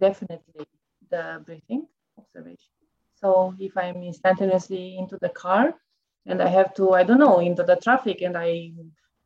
definitely 0.00 0.66
the 1.10 1.42
breathing 1.44 1.86
observation. 2.18 2.72
So 3.14 3.54
if 3.58 3.76
I'm 3.76 4.02
instantaneously 4.02 4.96
into 4.96 5.18
the 5.20 5.28
car 5.28 5.74
and 6.24 6.40
I 6.40 6.48
have 6.48 6.72
to, 6.76 6.92
I 6.92 7.02
don't 7.02 7.18
know, 7.18 7.40
into 7.40 7.62
the 7.62 7.76
traffic 7.76 8.22
and 8.22 8.38
I, 8.38 8.72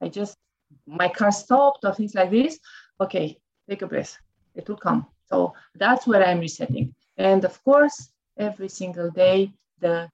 I 0.02 0.08
just, 0.08 0.36
my 0.88 1.08
car 1.08 1.30
stopped 1.30 1.84
or 1.84 1.94
things 1.94 2.16
like 2.16 2.32
this, 2.32 2.58
okay, 3.00 3.38
take 3.70 3.82
a 3.82 3.86
breath. 3.86 4.18
It 4.56 4.68
will 4.68 4.76
come. 4.76 5.06
So 5.26 5.54
that's 5.76 6.08
where 6.08 6.26
I'm 6.26 6.40
resetting. 6.40 6.96
And 7.16 7.44
of 7.44 7.62
course, 7.62 8.10
every 8.36 8.70
single 8.70 9.12
day, 9.12 9.52
the 9.78 10.10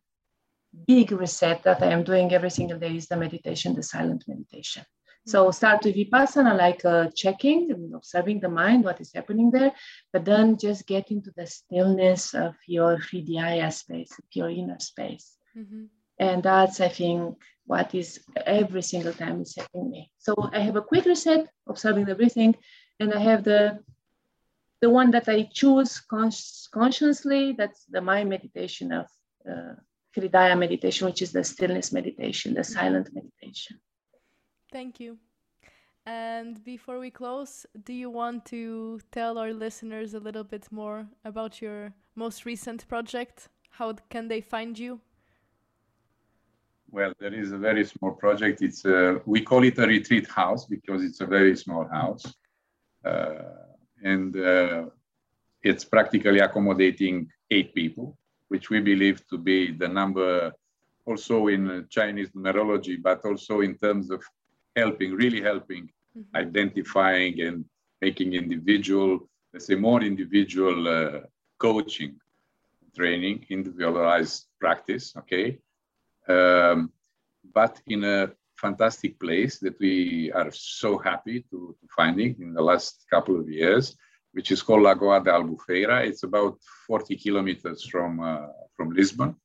big 0.86 1.12
reset 1.12 1.62
that 1.62 1.82
I 1.82 1.86
am 1.86 2.04
doing 2.04 2.30
every 2.34 2.50
single 2.50 2.78
day 2.78 2.94
is 2.94 3.06
the 3.06 3.16
meditation, 3.16 3.74
the 3.74 3.82
silent 3.82 4.24
meditation. 4.28 4.84
So 5.26 5.50
start 5.50 5.84
with 5.84 5.96
vipassana, 5.96 6.56
like 6.56 6.84
uh, 6.84 7.08
checking 7.14 7.70
and 7.70 7.94
observing 7.94 8.40
the 8.40 8.48
mind, 8.48 8.84
what 8.84 9.00
is 9.00 9.12
happening 9.14 9.50
there, 9.50 9.72
but 10.12 10.24
then 10.24 10.58
just 10.58 10.86
get 10.86 11.10
into 11.10 11.30
the 11.36 11.46
stillness 11.46 12.34
of 12.34 12.54
your 12.66 12.98
hridaya 12.98 13.72
space, 13.72 14.12
of 14.18 14.24
your 14.32 14.50
inner 14.50 14.78
space. 14.78 15.36
Mm-hmm. 15.56 15.84
And 16.18 16.42
that's, 16.42 16.80
I 16.80 16.88
think, 16.88 17.36
what 17.66 17.94
is 17.94 18.20
every 18.44 18.82
single 18.82 19.12
time 19.12 19.40
is 19.40 19.56
helping 19.56 19.90
me. 19.90 20.10
So 20.18 20.34
I 20.52 20.60
have 20.60 20.76
a 20.76 20.82
quick 20.82 21.06
reset, 21.06 21.48
observing 21.66 22.08
everything, 22.08 22.56
and 23.00 23.12
I 23.12 23.20
have 23.20 23.44
the 23.44 23.80
the 24.80 24.90
one 24.90 25.12
that 25.12 25.28
I 25.28 25.48
choose 25.50 26.00
cons- 26.00 26.68
consciously. 26.70 27.52
That's 27.56 27.86
the 27.86 28.02
my 28.02 28.24
meditation 28.24 28.92
of 28.92 29.06
uh, 29.50 29.74
Hridaya 30.14 30.58
meditation, 30.58 31.06
which 31.06 31.22
is 31.22 31.32
the 31.32 31.42
stillness 31.42 31.92
meditation, 31.92 32.52
the 32.54 32.64
silent 32.64 33.08
meditation. 33.14 33.80
Thank 34.74 34.98
you. 34.98 35.18
And 36.04 36.52
before 36.64 36.98
we 36.98 37.08
close, 37.08 37.64
do 37.84 37.92
you 37.92 38.10
want 38.10 38.44
to 38.46 38.98
tell 39.12 39.38
our 39.38 39.52
listeners 39.52 40.14
a 40.14 40.18
little 40.18 40.42
bit 40.42 40.66
more 40.72 41.06
about 41.24 41.62
your 41.62 41.94
most 42.16 42.44
recent 42.44 42.88
project? 42.88 43.50
How 43.70 43.92
can 44.10 44.26
they 44.26 44.40
find 44.40 44.76
you? 44.76 45.00
Well, 46.90 47.12
there 47.20 47.32
is 47.32 47.52
a 47.52 47.56
very 47.56 47.84
small 47.84 48.14
project. 48.14 48.62
It's 48.62 48.84
a, 48.84 49.20
we 49.26 49.42
call 49.42 49.62
it 49.62 49.78
a 49.78 49.86
retreat 49.86 50.26
house 50.26 50.66
because 50.66 51.04
it's 51.04 51.20
a 51.20 51.26
very 51.26 51.56
small 51.56 51.86
house, 51.86 52.24
uh, 53.04 53.34
and 54.02 54.36
uh, 54.36 54.86
it's 55.62 55.84
practically 55.84 56.40
accommodating 56.40 57.28
eight 57.48 57.76
people, 57.76 58.18
which 58.48 58.70
we 58.70 58.80
believe 58.80 59.24
to 59.28 59.38
be 59.38 59.70
the 59.70 59.86
number 59.86 60.52
also 61.06 61.46
in 61.46 61.86
Chinese 61.90 62.30
numerology, 62.30 63.00
but 63.00 63.24
also 63.24 63.60
in 63.60 63.76
terms 63.78 64.10
of 64.10 64.20
helping, 64.76 65.12
really 65.12 65.40
helping, 65.40 65.84
mm-hmm. 66.16 66.36
identifying 66.36 67.40
and 67.40 67.64
making 68.00 68.34
individual, 68.34 69.28
let's 69.52 69.66
say 69.66 69.74
more 69.74 70.02
individual 70.02 70.88
uh, 70.88 71.20
coaching, 71.58 72.16
training, 72.96 73.44
individualized 73.50 74.46
practice, 74.60 75.14
okay? 75.16 75.58
Um, 76.28 76.92
but 77.52 77.80
in 77.86 78.04
a 78.04 78.30
fantastic 78.56 79.18
place 79.18 79.58
that 79.58 79.78
we 79.78 80.32
are 80.32 80.50
so 80.52 80.98
happy 80.98 81.40
to, 81.50 81.76
to 81.80 81.86
finding 81.94 82.36
in 82.40 82.54
the 82.54 82.62
last 82.62 83.04
couple 83.10 83.38
of 83.38 83.48
years, 83.48 83.96
which 84.32 84.50
is 84.50 84.62
called 84.62 84.82
Lagoa 84.82 85.22
de 85.22 85.30
Albufeira. 85.30 86.06
It's 86.06 86.22
about 86.22 86.58
40 86.86 87.16
kilometers 87.16 87.84
from, 87.84 88.20
uh, 88.20 88.46
from 88.76 88.90
Lisbon, 88.90 89.36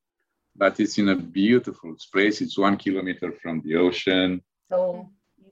but 0.56 0.80
it's 0.80 0.98
in 0.98 1.10
a 1.10 1.16
beautiful 1.16 1.96
place. 2.12 2.42
It's 2.42 2.58
one 2.58 2.78
kilometer 2.78 3.32
from 3.42 3.62
the 3.64 3.76
ocean. 3.76 4.42
So 4.70 5.10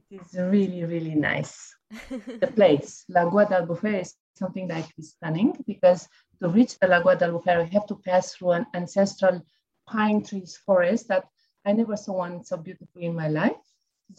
it 0.10 0.22
is 0.22 0.34
really, 0.40 0.84
really 0.84 1.16
nice. 1.16 1.74
the 2.10 2.52
place, 2.56 3.06
Lagoa 3.10 3.48
de 3.48 3.56
Albufeira, 3.56 4.02
is 4.02 4.16
something 4.36 4.68
that 4.68 4.90
is 4.98 5.12
stunning 5.12 5.56
because 5.66 6.08
to 6.42 6.50
reach 6.50 6.78
the 6.80 6.88
Lagoa 6.88 7.18
de 7.18 7.26
Albufeira, 7.26 7.66
you 7.66 7.72
have 7.72 7.88
to 7.88 7.96
pass 7.96 8.34
through 8.34 8.52
an 8.52 8.66
ancestral 8.74 9.42
pine 9.88 10.24
trees 10.24 10.58
forest 10.66 11.08
that 11.08 11.26
I 11.66 11.74
never 11.74 11.98
saw 11.98 12.14
one 12.14 12.44
so 12.44 12.58
beautiful 12.58 13.02
in 13.02 13.16
my 13.16 13.28
life. 13.28 13.58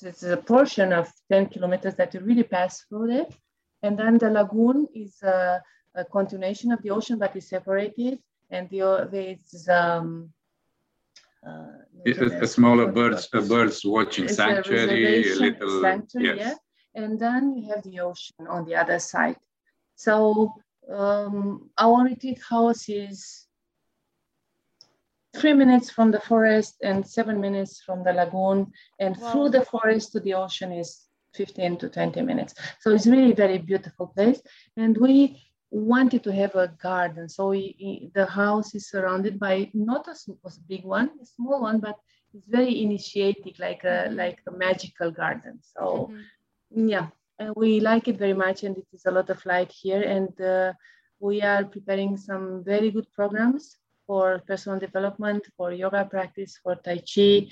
It's 0.03 0.23
a 0.23 0.37
portion 0.37 0.93
of 0.93 1.11
10 1.31 1.47
kilometers 1.47 1.95
that 1.95 2.13
you 2.13 2.21
really 2.21 2.43
pass 2.43 2.83
through 2.83 3.09
there. 3.09 3.27
And 3.83 3.99
then 3.99 4.19
the 4.19 4.31
lagoon 4.31 4.87
is 4.95 5.23
a, 5.23 5.63
a 5.95 6.05
continuation 6.05 6.73
of 6.73 6.83
the 6.83 6.91
ocean, 6.91 7.19
but 7.19 7.37
is 7.37 7.49
separated. 7.49 8.19
And 8.51 8.69
the, 8.69 9.09
there's 9.11 9.69
um, 9.69 10.25
uh, 10.25 10.38
a, 11.45 12.43
a, 12.43 12.47
smaller 12.47 12.91
birds, 12.91 13.29
a 13.33 13.41
birds 13.41 13.85
watching 13.85 14.25
it's 14.25 14.37
sanctuary, 14.37 15.29
a, 15.29 15.33
a 15.33 15.35
little 15.35 15.81
sanctuary, 15.81 16.39
yes. 16.39 16.57
yeah. 16.95 17.03
And 17.03 17.19
then 17.19 17.57
you 17.57 17.69
have 17.73 17.83
the 17.83 18.01
ocean 18.01 18.47
on 18.49 18.65
the 18.65 18.75
other 18.75 18.99
side. 18.99 19.37
So 19.97 20.53
um, 20.93 21.71
our 21.79 22.05
retreat 22.05 22.41
house 22.49 22.89
is 22.89 23.47
three 25.37 25.53
minutes 25.53 25.91
from 25.91 26.11
the 26.11 26.21
forest 26.21 26.77
and 26.83 27.07
seven 27.07 27.41
minutes 27.41 27.83
from 27.85 28.03
the 28.03 28.13
lagoon, 28.13 28.73
and 28.99 29.17
wow. 29.17 29.33
through 29.33 29.51
the 29.51 29.65
forest 29.65 30.13
to 30.13 30.21
the 30.21 30.35
ocean 30.35 30.73
is 30.73 31.09
15 31.35 31.79
to 31.79 31.89
20 31.89 32.23
minutes. 32.23 32.55
So 32.81 32.91
it's 32.93 33.07
really 33.07 33.33
very 33.33 33.59
beautiful 33.59 34.09
place. 34.09 34.41
And 34.77 34.97
we 34.97 35.48
wanted 35.71 36.25
to 36.25 36.33
have 36.33 36.55
a 36.55 36.69
garden. 36.83 37.29
So 37.29 37.51
we, 37.51 38.11
the 38.15 38.27
house 38.27 38.75
is 38.75 38.89
surrounded 38.89 39.39
by 39.39 39.71
not 39.75 40.09
a, 40.09 40.17
a, 40.45 40.51
big 40.69 40.85
one, 40.85 41.11
a 41.23 41.27
small 41.27 41.63
one, 41.63 41.81
but 41.81 41.97
it's 42.35 42.47
very 42.47 42.83
initiatic, 42.83 43.59
like 43.59 43.85
a 43.85 44.07
mm-hmm. 44.07 44.17
like 44.17 44.39
a 44.47 44.53
magical 44.53 45.11
garden. 45.11 45.61
So 45.63 46.11
mm-hmm. 46.13 46.89
yeah, 46.89 47.09
and 47.39 47.55
we 47.57 47.81
like 47.81 48.09
it 48.09 48.19
very 48.19 48.35
much, 48.35 48.65
and 48.65 48.77
it 48.77 48.87
is 48.93 49.07
a 49.07 49.11
lot 49.11 49.31
of 49.31 49.45
light 49.47 49.73
here. 49.73 50.03
And 50.03 50.41
uh, 50.41 50.73
we 51.21 51.43
are 51.43 51.65
preparing 51.65 52.17
some 52.17 52.65
very 52.65 52.91
good 52.91 53.11
programs 53.13 53.77
for 54.07 54.43
personal 54.47 54.79
development, 54.79 55.47
for 55.57 55.73
yoga 55.73 56.05
practice, 56.05 56.59
for 56.63 56.77
Tai 56.77 57.03
Chi, 57.15 57.49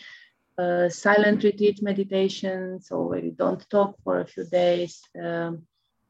uh, 0.58 0.88
silent 0.88 1.44
retreat 1.44 1.82
meditation. 1.82 2.80
So 2.80 3.02
we 3.02 3.30
don't 3.30 3.68
talk 3.68 3.96
for 4.02 4.20
a 4.20 4.26
few 4.26 4.44
days. 4.44 5.02
Um, 5.22 5.66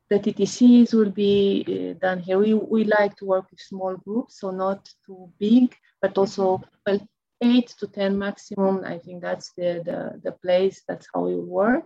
the 0.08 0.18
TTCs 0.18 0.94
will 0.94 1.10
be 1.10 1.64
uh, 1.66 1.98
done 2.00 2.20
here. 2.20 2.38
We, 2.38 2.54
we 2.54 2.84
like 2.84 3.16
to 3.16 3.24
work 3.24 3.50
with 3.50 3.60
small 3.60 3.96
groups, 3.96 4.40
so 4.40 4.50
not 4.50 4.88
too 5.04 5.30
big, 5.38 5.74
but 6.00 6.16
also 6.16 6.62
well, 6.86 7.00
eight 7.42 7.68
to 7.78 7.86
10 7.86 8.18
maximum. 8.18 8.84
I 8.84 8.98
think 8.98 9.22
that's 9.22 9.52
the, 9.56 9.82
the, 9.84 10.20
the 10.22 10.32
place, 10.32 10.82
that's 10.86 11.06
how 11.12 11.26
we 11.26 11.36
work. 11.36 11.84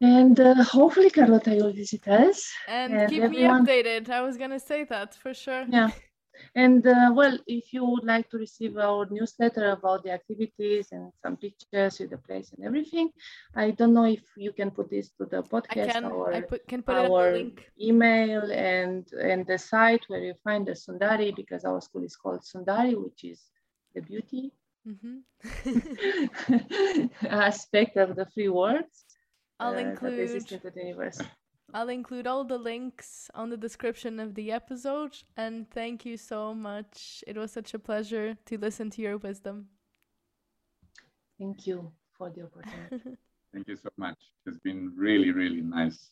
And 0.00 0.38
uh, 0.38 0.62
hopefully 0.62 1.10
Carlota 1.10 1.50
will 1.50 1.72
visit 1.72 2.06
us. 2.06 2.48
And, 2.68 2.92
and 2.92 3.10
keep 3.10 3.22
everyone... 3.22 3.64
me 3.64 3.72
updated. 3.72 4.10
I 4.10 4.20
was 4.20 4.36
going 4.36 4.50
to 4.50 4.60
say 4.60 4.84
that 4.84 5.14
for 5.14 5.34
sure. 5.34 5.64
Yeah. 5.68 5.90
And 6.54 6.86
uh, 6.86 7.10
well, 7.14 7.38
if 7.46 7.72
you 7.72 7.84
would 7.84 8.04
like 8.04 8.28
to 8.30 8.38
receive 8.38 8.76
our 8.78 9.06
newsletter 9.10 9.70
about 9.70 10.04
the 10.04 10.10
activities 10.10 10.88
and 10.92 11.12
some 11.22 11.36
pictures 11.36 11.98
with 11.98 12.10
the 12.10 12.18
place 12.18 12.52
and 12.52 12.64
everything, 12.64 13.10
I 13.54 13.70
don't 13.70 13.94
know 13.94 14.04
if 14.04 14.22
you 14.36 14.52
can 14.52 14.70
put 14.70 14.90
this 14.90 15.10
to 15.18 15.26
the 15.26 15.42
podcast 15.42 15.92
can, 15.92 16.04
or 16.04 16.42
put, 16.42 16.66
can 16.68 16.82
put 16.82 16.94
our 16.94 17.40
email 17.80 18.50
and 18.52 19.06
and 19.12 19.46
the 19.46 19.58
site 19.58 20.04
where 20.08 20.22
you 20.22 20.34
find 20.44 20.66
the 20.66 20.72
Sundari 20.72 21.34
because 21.34 21.64
our 21.64 21.80
school 21.80 22.04
is 22.04 22.16
called 22.16 22.42
Sundari, 22.42 22.94
which 23.02 23.24
is 23.24 23.40
the 23.94 24.00
beauty 24.00 24.52
mm-hmm. 24.86 25.18
aspect 27.26 27.96
of 27.96 28.16
the 28.16 28.24
three 28.26 28.48
words. 28.48 29.04
I'll 29.60 29.74
uh, 29.74 29.78
include 29.78 30.28
the 30.28 30.72
universe. 30.76 31.20
I'll 31.74 31.88
include 31.90 32.26
all 32.26 32.44
the 32.44 32.58
links 32.58 33.30
on 33.34 33.50
the 33.50 33.56
description 33.56 34.18
of 34.20 34.34
the 34.34 34.50
episode. 34.52 35.16
And 35.36 35.70
thank 35.70 36.06
you 36.06 36.16
so 36.16 36.54
much. 36.54 37.22
It 37.26 37.36
was 37.36 37.52
such 37.52 37.74
a 37.74 37.78
pleasure 37.78 38.36
to 38.46 38.58
listen 38.58 38.90
to 38.90 39.02
your 39.02 39.18
wisdom. 39.18 39.68
Thank 41.38 41.66
you 41.66 41.92
for 42.16 42.30
the 42.30 42.44
opportunity. 42.44 43.16
thank 43.52 43.68
you 43.68 43.76
so 43.76 43.90
much. 43.96 44.18
It's 44.46 44.58
been 44.58 44.92
really, 44.96 45.30
really 45.30 45.60
nice 45.60 46.10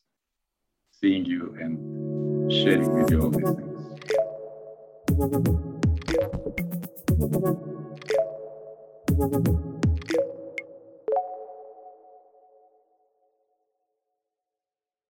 seeing 1.00 1.24
you 1.24 1.57
and 1.61 2.52
sharing 2.52 2.92
with 2.92 3.11
you 3.11 3.22
all 3.22 3.30
these 3.30 3.50
things. 3.50 3.76